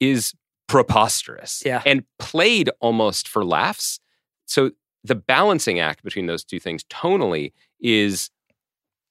is 0.00 0.34
preposterous 0.68 1.62
Yeah. 1.64 1.82
and 1.86 2.04
played 2.18 2.70
almost 2.80 3.28
for 3.28 3.44
laughs. 3.44 4.00
So 4.46 4.72
the 5.04 5.14
balancing 5.14 5.78
act 5.78 6.02
between 6.02 6.26
those 6.26 6.44
two 6.44 6.58
things 6.58 6.82
tonally 6.84 7.52
is 7.80 8.30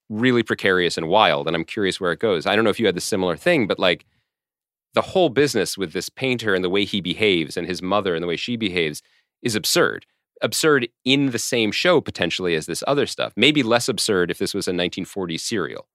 really 0.09 0.43
precarious 0.43 0.97
and 0.97 1.07
wild. 1.07 1.47
And 1.47 1.55
I'm 1.55 1.63
curious 1.63 1.99
where 2.01 2.11
it 2.11 2.19
goes. 2.19 2.45
I 2.45 2.55
don't 2.55 2.65
know 2.65 2.69
if 2.69 2.79
you 2.79 2.85
had 2.85 2.95
the 2.95 3.01
similar 3.01 3.37
thing, 3.37 3.67
but 3.67 3.79
like 3.79 4.05
the 4.93 5.01
whole 5.01 5.29
business 5.29 5.77
with 5.77 5.93
this 5.93 6.09
painter 6.09 6.53
and 6.53 6.63
the 6.63 6.69
way 6.69 6.83
he 6.83 6.99
behaves 6.99 7.55
and 7.55 7.65
his 7.65 7.81
mother 7.81 8.13
and 8.13 8.21
the 8.21 8.27
way 8.27 8.35
she 8.35 8.57
behaves 8.57 9.01
is 9.41 9.55
absurd. 9.55 10.05
Absurd 10.41 10.87
in 11.05 11.31
the 11.31 11.39
same 11.39 11.71
show 11.71 12.01
potentially 12.01 12.55
as 12.55 12.65
this 12.65 12.83
other 12.87 13.05
stuff. 13.05 13.33
Maybe 13.35 13.63
less 13.63 13.87
absurd 13.87 14.31
if 14.31 14.37
this 14.37 14.53
was 14.53 14.67
a 14.67 14.71
1940s 14.71 15.39
serial. 15.41 15.87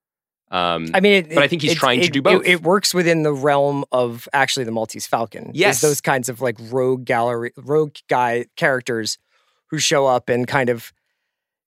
Um, 0.50 0.90
I 0.94 1.00
mean, 1.00 1.12
it, 1.24 1.28
But 1.34 1.42
I 1.42 1.48
think 1.48 1.62
he's 1.62 1.72
it- 1.72 1.78
trying 1.78 2.00
to 2.02 2.08
do 2.08 2.22
both. 2.22 2.46
It, 2.46 2.62
works 2.62 2.94
within 2.94 3.24
the 3.24 3.32
realm 3.32 3.84
of 3.90 4.28
actually 4.32 4.64
the 4.64 4.70
Maltese 4.70 5.06
Falcon. 5.06 5.50
Yes. 5.54 5.80
those 5.80 6.00
kinds 6.00 6.28
of 6.28 6.40
like 6.40 6.56
rogue 6.70 7.04
gallery, 7.04 7.52
rogue 7.56 7.96
guy 8.08 8.46
characters 8.56 9.18
who 9.70 9.78
show 9.78 10.06
up 10.06 10.28
and 10.28 10.46
kind 10.46 10.70
of, 10.70 10.92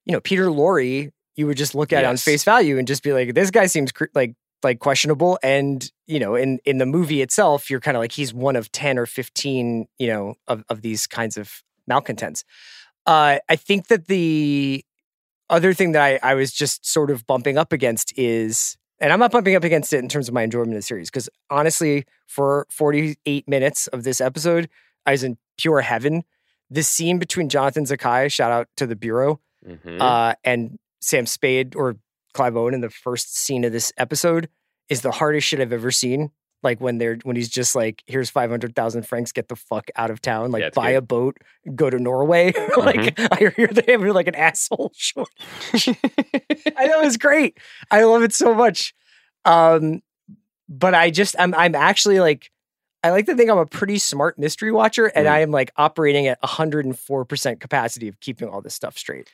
you 0.06 0.14
know, 0.14 0.22
Peter 0.22 0.46
Lorre. 0.48 1.12
You 1.36 1.48
would 1.48 1.58
just 1.58 1.76
look 1.76 1.92
at 1.94 2.04
it 2.04 2.08
on 2.08 2.16
face 2.18 2.44
value 2.44 2.78
and 2.78 2.88
just 2.88 3.04
be 3.04 3.12
like, 3.14 3.34
this 3.34 3.52
guy 3.52 3.66
seems 3.66 3.92
cr- 3.92 4.06
like 4.14 4.36
like 4.64 4.80
questionable. 4.80 5.40
And 5.44 5.90
you 6.08 6.20
know, 6.20 6.36
in 6.36 6.60
in 6.66 6.78
the 6.80 6.86
movie 6.86 7.22
itself, 7.22 7.70
you're 7.70 7.80
kind 7.82 7.96
of 7.96 8.02
like 8.02 8.12
he's 8.14 8.34
one 8.34 8.56
of 8.56 8.72
ten 8.72 8.98
or 8.98 9.06
fifteen, 9.06 9.88
you 9.98 10.08
know, 10.08 10.36
of 10.48 10.64
of 10.70 10.82
these 10.82 11.06
kinds 11.08 11.38
of 11.38 11.64
malcontents. 11.90 12.46
Uh, 13.06 13.40
I 13.50 13.56
think 13.56 13.88
that 13.88 14.08
the 14.08 14.86
other 15.50 15.74
thing 15.74 15.94
that 15.94 16.02
I, 16.02 16.20
I 16.32 16.36
was 16.36 16.54
just 16.54 16.86
sort 16.86 17.10
of 17.10 17.26
bumping 17.26 17.58
up 17.58 17.74
against 17.74 18.18
is, 18.18 18.78
and 19.00 19.12
I'm 19.12 19.20
not 19.20 19.32
bumping 19.32 19.56
up 19.56 19.64
against 19.64 19.92
it 19.94 20.00
in 20.00 20.08
terms 20.08 20.28
of 20.28 20.34
my 20.34 20.44
enjoyment 20.44 20.72
of 20.72 20.76
the 20.76 20.82
series, 20.84 21.10
because 21.10 21.30
honestly, 21.50 22.06
for 22.28 22.68
48 22.70 23.48
minutes 23.48 23.88
of 23.88 24.04
this 24.04 24.22
episode, 24.22 24.70
I 25.06 25.12
was 25.12 25.24
in 25.24 25.38
pure 25.58 25.82
heaven. 25.82 26.24
The 26.70 26.84
scene 26.84 27.18
between 27.18 27.50
Jonathan 27.50 27.86
Zaccaï, 27.86 28.32
shout 28.32 28.52
out 28.52 28.68
to 28.78 28.86
the 28.86 28.96
Bureau, 28.96 29.40
mhm. 29.68 30.00
uh, 30.00 30.36
and 30.44 30.78
Sam 31.02 31.26
Spade 31.26 31.76
or 31.76 31.96
Clive 32.34 32.56
Owen 32.56 32.74
in 32.74 32.82
the 32.82 32.90
first 32.90 33.36
scene 33.36 33.64
of 33.64 33.72
this 33.72 33.92
episode 33.98 34.50
is 34.88 35.02
the 35.02 35.12
hardest 35.12 35.48
shit 35.48 35.60
I've 35.60 35.74
ever 35.74 35.92
seen. 35.92 36.32
Like 36.62 36.82
when 36.82 36.98
they're 36.98 37.18
when 37.24 37.36
he's 37.36 37.48
just 37.50 37.74
like, 37.76 38.04
here's 38.06 38.30
five 38.30 38.50
hundred 38.50 38.76
thousand 38.76 39.04
francs, 39.08 39.32
get 39.32 39.48
the 39.48 39.56
fuck 39.56 39.90
out 39.96 40.12
of 40.12 40.22
town, 40.22 40.52
like 40.52 40.62
Yeah, 40.62 40.70
buy 40.76 40.92
good. 40.92 40.98
a 40.98 41.02
boat, 41.02 41.38
go 41.76 41.90
to 41.90 41.98
Norway. 42.00 42.52
like 42.78 43.18
I 43.32 43.52
hear 43.56 43.68
they 43.68 43.92
have 43.94 44.02
like 44.02 44.28
an 44.28 44.36
asshole 44.36 44.92
short. 44.96 45.30
I 45.74 46.88
know 46.88 47.02
it's 47.02 47.18
great. 47.18 47.58
I 47.92 48.04
love 48.04 48.24
it 48.24 48.34
so 48.34 48.54
much. 48.54 48.94
Um, 49.46 50.02
but 50.68 50.94
I 50.94 51.10
just 51.10 51.36
I'm 51.40 51.54
I'm 51.56 51.76
actually 51.76 52.20
like 52.20 52.52
I 53.04 53.12
like 53.12 53.26
to 53.28 53.36
think 53.36 53.50
I'm 53.50 53.58
a 53.58 53.66
pretty 53.66 53.98
smart 53.98 54.38
mystery 54.38 54.72
watcher, 54.74 55.06
and 55.06 55.26
Mm. 55.26 55.32
I 55.32 55.40
am 55.40 55.52
like 55.52 55.72
operating 55.78 56.28
at 56.28 56.42
104% 56.42 57.60
capacity 57.62 58.10
of 58.10 58.20
keeping 58.20 58.50
all 58.50 58.62
this 58.62 58.76
stuff 58.76 58.98
straight. 58.98 59.30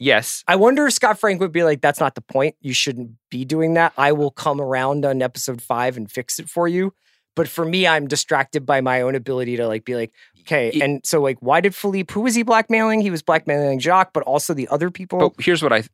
Yes, 0.00 0.42
I 0.48 0.56
wonder 0.56 0.86
if 0.88 0.94
Scott 0.94 1.20
Frank 1.20 1.40
would 1.40 1.52
be 1.52 1.62
like, 1.62 1.80
"That's 1.80 2.00
not 2.00 2.16
the 2.16 2.20
point. 2.22 2.56
You 2.60 2.74
shouldn't 2.74 3.12
be 3.30 3.44
doing 3.44 3.74
that. 3.74 3.92
I 3.96 4.10
will 4.10 4.32
come 4.32 4.60
around 4.60 5.04
on 5.04 5.22
episode 5.22 5.62
five 5.62 5.96
and 5.96 6.10
fix 6.10 6.40
it 6.40 6.48
for 6.48 6.66
you." 6.66 6.92
But 7.36 7.46
for 7.48 7.64
me, 7.64 7.86
I'm 7.86 8.08
distracted 8.08 8.66
by 8.66 8.80
my 8.80 9.02
own 9.02 9.14
ability 9.14 9.56
to 9.58 9.68
like 9.68 9.84
be 9.84 9.94
like, 9.94 10.12
okay. 10.40 10.72
Y- 10.74 10.80
And 10.84 11.00
so, 11.06 11.20
like, 11.22 11.36
why 11.40 11.60
did 11.60 11.76
Philippe? 11.76 12.12
Who 12.12 12.22
was 12.22 12.34
he 12.34 12.42
blackmailing? 12.42 13.00
He 13.00 13.10
was 13.10 13.22
blackmailing 13.22 13.78
Jacques, 13.78 14.12
but 14.12 14.24
also 14.24 14.52
the 14.52 14.66
other 14.66 14.90
people. 14.90 15.20
but 15.20 15.32
here's 15.38 15.62
what 15.62 15.72
I, 15.72 15.84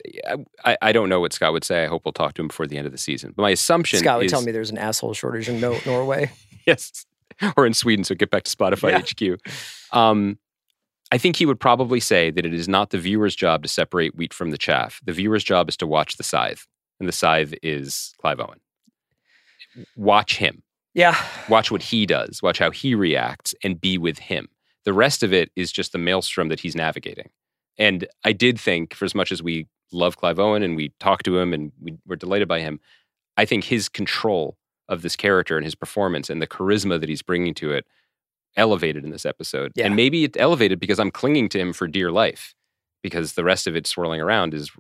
I 0.65 0.79
I 0.81 0.93
don't 0.93 1.11
know 1.11 1.21
what 1.21 1.35
Scott 1.35 1.53
would 1.53 1.63
say. 1.63 1.85
I 1.85 1.89
hope 1.89 2.07
we'll 2.07 2.13
talk 2.15 2.33
to 2.35 2.43
him 2.43 2.49
before 2.49 2.67
the 2.67 2.79
end 2.79 2.87
of 2.87 2.93
the 2.93 2.99
season. 2.99 3.35
But 3.37 3.43
my 3.43 3.51
assumption 3.51 3.99
Scott 3.99 4.17
would 4.19 4.27
is 4.27 4.33
tell 4.33 4.41
me 4.43 4.51
there's 4.51 4.71
an 4.71 4.79
asshole 4.79 5.13
shortage 5.13 5.49
in 5.51 5.61
Norway. 5.61 6.33
yes, 6.67 7.05
or 7.57 7.67
in 7.67 7.75
Sweden. 7.75 8.03
So 8.05 8.15
get 8.15 8.31
back 8.31 8.45
to 8.45 8.57
Spotify 8.57 8.93
Yeah. 8.93 9.37
HQ. 9.37 9.97
Um, 9.97 10.39
I 11.13 11.19
think 11.19 11.37
he 11.37 11.47
would 11.47 11.61
probably 11.61 12.01
say 12.01 12.31
that 12.31 12.45
it 12.45 12.55
is 12.55 12.69
not 12.69 12.91
the 12.91 12.99
viewer's 12.99 13.37
job 13.37 13.63
to 13.63 13.69
separate 13.69 14.17
wheat 14.17 14.35
from 14.35 14.51
the 14.51 14.59
chaff. 14.59 15.01
The 15.05 15.13
viewer's 15.13 15.45
job 15.45 15.69
is 15.69 15.77
to 15.79 15.87
watch 15.87 16.17
the 16.17 16.25
scythe, 16.25 16.67
and 16.99 17.09
the 17.09 17.13
scythe 17.13 17.55
is 17.63 18.15
Clive 18.21 18.41
Owen. 18.41 18.61
Watch 19.97 20.39
him. 20.39 20.63
Yeah, 20.95 21.17
Watch 21.49 21.71
what 21.71 21.83
he 21.83 22.07
does. 22.07 22.43
Watch 22.43 22.59
how 22.59 22.71
he 22.71 22.95
reacts, 22.95 23.55
and 23.63 23.81
be 23.81 23.99
with 23.99 24.19
him. 24.19 24.49
The 24.85 24.95
rest 24.95 25.23
of 25.23 25.33
it 25.33 25.51
is 25.55 25.71
just 25.71 25.93
the 25.93 25.99
maelstrom 25.99 26.49
that 26.49 26.61
he's 26.61 26.75
navigating. 26.75 27.29
And 27.79 28.07
I 28.25 28.33
did 28.33 28.59
think, 28.59 28.95
for 28.95 29.05
as 29.05 29.15
much 29.15 29.31
as 29.31 29.43
we 29.43 29.67
love 29.93 30.17
Clive 30.17 30.39
Owen 30.39 30.63
and 30.63 30.77
we 30.77 30.93
talk 31.01 31.23
to 31.25 31.39
him 31.39 31.53
and 31.53 31.71
we, 31.81 31.99
we're 32.07 32.17
delighted 32.17 32.49
by 32.49 32.61
him, 32.61 32.81
I 33.37 33.45
think 33.45 33.65
his 33.65 33.89
control 33.89 34.57
of 34.89 35.03
this 35.03 35.17
character 35.17 35.57
and 35.57 35.65
his 35.65 35.75
performance 35.75 36.31
and 36.31 36.41
the 36.41 36.47
charisma 36.47 36.99
that 37.01 37.09
he's 37.09 37.23
bringing 37.23 37.55
to 37.55 37.73
it 37.73 37.87
elevated 38.57 39.05
in 39.05 39.11
this 39.11 39.27
episode. 39.27 39.73
Yeah. 39.75 39.87
And 39.87 39.97
maybe 39.97 40.25
it's 40.25 40.39
elevated 40.39 40.81
because 40.81 40.99
I'm 40.99 41.11
clinging 41.11 41.49
to 41.51 41.59
him 41.59 41.73
for 41.73 41.87
dear 41.87 42.11
life 42.11 42.55
because 43.03 43.35
the 43.35 43.45
rest 43.45 43.67
of 43.67 43.77
it 43.77 43.87
swirling 43.87 44.21
around 44.21 44.55
is 44.55 44.71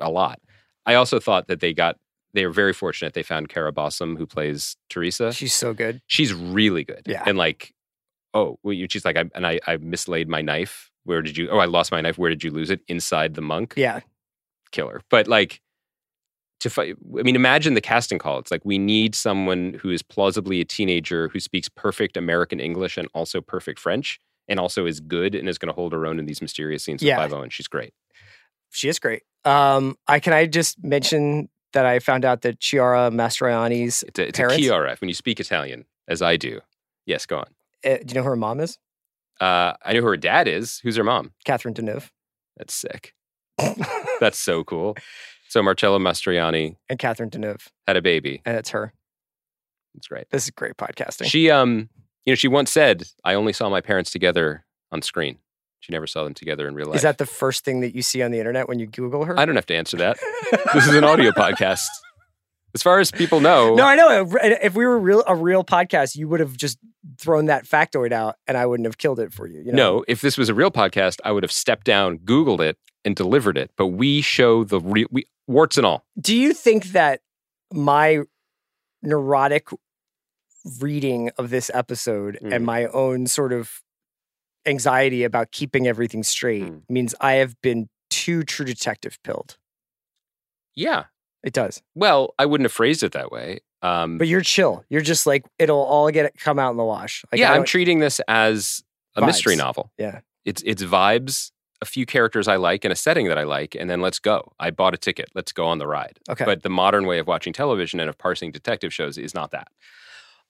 a 0.00 0.10
lot. 0.10 0.40
I 0.86 0.94
also 0.94 1.20
thought 1.20 1.46
that 1.48 1.60
they 1.60 1.72
got, 1.74 1.96
they 2.32 2.46
were 2.46 2.52
very 2.52 2.72
fortunate 2.72 3.14
they 3.14 3.22
found 3.22 3.48
Cara 3.48 3.72
Bossom, 3.72 4.16
who 4.16 4.26
plays 4.26 4.76
Teresa. 4.88 5.32
she's 5.32 5.54
so 5.54 5.74
good. 5.74 6.00
She's 6.06 6.32
really 6.32 6.84
good. 6.84 7.02
Yeah. 7.06 7.22
And 7.26 7.36
like, 7.36 7.74
oh, 8.34 8.58
well, 8.62 8.76
she's 8.88 9.04
like, 9.04 9.16
I, 9.16 9.24
and 9.34 9.46
I, 9.46 9.60
I 9.66 9.76
mislaid 9.76 10.28
my 10.28 10.40
knife. 10.40 10.90
Where 11.04 11.22
did 11.22 11.36
you, 11.36 11.48
oh, 11.50 11.58
I 11.58 11.64
lost 11.64 11.92
my 11.92 12.00
knife. 12.00 12.18
Where 12.18 12.30
did 12.30 12.44
you 12.44 12.50
lose 12.50 12.70
it? 12.70 12.80
Inside 12.88 13.34
the 13.34 13.42
monk 13.42 13.74
Yeah, 13.76 14.00
killer. 14.70 15.00
But 15.10 15.28
like 15.28 15.60
to 16.60 16.70
fight, 16.70 16.96
I 17.18 17.22
mean, 17.22 17.36
imagine 17.36 17.74
the 17.74 17.80
casting 17.80 18.18
call. 18.18 18.38
It's 18.38 18.50
like 18.50 18.62
we 18.64 18.78
need 18.78 19.14
someone 19.14 19.78
who 19.82 19.90
is 19.90 20.02
plausibly 20.02 20.60
a 20.60 20.64
teenager 20.64 21.28
who 21.28 21.40
speaks 21.40 21.68
perfect 21.68 22.16
American 22.16 22.60
English 22.60 22.96
and 22.96 23.08
also 23.14 23.40
perfect 23.40 23.78
French, 23.80 24.20
and 24.48 24.60
also 24.60 24.86
is 24.86 25.00
good 25.00 25.34
and 25.34 25.48
is 25.48 25.58
going 25.58 25.68
to 25.68 25.74
hold 25.74 25.92
her 25.92 26.06
own 26.06 26.18
in 26.18 26.26
these 26.26 26.40
mysterious 26.42 26.84
scenes 26.84 27.02
Yeah. 27.02 27.16
with 27.20 27.30
Clive 27.30 27.40
Owen. 27.40 27.50
She's 27.50 27.68
great. 27.68 27.92
she 28.70 28.88
is 28.88 28.98
great. 28.98 29.22
Um, 29.44 29.96
I 30.06 30.20
can 30.20 30.32
I 30.32 30.46
just 30.46 30.82
mention 30.84 31.48
that 31.72 31.86
I 31.86 31.98
found 31.98 32.24
out 32.24 32.42
that 32.42 32.60
Chiara 32.60 33.10
Mastroianni's 33.10 34.02
It's 34.02 34.18
a, 34.18 34.28
it's 34.28 34.38
Parents? 34.38 34.58
a 34.66 34.70
RF 34.70 35.00
when 35.00 35.08
you 35.08 35.14
speak 35.14 35.40
Italian, 35.40 35.84
as 36.08 36.20
I 36.22 36.36
do. 36.36 36.60
Yes, 37.06 37.26
go 37.26 37.38
on. 37.38 37.46
uh, 37.84 37.96
do 37.98 38.04
you 38.08 38.14
know 38.14 38.22
who 38.22 38.28
her 38.30 38.36
mom 38.36 38.60
is? 38.60 38.76
Uh, 39.40 39.72
I 39.84 39.92
know 39.94 40.00
who 40.00 40.06
her 40.08 40.16
dad 40.18 40.46
is. 40.48 40.80
Who's 40.80 40.96
her 40.96 41.04
mom? 41.04 41.32
Catherine 41.44 41.72
Deneuve. 41.74 42.10
That's 42.58 42.74
sick. 42.74 43.14
That's 44.20 44.38
so 44.38 44.64
cool. 44.64 44.96
So 45.50 45.60
Marcello 45.64 45.98
Mastroianni 45.98 46.76
and 46.88 46.96
Catherine 46.96 47.28
Deneuve, 47.28 47.66
had 47.88 47.96
a 47.96 48.02
baby. 48.02 48.40
and 48.44 48.56
it's 48.56 48.70
her. 48.70 48.92
It's 49.96 50.06
great. 50.06 50.30
This 50.30 50.44
is 50.44 50.50
great 50.50 50.76
podcasting. 50.76 51.24
She 51.26 51.50
um 51.50 51.88
you 52.24 52.30
know 52.30 52.36
she 52.36 52.46
once 52.46 52.70
said 52.70 53.02
I 53.24 53.34
only 53.34 53.52
saw 53.52 53.68
my 53.68 53.80
parents 53.80 54.12
together 54.12 54.64
on 54.92 55.02
screen. 55.02 55.38
She 55.80 55.92
never 55.92 56.06
saw 56.06 56.22
them 56.22 56.34
together 56.34 56.68
in 56.68 56.76
real 56.76 56.86
life. 56.86 56.96
is 56.96 57.02
that 57.02 57.18
the 57.18 57.26
first 57.26 57.64
thing 57.64 57.80
that 57.80 57.96
you 57.96 58.02
see 58.02 58.22
on 58.22 58.30
the 58.30 58.38
internet 58.38 58.68
when 58.68 58.78
you 58.78 58.86
Google 58.86 59.24
her? 59.24 59.36
I 59.36 59.44
don't 59.44 59.56
have 59.56 59.66
to 59.66 59.74
answer 59.74 59.96
that. 59.96 60.18
this 60.72 60.86
is 60.86 60.94
an 60.94 61.02
audio 61.02 61.32
podcast. 61.32 61.86
As 62.74 62.82
far 62.82 63.00
as 63.00 63.10
people 63.10 63.40
know, 63.40 63.74
No, 63.74 63.84
I 63.84 63.96
know. 63.96 64.26
If 64.42 64.74
we 64.74 64.86
were 64.86 64.98
real 64.98 65.22
a 65.26 65.34
real 65.34 65.64
podcast, 65.64 66.14
you 66.16 66.28
would 66.28 66.40
have 66.40 66.56
just 66.56 66.78
thrown 67.18 67.46
that 67.46 67.64
factoid 67.64 68.12
out, 68.12 68.36
and 68.46 68.56
I 68.56 68.66
wouldn't 68.66 68.86
have 68.86 68.98
killed 68.98 69.18
it 69.20 69.32
for 69.32 69.46
you. 69.46 69.58
you 69.60 69.72
know? 69.72 69.96
no, 69.98 70.04
if 70.08 70.20
this 70.20 70.36
was 70.38 70.48
a 70.48 70.54
real 70.54 70.70
podcast, 70.70 71.18
I 71.24 71.32
would 71.32 71.42
have 71.42 71.52
stepped 71.52 71.84
down, 71.84 72.18
Googled 72.18 72.60
it, 72.60 72.76
and 73.04 73.16
delivered 73.16 73.56
it. 73.58 73.70
But 73.76 73.88
we 73.88 74.20
show 74.20 74.62
the 74.64 74.78
real 74.80 75.08
we 75.10 75.24
warts 75.46 75.76
and 75.76 75.86
all. 75.86 76.04
Do 76.20 76.36
you 76.36 76.52
think 76.52 76.86
that 76.92 77.20
my 77.72 78.20
neurotic 79.02 79.68
reading 80.80 81.30
of 81.38 81.50
this 81.50 81.70
episode 81.72 82.38
Mhm. 82.42 82.52
and 82.54 82.66
my 82.66 82.84
own 82.86 83.26
sort 83.26 83.52
of 83.52 83.80
anxiety 84.66 85.24
about 85.24 85.50
keeping 85.52 85.86
everything 85.86 86.22
straight 86.22 86.64
Mm. 86.64 86.82
means 86.90 87.14
I 87.20 87.32
have 87.34 87.58
been 87.62 87.88
too 88.10 88.42
true 88.42 88.66
detective 88.66 89.18
pilled? 89.24 89.56
Yeah. 90.74 91.04
It 91.42 91.52
does. 91.52 91.82
Well, 91.94 92.34
I 92.38 92.46
wouldn't 92.46 92.66
have 92.66 92.72
phrased 92.72 93.02
it 93.02 93.12
that 93.12 93.32
way. 93.32 93.60
Um, 93.82 94.18
But 94.18 94.28
you're 94.28 94.42
chill. 94.42 94.84
You're 94.90 95.00
just 95.00 95.26
like 95.26 95.44
it'll 95.58 95.82
all 95.82 96.10
get 96.10 96.38
come 96.38 96.58
out 96.58 96.70
in 96.72 96.76
the 96.76 96.84
wash. 96.84 97.24
Like, 97.32 97.38
yeah, 97.40 97.52
I'm 97.52 97.64
treating 97.64 97.98
this 98.00 98.20
as 98.28 98.82
a 99.16 99.24
mystery 99.24 99.56
novel. 99.56 99.90
Yeah. 99.98 100.20
It's 100.44 100.62
it's 100.66 100.82
vibes, 100.82 101.50
a 101.80 101.86
few 101.86 102.04
characters 102.06 102.46
I 102.46 102.56
like, 102.56 102.84
and 102.84 102.92
a 102.92 102.96
setting 102.96 103.28
that 103.28 103.38
I 103.38 103.44
like, 103.44 103.74
and 103.74 103.88
then 103.88 104.00
let's 104.02 104.18
go. 104.18 104.52
I 104.60 104.70
bought 104.70 104.92
a 104.94 104.98
ticket. 104.98 105.30
Let's 105.34 105.52
go 105.52 105.66
on 105.66 105.78
the 105.78 105.86
ride. 105.86 106.18
Okay. 106.28 106.44
But 106.44 106.62
the 106.62 106.68
modern 106.70 107.06
way 107.06 107.18
of 107.18 107.26
watching 107.26 107.52
television 107.54 108.00
and 108.00 108.08
of 108.10 108.18
parsing 108.18 108.50
detective 108.52 108.92
shows 108.92 109.16
is 109.16 109.34
not 109.34 109.50
that. 109.52 109.68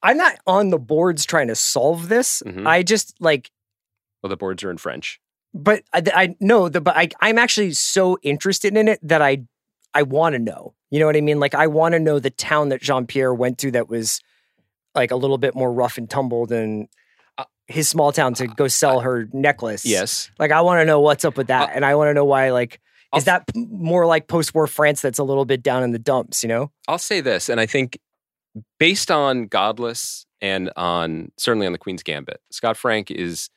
I'm 0.03 0.17
not 0.17 0.37
on 0.47 0.71
the 0.71 0.79
boards 0.79 1.25
trying 1.27 1.49
to 1.49 1.55
solve 1.55 2.09
this. 2.09 2.43
Mhm. 2.45 2.67
I 2.67 2.83
just 2.83 3.15
like 3.21 3.51
Well, 4.23 4.31
the 4.31 4.37
boards 4.37 4.65
are 4.65 4.71
in 4.71 4.79
French. 4.79 5.21
but 5.55 5.83
I, 5.93 6.03
I 6.15 6.37
know 6.41 6.69
the 6.69 6.81
but 6.81 6.97
I 6.97 7.09
I'm 7.21 7.39
actually 7.39 7.73
so 7.75 8.19
interested 8.23 8.77
in 8.77 8.89
it 8.89 8.99
that 9.03 9.23
I 9.23 9.45
I 9.95 10.03
want 10.03 10.35
to 10.35 10.39
know. 10.39 10.75
You 10.91 11.01
know 11.01 11.07
what 11.07 11.17
I 11.17 11.21
mean? 11.21 11.41
Like 11.41 11.55
I 11.55 11.67
want 11.67 11.93
to 11.93 11.99
know 11.99 12.19
the 12.19 12.31
town 12.31 12.69
that 12.71 12.81
Jean 12.81 13.07
Pierre 13.07 13.35
went 13.35 13.59
to 13.59 13.71
that 13.73 13.89
was 13.89 14.21
like 14.95 15.11
a 15.11 15.17
little 15.17 15.39
bit 15.39 15.55
more 15.55 15.73
rough 15.73 15.99
and 15.99 16.09
tumble 16.09 16.47
than 16.47 16.89
Uh, 17.39 17.45
his 17.69 17.89
small 17.89 18.13
town 18.13 18.35
to 18.35 18.47
go 18.49 18.67
sell 18.69 19.01
her 19.01 19.29
necklace. 19.33 19.87
Yes. 19.87 20.31
Like 20.39 20.51
I 20.51 20.61
want 20.63 20.81
to 20.81 20.85
know 20.85 21.01
what's 21.01 21.25
up 21.25 21.37
with 21.37 21.47
that, 21.47 21.71
Uh, 21.71 21.73
and 21.75 21.85
I 21.85 21.95
want 21.95 22.09
to 22.09 22.15
know 22.15 22.25
why. 22.25 22.51
Like, 22.51 22.81
I'll 23.13 23.19
is 23.19 23.25
that 23.25 23.45
more 23.55 24.07
like 24.07 24.27
post-war 24.27 24.67
France 24.67 25.01
that's 25.01 25.19
a 25.19 25.25
little 25.25 25.45
bit 25.45 25.63
down 25.63 25.83
in 25.83 25.93
the 25.93 25.99
dumps? 25.99 26.43
You 26.43 26.49
know? 26.49 26.71
I'll 26.89 26.99
say 26.99 27.21
this, 27.21 27.49
and 27.49 27.61
I 27.61 27.67
think 27.67 27.99
based 28.79 29.11
on 29.11 29.47
Godless 29.47 30.27
and 30.41 30.73
on 30.77 31.31
certainly 31.39 31.67
on 31.67 31.73
the 31.73 31.79
Queen's 31.79 32.03
Gambit, 32.03 32.41
Scott 32.51 32.77
Frank 32.77 33.11
is 33.11 33.49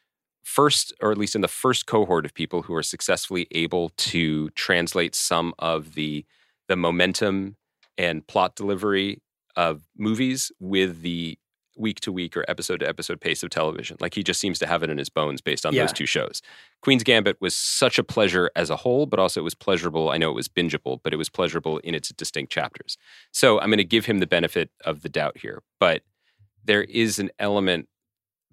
first, 0.43 0.93
or 1.01 1.11
at 1.11 1.17
least 1.17 1.35
in 1.35 1.41
the 1.41 1.47
first 1.47 1.85
cohort 1.85 2.25
of 2.25 2.33
people 2.33 2.61
who 2.63 2.73
are 2.75 2.83
successfully 2.83 3.47
able 3.51 3.89
to 3.97 4.49
translate 4.51 5.15
some 5.15 5.53
of 5.59 5.95
the 5.95 6.25
the 6.69 6.75
momentum 6.75 7.55
and 7.97 8.25
plot 8.27 8.55
delivery 8.55 9.21
of 9.55 9.81
movies 9.97 10.51
with 10.59 11.01
the 11.01 11.37
week 11.75 11.99
to 11.99 12.11
week 12.11 12.37
or 12.37 12.45
episode 12.47 12.79
to 12.79 12.87
episode 12.87 13.19
pace 13.19 13.41
of 13.43 13.49
television. 13.49 13.97
Like 13.99 14.13
he 14.13 14.23
just 14.23 14.39
seems 14.39 14.59
to 14.59 14.67
have 14.67 14.83
it 14.83 14.89
in 14.89 14.97
his 14.97 15.09
bones 15.09 15.41
based 15.41 15.65
on 15.65 15.73
Yeah. 15.73 15.81
those 15.83 15.93
two 15.93 16.05
shows. 16.05 16.41
Queen's 16.81 17.03
Gambit 17.03 17.37
was 17.41 17.55
such 17.55 17.97
a 17.97 18.03
pleasure 18.03 18.51
as 18.55 18.69
a 18.69 18.75
whole, 18.77 19.05
but 19.07 19.19
also 19.19 19.41
it 19.41 19.43
was 19.43 19.55
pleasurable. 19.55 20.09
I 20.11 20.17
know 20.17 20.29
it 20.29 20.35
was 20.35 20.47
bingeable, 20.47 20.99
but 21.03 21.13
it 21.13 21.17
was 21.17 21.29
pleasurable 21.29 21.79
in 21.79 21.95
its 21.95 22.09
distinct 22.09 22.51
chapters. 22.51 22.95
So 23.31 23.59
I'm 23.59 23.69
going 23.69 23.77
to 23.79 23.83
give 23.83 24.05
him 24.05 24.19
the 24.19 24.27
benefit 24.27 24.69
of 24.85 25.01
the 25.01 25.09
doubt 25.09 25.37
here, 25.39 25.63
but 25.79 26.03
there 26.63 26.83
is 26.83 27.17
an 27.19 27.31
element, 27.39 27.89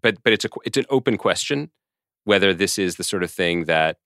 but 0.02 0.22
but 0.24 0.32
it's 0.32 0.44
a 0.46 0.48
it's 0.64 0.78
an 0.78 0.86
open 0.90 1.16
question 1.18 1.70
whether 2.24 2.52
this 2.54 2.78
is 2.78 2.96
the 2.96 3.04
sort 3.04 3.22
of 3.22 3.30
thing 3.30 3.64
that 3.64 3.98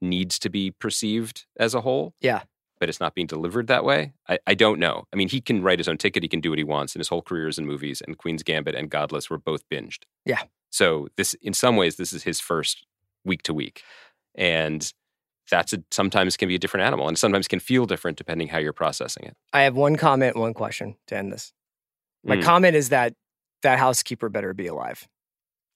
needs 0.00 0.38
to 0.40 0.50
be 0.50 0.70
perceived 0.70 1.46
as 1.58 1.74
a 1.74 1.80
whole. 1.82 2.14
Yeah. 2.20 2.42
But 2.80 2.88
it's 2.88 2.98
not 3.00 3.14
being 3.14 3.28
delivered 3.28 3.68
that 3.68 3.84
way. 3.84 4.12
I, 4.28 4.38
I 4.46 4.54
don't 4.54 4.80
know. 4.80 5.04
I 5.12 5.16
mean, 5.16 5.28
he 5.28 5.40
can 5.40 5.62
write 5.62 5.78
his 5.78 5.86
own 5.86 5.98
ticket. 5.98 6.24
He 6.24 6.28
can 6.28 6.40
do 6.40 6.50
what 6.50 6.58
he 6.58 6.64
wants, 6.64 6.94
and 6.94 7.00
his 7.00 7.08
whole 7.08 7.22
career 7.22 7.46
is 7.46 7.56
in 7.58 7.64
movies. 7.66 8.00
And 8.04 8.18
Queen's 8.18 8.42
Gambit 8.42 8.74
and 8.74 8.90
Godless 8.90 9.30
were 9.30 9.38
both 9.38 9.68
binged. 9.68 10.00
Yeah. 10.26 10.42
So 10.70 11.06
this, 11.16 11.34
in 11.34 11.52
some 11.54 11.76
ways, 11.76 11.94
this 11.96 12.12
is 12.12 12.24
his 12.24 12.40
first 12.40 12.84
week 13.24 13.42
to 13.44 13.54
week, 13.54 13.82
and 14.34 14.92
that's 15.48 15.72
a, 15.72 15.84
sometimes 15.92 16.36
can 16.36 16.48
be 16.48 16.56
a 16.56 16.58
different 16.58 16.84
animal, 16.84 17.06
and 17.06 17.16
sometimes 17.16 17.46
can 17.46 17.60
feel 17.60 17.86
different 17.86 18.18
depending 18.18 18.48
how 18.48 18.58
you're 18.58 18.72
processing 18.72 19.26
it. 19.26 19.36
I 19.52 19.62
have 19.62 19.76
one 19.76 19.94
comment, 19.96 20.34
one 20.36 20.54
question 20.54 20.96
to 21.06 21.16
end 21.16 21.32
this. 21.32 21.52
My 22.24 22.36
Mm. 22.38 22.42
comment 22.42 22.74
is 22.74 22.88
that 22.88 23.14
that 23.62 23.78
housekeeper 23.78 24.28
better 24.28 24.54
be 24.54 24.66
alive. 24.66 25.06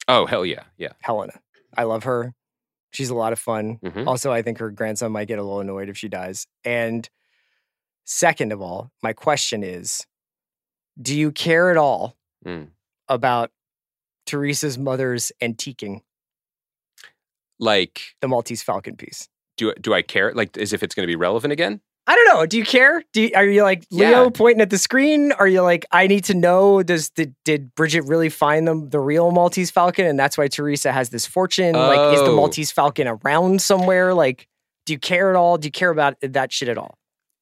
Oh 0.09 0.26
hell 0.26 0.45
yeah, 0.45 0.64
yeah. 0.76 0.93
Helena. 1.03 1.34
I 1.77 1.85
love 1.85 2.05
her. 2.05 2.35
She's 2.93 3.11
a 3.11 3.14
lot 3.14 3.33
of 3.33 3.39
fun. 3.39 3.79
Mhm. 3.83 4.07
Also, 4.07 4.33
I 4.33 4.43
think 4.43 4.59
her 4.59 4.70
grandson 4.70 5.12
might 5.12 5.29
get 5.29 5.39
a 5.39 5.43
little 5.43 5.61
annoyed 5.61 5.89
if 5.89 5.99
she 5.99 6.09
dies. 6.09 6.47
And 6.64 7.09
second 8.05 8.53
of 8.53 8.61
all, 8.62 8.91
my 9.03 9.12
question 9.12 9.62
is 9.62 10.07
do 11.01 11.14
you 11.16 11.31
care 11.31 11.70
at 11.70 11.77
all 11.77 12.16
Mm. 12.45 12.70
about 13.09 13.51
Teresa's 14.24 14.79
mother's 14.79 15.31
antiquing 15.43 16.01
Like, 17.59 18.01
the 18.20 18.29
Maltese 18.29 18.62
Falcon 18.62 18.97
piece? 18.97 19.29
do 19.57 19.72
do 19.74 19.93
I 19.95 20.03
care? 20.03 20.33
Like, 20.35 20.57
as 20.59 20.72
if 20.72 20.83
it's 20.83 20.95
going 20.95 21.05
to 21.05 21.11
be 21.11 21.16
relevant 21.16 21.53
again? 21.53 21.81
I 22.09 22.14
don't 22.14 22.26
know. 22.34 22.46
Do 22.46 22.57
you 22.57 22.64
care? 22.64 23.02
Do 23.12 23.22
you, 23.22 23.30
are 23.34 23.44
you 23.44 23.62
like 23.64 23.84
Leo 23.90 24.24
Yeah. 24.24 24.28
pointing 24.32 24.61
at 24.61 24.70
the 24.70 24.78
screen? 24.78 25.32
Are 25.32 25.48
you 25.48 25.62
like 25.62 25.84
I 25.90 26.07
need 26.07 26.24
to 26.24 26.34
know? 26.34 26.82
Does 26.82 27.11
did, 27.11 27.34
did 27.44 27.74
Bridget 27.74 28.02
really 28.02 28.28
find 28.28 28.66
them 28.68 28.90
the 28.90 29.00
real 29.00 29.32
Maltese 29.32 29.70
Falcon, 29.72 30.07
and 30.07 30.18
that's 30.18 30.38
why 30.38 30.46
Teresa 30.48 30.92
has 30.92 31.09
this 31.11 31.26
fortune? 31.26 31.72
Like, 31.74 32.14
is 32.14 32.20
the 32.20 32.26
Oh. 32.30 32.36
Maltese 32.36 32.70
Falcon 32.70 33.09
around 33.09 33.61
somewhere? 33.61 34.14
Like, 34.14 34.46
Do 34.86 34.92
you 34.92 34.98
care 35.00 35.30
at 35.30 35.36
all? 35.36 35.59
Do 35.59 35.66
you 35.66 35.72
care 35.72 35.90
about 35.90 36.14
that 36.22 36.52
shit 36.52 36.68
at 36.68 36.78
all? 36.78 36.96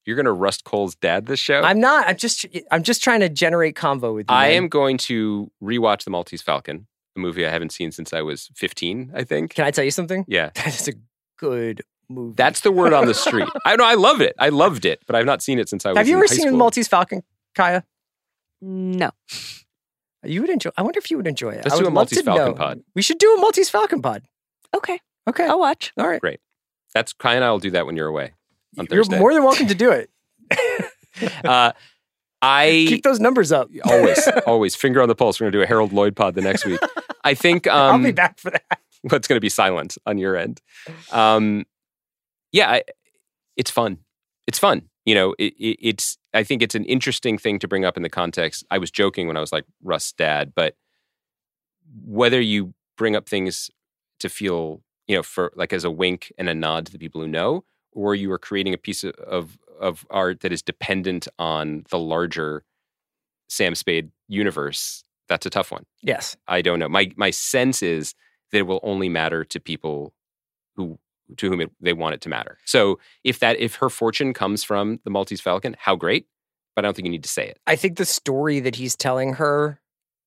You're 0.07 0.17
gonna 0.17 0.33
Rust 0.33 0.65
Cohle's 0.65 0.95
dad 0.95 1.27
this 1.27 1.41
show. 1.41 1.63
I'm 1.63 1.81
not. 1.81 2.07
I'm 2.09 2.17
just. 2.17 2.47
I'm 2.71 2.83
just 2.83 3.03
trying 3.03 3.21
to 3.21 3.29
generate 3.29 3.75
convo 3.75 4.15
with 4.15 4.27
you. 4.31 4.35
I 4.35 4.49
man. 4.49 4.57
am 4.65 4.69
going 4.69 4.97
to 4.99 5.51
rewatch 5.63 6.05
The 6.05 6.11
Maltese 6.11 6.43
Falcon, 6.43 6.87
a 7.17 7.21
movie 7.21 7.47
I 7.47 7.51
haven't 7.51 7.73
seen 7.73 7.91
since 7.93 8.13
I 8.15 8.21
was 8.23 8.51
15. 8.55 9.13
I 9.15 9.25
think. 9.25 9.55
Can 9.55 9.65
I 9.67 9.71
tell 9.71 9.85
you 9.85 9.91
something? 9.91 10.25
Yeah, 10.29 10.51
That 10.57 10.69
is 10.69 10.89
a 10.89 10.93
good 11.39 11.83
movie. 12.09 12.35
that's 12.37 12.61
the 12.61 12.73
word 12.73 12.93
on 12.93 13.07
the 13.07 13.15
street. 13.15 13.49
I 13.65 13.77
know 13.77 13.85
I 13.85 13.95
love 13.95 14.21
it. 14.21 14.35
I 14.39 14.49
loved 14.51 14.85
it, 14.85 15.03
but 15.07 15.17
I've 15.17 15.27
not 15.27 15.43
seen 15.43 15.59
it 15.59 15.69
since 15.69 15.85
I 15.87 15.91
was. 15.91 15.99
Have 15.99 16.09
you 16.09 16.15
in 16.15 16.19
ever 16.19 16.29
high 16.29 16.35
seen 16.35 16.47
school. 16.49 16.59
Maltese 16.59 16.89
Falcon, 16.89 17.23
Kaya? 17.55 17.85
No. 18.61 19.11
You 20.25 20.41
would 20.41 20.51
enjoy. 20.51 20.71
I 20.77 20.83
wonder 20.83 20.99
if 20.99 21.11
you 21.11 21.17
would 21.19 21.27
enjoy 21.27 21.51
it. 21.51 21.65
Let's 21.65 21.75
I 21.75 21.79
do 21.79 21.87
a 21.87 21.91
Maltese 21.91 22.23
Falcon 22.23 22.47
know. 22.47 22.55
pod. 22.55 22.81
We 22.95 23.03
should 23.03 23.19
do 23.19 23.35
a 23.35 23.41
Maltese 23.41 23.69
Falcon 23.69 24.01
pod. 24.01 24.23
Okay. 24.75 24.99
Okay. 25.29 25.47
I'll 25.47 25.59
watch. 25.61 25.93
All 25.99 26.09
right. 26.09 26.21
Great. 26.21 26.41
That's 26.95 27.13
Kaya 27.13 27.37
and 27.37 27.45
I 27.45 27.51
will 27.51 27.59
do 27.59 27.71
that 27.73 27.87
when 27.87 27.97
you're 27.97 28.07
away 28.09 28.33
on 28.79 28.87
You're 28.91 29.05
Thursday. 29.05 29.19
more 29.19 29.35
than 29.35 29.43
welcome 29.43 29.67
to 29.67 29.75
do 29.75 29.91
it. 29.91 30.11
uh, 31.45 31.73
I 32.41 32.69
Keep 32.89 33.03
those 33.05 33.21
numbers 33.21 33.53
up. 33.53 33.69
always, 33.85 34.29
always 34.47 34.75
finger 34.77 35.03
on 35.03 35.09
the 35.09 35.15
pulse. 35.15 35.41
We're 35.41 35.47
gonna 35.47 35.59
do 35.59 35.63
a 35.63 35.67
Harold 35.67 35.93
Lloyd 35.93 36.17
pod 36.17 36.35
the 36.35 36.43
next 36.43 36.65
week. 36.65 36.81
I 37.25 37.35
think 37.35 37.67
um, 37.67 37.97
I'll 37.97 38.03
be 38.03 38.13
back 38.13 38.39
for 38.39 38.51
that. 38.51 38.81
what's 39.03 39.27
going 39.29 39.37
to 39.37 39.41
be 39.41 39.49
silent 39.49 39.97
on 40.07 40.19
your 40.19 40.37
end. 40.37 40.61
Um, 41.11 41.65
yeah, 42.55 42.71
I, 42.71 42.83
it's 43.57 43.71
fun. 43.71 43.99
It's 44.47 44.61
fun. 44.61 44.83
You 45.05 45.17
know, 45.17 45.35
it, 45.39 45.55
it, 45.59 45.77
it's. 45.81 46.17
I 46.33 46.45
think 46.45 46.63
it's 46.63 46.77
an 46.77 46.85
interesting 46.85 47.37
thing 47.37 47.59
to 47.59 47.69
bring 47.69 47.85
up 47.85 47.97
in 47.97 48.05
the 48.05 48.09
context. 48.09 48.65
I 48.71 48.79
was 48.79 48.91
joking 48.91 49.27
when 49.27 49.37
I 49.37 49.41
was 49.41 49.53
like 49.53 49.65
Russ' 49.83 50.13
dad, 50.13 50.53
but 50.55 50.77
whether 52.07 52.41
you 52.41 52.73
bring 52.97 53.17
up 53.17 53.29
things 53.29 53.71
to 54.21 54.29
feel, 54.29 54.83
you 55.09 55.17
know, 55.17 55.23
for 55.25 55.53
like 55.57 55.73
as 55.73 55.83
a 55.83 55.91
wink 55.91 56.33
and 56.39 56.49
a 56.49 56.55
nod 56.55 56.87
to 56.87 56.93
the 56.93 56.99
people 56.99 57.21
who 57.21 57.29
know, 57.29 57.65
or 57.91 58.15
you 58.15 58.31
are 58.31 58.39
creating 58.39 58.73
a 58.73 58.79
piece 58.79 59.03
of 59.03 59.15
of, 59.17 59.59
of 59.81 60.07
art 60.09 60.41
that 60.41 60.53
is 60.53 60.63
dependent 60.63 61.27
on 61.41 61.85
the 61.91 61.99
larger 61.99 62.63
Sam 63.49 63.75
Spade 63.75 64.13
universe, 64.29 65.03
that's 65.29 65.45
a 65.45 65.51
tough 65.51 65.73
one. 65.73 65.87
Yes. 66.03 66.37
I 66.47 66.63
don't 66.63 66.79
know. 66.79 66.89
My 66.89 67.11
my 67.17 67.31
sense 67.31 67.83
is 67.83 68.15
that 68.53 68.59
it 68.59 68.67
will 68.69 68.81
only 68.85 69.09
matter 69.09 69.45
to 69.45 69.59
people 69.59 70.15
who 70.77 70.99
to 71.37 71.49
whom 71.49 71.61
it, 71.61 71.71
they 71.81 71.93
want 71.93 72.15
it 72.15 72.21
to 72.23 72.29
matter. 72.29 72.59
So 72.65 72.99
if 73.25 73.39
that 73.41 73.59
if 73.59 73.77
her 73.77 73.89
fortune 73.91 74.33
comes 74.35 74.63
from 74.65 75.01
the 75.05 75.11
Maltese 75.11 75.41
Falcon, 75.41 75.77
how 75.79 75.97
great! 75.97 76.27
But 76.77 76.85
I 76.85 76.89
don't 76.89 76.95
think 76.95 77.07
you 77.07 77.13
need 77.13 77.23
to 77.23 77.29
say 77.29 77.47
it. 77.49 77.59
I 77.67 77.77
think 77.77 77.97
the 77.99 78.05
story 78.05 78.61
that 78.61 78.77
he's 78.77 78.97
telling 78.97 79.35
her 79.35 79.81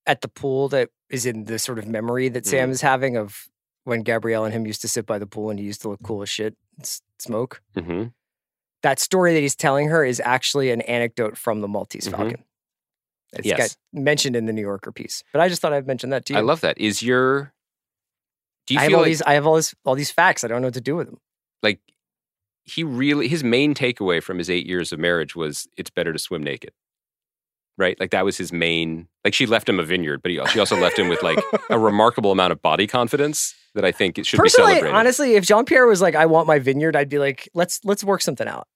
at 0.05 0.21
the 0.21 0.27
pool 0.29 0.69
that 0.69 0.89
is 1.09 1.25
in 1.25 1.43
the 1.45 1.59
sort 1.59 1.77
of 1.79 1.87
memory 1.87 2.29
that 2.29 2.45
Sam 2.45 2.69
Mhm. 2.69 2.71
is 2.71 2.81
having 2.81 3.17
of 3.17 3.49
when 3.83 4.01
Gabrielle 4.01 4.43
and 4.45 4.53
him 4.53 4.65
used 4.65 4.81
to 4.81 4.87
sit 4.87 5.05
by 5.05 5.17
the 5.19 5.27
pool 5.27 5.49
and 5.49 5.59
he 5.59 5.65
used 5.65 5.81
to 5.81 5.89
look 5.89 5.99
cool 6.03 6.21
as 6.21 6.29
shit, 6.29 6.55
and 6.77 6.99
smoke. 7.19 7.61
hmm 7.75 8.05
That 8.83 8.99
story 8.99 9.33
that 9.33 9.39
he's 9.41 9.55
telling 9.55 9.87
her 9.89 10.05
is 10.05 10.19
actually 10.23 10.71
an 10.71 10.81
anecdote 10.81 11.37
from 11.37 11.61
the 11.61 11.67
Maltese 11.67 12.07
Mhm. 12.07 12.11
Falcon. 12.11 12.43
It's 13.33 13.45
Yes. 13.47 13.57
got 13.57 14.01
mentioned 14.01 14.35
in 14.35 14.45
the 14.45 14.53
New 14.53 14.61
Yorker 14.61 14.91
piece, 14.91 15.23
but 15.33 15.41
I 15.41 15.49
just 15.49 15.61
thought 15.61 15.73
I'd 15.73 15.87
mention 15.87 16.09
that 16.11 16.25
to 16.27 16.33
you. 16.33 16.39
I 16.39 16.41
love 16.41 16.61
that. 16.61 16.77
Is 16.77 17.01
your 17.03 17.53
do 18.67 18.75
you 18.75 18.79
I 18.79 18.83
have 18.83 18.93
all 18.93 18.99
like, 18.99 19.07
these. 19.07 19.21
I 19.23 19.33
have 19.33 19.47
all 19.47 19.55
this, 19.55 19.73
all 19.85 19.95
these 19.95 20.11
facts. 20.11 20.43
I 20.43 20.47
don't 20.47 20.61
know 20.61 20.67
what 20.67 20.75
to 20.75 20.81
do 20.81 20.95
with 20.95 21.07
them. 21.07 21.17
like 21.63 21.79
he 22.65 22.83
really 22.83 23.27
his 23.27 23.43
main 23.43 23.73
takeaway 23.73 24.21
from 24.21 24.37
his 24.37 24.49
eight 24.49 24.67
years 24.67 24.91
of 24.91 24.99
marriage 24.99 25.35
was 25.35 25.67
it's 25.77 25.89
better 25.89 26.11
to 26.13 26.19
swim 26.19 26.43
naked, 26.43 26.71
right? 27.77 27.97
Like 27.99 28.11
that 28.11 28.25
was 28.25 28.37
his 28.37 28.51
main. 28.51 29.07
Like 29.23 29.33
she 29.33 29.45
left 29.45 29.67
him 29.69 29.79
a 29.79 29.83
vineyard, 29.83 30.21
but 30.21 30.31
he, 30.31 30.45
she 30.47 30.59
also 30.59 30.77
left 30.77 30.99
him 30.99 31.07
with 31.07 31.23
like 31.23 31.39
a 31.69 31.79
remarkable 31.79 32.31
amount 32.31 32.51
of 32.51 32.61
body 32.61 32.85
confidence 32.85 33.55
that 33.73 33.85
I 33.85 33.91
think 33.91 34.17
it 34.17 34.25
should 34.25 34.37
be 34.37 34.41
Personally, 34.43 34.71
celebrated. 34.73 34.95
honestly, 34.97 35.35
if 35.35 35.45
Jean 35.45 35.63
Pierre 35.65 35.87
was 35.87 36.01
like, 36.01 36.15
"I 36.15 36.25
want 36.25 36.47
my 36.47 36.59
vineyard," 36.59 36.95
I'd 36.95 37.09
be 37.09 37.19
like, 37.19 37.47
"Let's 37.53 37.79
let's 37.85 38.03
work 38.03 38.21
something 38.21 38.47
out." 38.47 38.67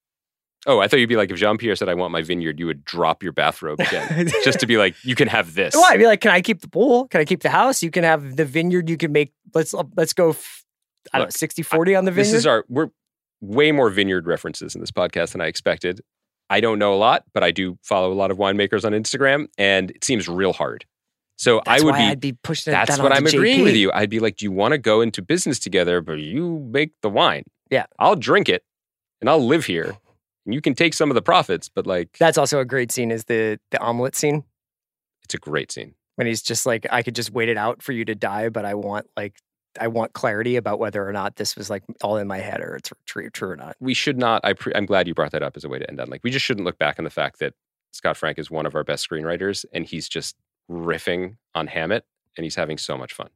Oh, 0.67 0.79
I 0.79 0.87
thought 0.87 0.99
you'd 0.99 1.09
be 1.09 1.15
like, 1.15 1.31
if 1.31 1.37
Jean 1.37 1.57
Pierre 1.57 1.75
said, 1.75 1.89
I 1.89 1.95
want 1.95 2.11
my 2.11 2.21
vineyard, 2.21 2.59
you 2.59 2.67
would 2.67 2.85
drop 2.85 3.23
your 3.23 3.31
bathrobe 3.31 3.79
again. 3.79 4.27
just 4.43 4.59
to 4.59 4.67
be 4.67 4.77
like, 4.77 4.95
you 5.03 5.15
can 5.15 5.27
have 5.27 5.55
this. 5.55 5.73
Well, 5.73 5.85
I'd 5.85 5.97
be 5.97 6.05
like, 6.05 6.21
"Can 6.21 6.31
I 6.31 6.41
keep 6.41 6.61
the 6.61 6.67
pool? 6.67 7.07
Can 7.07 7.19
I 7.19 7.25
keep 7.25 7.41
the 7.41 7.49
house? 7.49 7.81
You 7.81 7.89
can 7.89 8.03
have 8.03 8.35
the 8.35 8.45
vineyard. 8.45 8.89
You 8.89 8.97
can 8.97 9.11
make. 9.11 9.33
Let's 9.55 9.73
uh, 9.73 9.83
let's 9.97 10.13
go. 10.13 10.29
f- 10.29 10.63
I 11.13 11.17
don't 11.17 11.23
know, 11.23 11.27
Look, 11.29 11.37
60 11.37 11.63
40 11.63 11.95
on 11.95 12.05
the 12.05 12.11
vineyard. 12.11 12.25
This 12.25 12.33
is 12.33 12.45
our, 12.45 12.63
we're 12.69 12.89
way 13.41 13.71
more 13.71 13.89
vineyard 13.89 14.27
references 14.27 14.75
in 14.75 14.81
this 14.81 14.91
podcast 14.91 15.31
than 15.31 15.41
I 15.41 15.47
expected. 15.47 16.01
I 16.47 16.59
don't 16.61 16.77
know 16.77 16.93
a 16.93 16.95
lot, 16.97 17.23
but 17.33 17.43
I 17.43 17.49
do 17.49 17.79
follow 17.81 18.11
a 18.11 18.13
lot 18.13 18.29
of 18.29 18.37
winemakers 18.37 18.85
on 18.85 18.91
Instagram, 18.91 19.47
and 19.57 19.89
it 19.89 20.03
seems 20.03 20.27
real 20.29 20.53
hard. 20.53 20.85
So 21.37 21.59
That's 21.65 21.81
I 21.81 21.85
would 21.85 21.95
be, 21.95 22.01
I'd 22.01 22.19
be 22.19 22.33
pushing. 22.33 22.71
that's 22.71 22.97
that 22.97 23.01
what 23.03 23.11
I'm 23.11 23.25
agreeing 23.25 23.63
with 23.63 23.75
you. 23.75 23.91
I'd 23.93 24.11
be 24.11 24.19
like, 24.19 24.37
do 24.37 24.45
you 24.45 24.51
want 24.51 24.73
to 24.73 24.77
go 24.77 25.01
into 25.01 25.23
business 25.23 25.57
together, 25.57 26.01
but 26.01 26.19
you 26.19 26.59
make 26.71 26.91
the 27.01 27.09
wine? 27.09 27.45
Yeah. 27.71 27.87
I'll 27.97 28.15
drink 28.15 28.47
it 28.47 28.63
and 29.21 29.27
I'll 29.29 29.43
live 29.43 29.65
here. 29.65 29.97
And 30.45 30.53
you 30.55 30.61
can 30.61 30.73
take 30.73 30.93
some 30.93 31.11
of 31.11 31.15
the 31.15 31.21
profits, 31.21 31.69
but 31.69 31.85
like, 31.85 32.17
That's 32.19 32.37
also 32.37 32.59
a 32.59 32.65
great 32.65 32.91
scene. 32.91 33.11
Is 33.11 33.25
the 33.25 33.59
the 33.71 33.79
omelet 33.79 34.15
scene 34.15 34.43
it's 35.23 35.33
a 35.35 35.37
great 35.37 35.71
scene. 35.71 35.93
when 36.15 36.27
he's 36.27 36.41
just 36.41 36.65
like, 36.65 36.85
"I 36.91 37.03
could 37.03 37.15
just 37.15 37.31
wait 37.31 37.47
it 37.49 37.57
out 37.57 37.81
for 37.81 37.91
you 37.93 38.03
to 38.05 38.15
die, 38.15 38.49
but 38.49 38.65
I 38.65 38.73
want 38.75 39.07
like." 39.15 39.35
I 39.79 39.87
want 39.87 40.11
clarity 40.11 40.57
about 40.57 40.79
whether 40.79 41.07
or 41.07 41.13
not 41.13 41.37
this 41.37 41.55
was 41.55 41.69
like 41.69 41.83
all 42.03 42.17
in 42.17 42.27
my 42.27 42.39
head 42.39 42.59
or 42.59 42.75
it's 42.75 42.91
true, 43.05 43.29
true 43.29 43.51
or 43.51 43.55
not. 43.55 43.77
we 43.79 43.93
should 43.93 44.17
not. 44.17 44.41
I 44.43 44.51
pre, 44.51 44.73
I'm 44.75 44.85
glad 44.85 45.07
you 45.07 45.13
brought 45.13 45.31
that 45.31 45.43
up 45.43 45.55
as 45.55 45.63
a 45.63 45.69
way 45.69 45.79
to 45.79 45.89
end 45.89 46.01
on. 46.01 46.09
Like, 46.09 46.19
we 46.25 46.29
just 46.29 46.43
shouldn't 46.45 46.65
look 46.65 46.77
back 46.77 46.99
on 46.99 47.05
the 47.05 47.09
fact 47.09 47.39
that 47.39 47.53
Scott 47.91 48.17
Frank 48.17 48.37
is 48.37 48.51
one 48.51 48.65
of 48.65 48.75
our 48.75 48.83
best 48.83 49.09
screenwriters, 49.09 49.63
and 49.71 49.85
he's 49.85 50.09
just 50.09 50.35
riffing 50.69 51.37
on 51.55 51.67
Hammett, 51.67 52.03
and 52.35 52.43
he's 52.43 52.55
having 52.55 52.77
so 52.77 52.97
much 52.97 53.13
fun. 53.13 53.29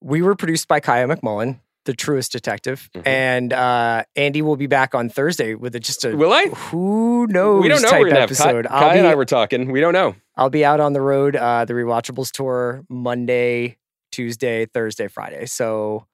We 0.00 0.22
were 0.22 0.36
produced 0.36 0.68
by 0.68 0.78
Kaya 0.78 1.08
McMullen, 1.08 1.58
the 1.86 1.94
truest 1.94 2.32
detective, 2.32 2.90
Mhm. 2.94 3.06
and 3.06 3.52
uh, 3.52 4.04
Andy 4.16 4.42
will 4.42 4.56
be 4.56 4.66
back 4.66 4.94
on 4.94 5.08
Thursday 5.08 5.54
with 5.54 5.74
a, 5.74 5.80
just 5.80 6.04
a 6.04 6.14
Will 6.14 6.32
I? 6.32 6.46
who 6.46 7.26
knows 7.28 7.62
we 7.62 7.68
don't 7.68 7.80
know. 7.82 7.88
type 7.88 8.00
We're 8.00 8.08
gonna 8.08 8.18
Kai, 8.18 8.24
episode. 8.24 8.66
Kai 8.66 8.92
be 8.94 8.98
and 8.98 9.08
I 9.08 9.14
were 9.14 9.24
talking. 9.24 9.70
We 9.72 9.80
don't 9.80 9.92
know. 9.94 10.14
I'll 10.36 10.50
be 10.50 10.64
out 10.64 10.80
on 10.80 10.92
the 10.92 11.00
road, 11.00 11.36
uh, 11.36 11.64
the 11.64 11.72
Rewatchables 11.74 12.30
tour 12.32 12.84
Monday, 12.88 13.78
Tuesday, 14.12 14.66
Thursday, 14.66 15.08
Friday. 15.08 15.46
So 15.46 16.06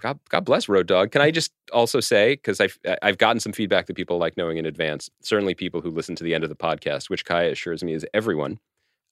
God, 0.00 0.18
God 0.28 0.44
bless 0.44 0.68
Road 0.68 0.86
Dog. 0.86 1.10
Can 1.10 1.20
I 1.22 1.30
just 1.32 1.52
also 1.72 1.98
say 2.00 2.34
because 2.34 2.60
I've 2.60 2.78
I've 3.02 3.18
gotten 3.18 3.40
some 3.40 3.52
feedback 3.52 3.86
that 3.86 3.94
people 3.96 4.18
like 4.18 4.36
knowing 4.36 4.56
in 4.56 4.66
advance. 4.66 5.10
Certainly, 5.22 5.54
people 5.54 5.80
who 5.80 5.90
listen 5.90 6.14
to 6.16 6.24
the 6.24 6.34
end 6.34 6.44
of 6.44 6.50
the 6.50 6.56
podcast, 6.56 7.08
which 7.10 7.24
Kaya 7.24 7.50
assures 7.52 7.82
me 7.84 7.94
is 7.94 8.06
everyone. 8.14 8.58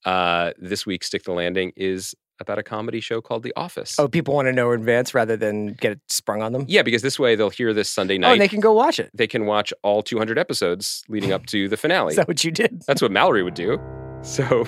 Uh, 0.05 0.53
this 0.59 0.87
week, 0.87 1.03
Stick 1.03 1.25
the 1.25 1.33
Landing 1.33 1.73
is 1.77 2.15
about 2.41 2.59
a 2.59 2.63
comedy 2.63 3.01
show 3.01 3.21
called 3.21 3.43
The 3.43 3.53
Office. 3.57 3.99
oh, 3.99 4.09
people 4.09 4.35
want 4.35 4.47
to 4.47 4.53
know 4.53 4.73
in 4.73 4.81
advance 4.81 5.15
rather 5.15 5.37
than 5.37 5.75
get 5.75 5.93
it 5.93 6.01
sprung 6.09 6.43
on 6.43 6.53
them. 6.53 6.65
Yeah, 6.69 6.83
because 6.83 7.03
this 7.03 7.19
way 7.19 7.35
they'll 7.37 7.51
hear 7.51 7.73
this 7.73 7.89
Sunday 7.89 8.17
Oh, 8.17 8.19
night. 8.19 8.33
and 8.33 8.41
they 8.41 8.49
can 8.49 8.61
go 8.61 8.73
watch 8.73 8.99
it. 8.99 9.11
they 9.15 9.27
can 9.27 9.47
watch 9.47 9.73
all 9.83 10.03
200 10.03 10.39
episodes 10.39 11.03
leading 11.09 11.33
up 11.33 11.47
to 11.47 11.69
the 11.69 11.77
finale. 11.77 12.11
Is 12.11 12.17
that 12.17 12.29
what 12.29 12.45
you 12.45 12.51
did? 12.51 12.83
That's 12.87 13.01
what 13.03 13.11
Mallory 13.11 13.43
would 13.43 13.55
do. 13.55 13.79
So, 14.23 14.67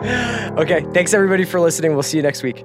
Okay. 0.58 0.84
Thanks 0.92 1.14
everybody 1.14 1.44
for 1.44 1.60
listening. 1.60 1.92
We'll 1.94 2.02
see 2.02 2.16
you 2.18 2.22
next 2.22 2.42
week. 2.42 2.64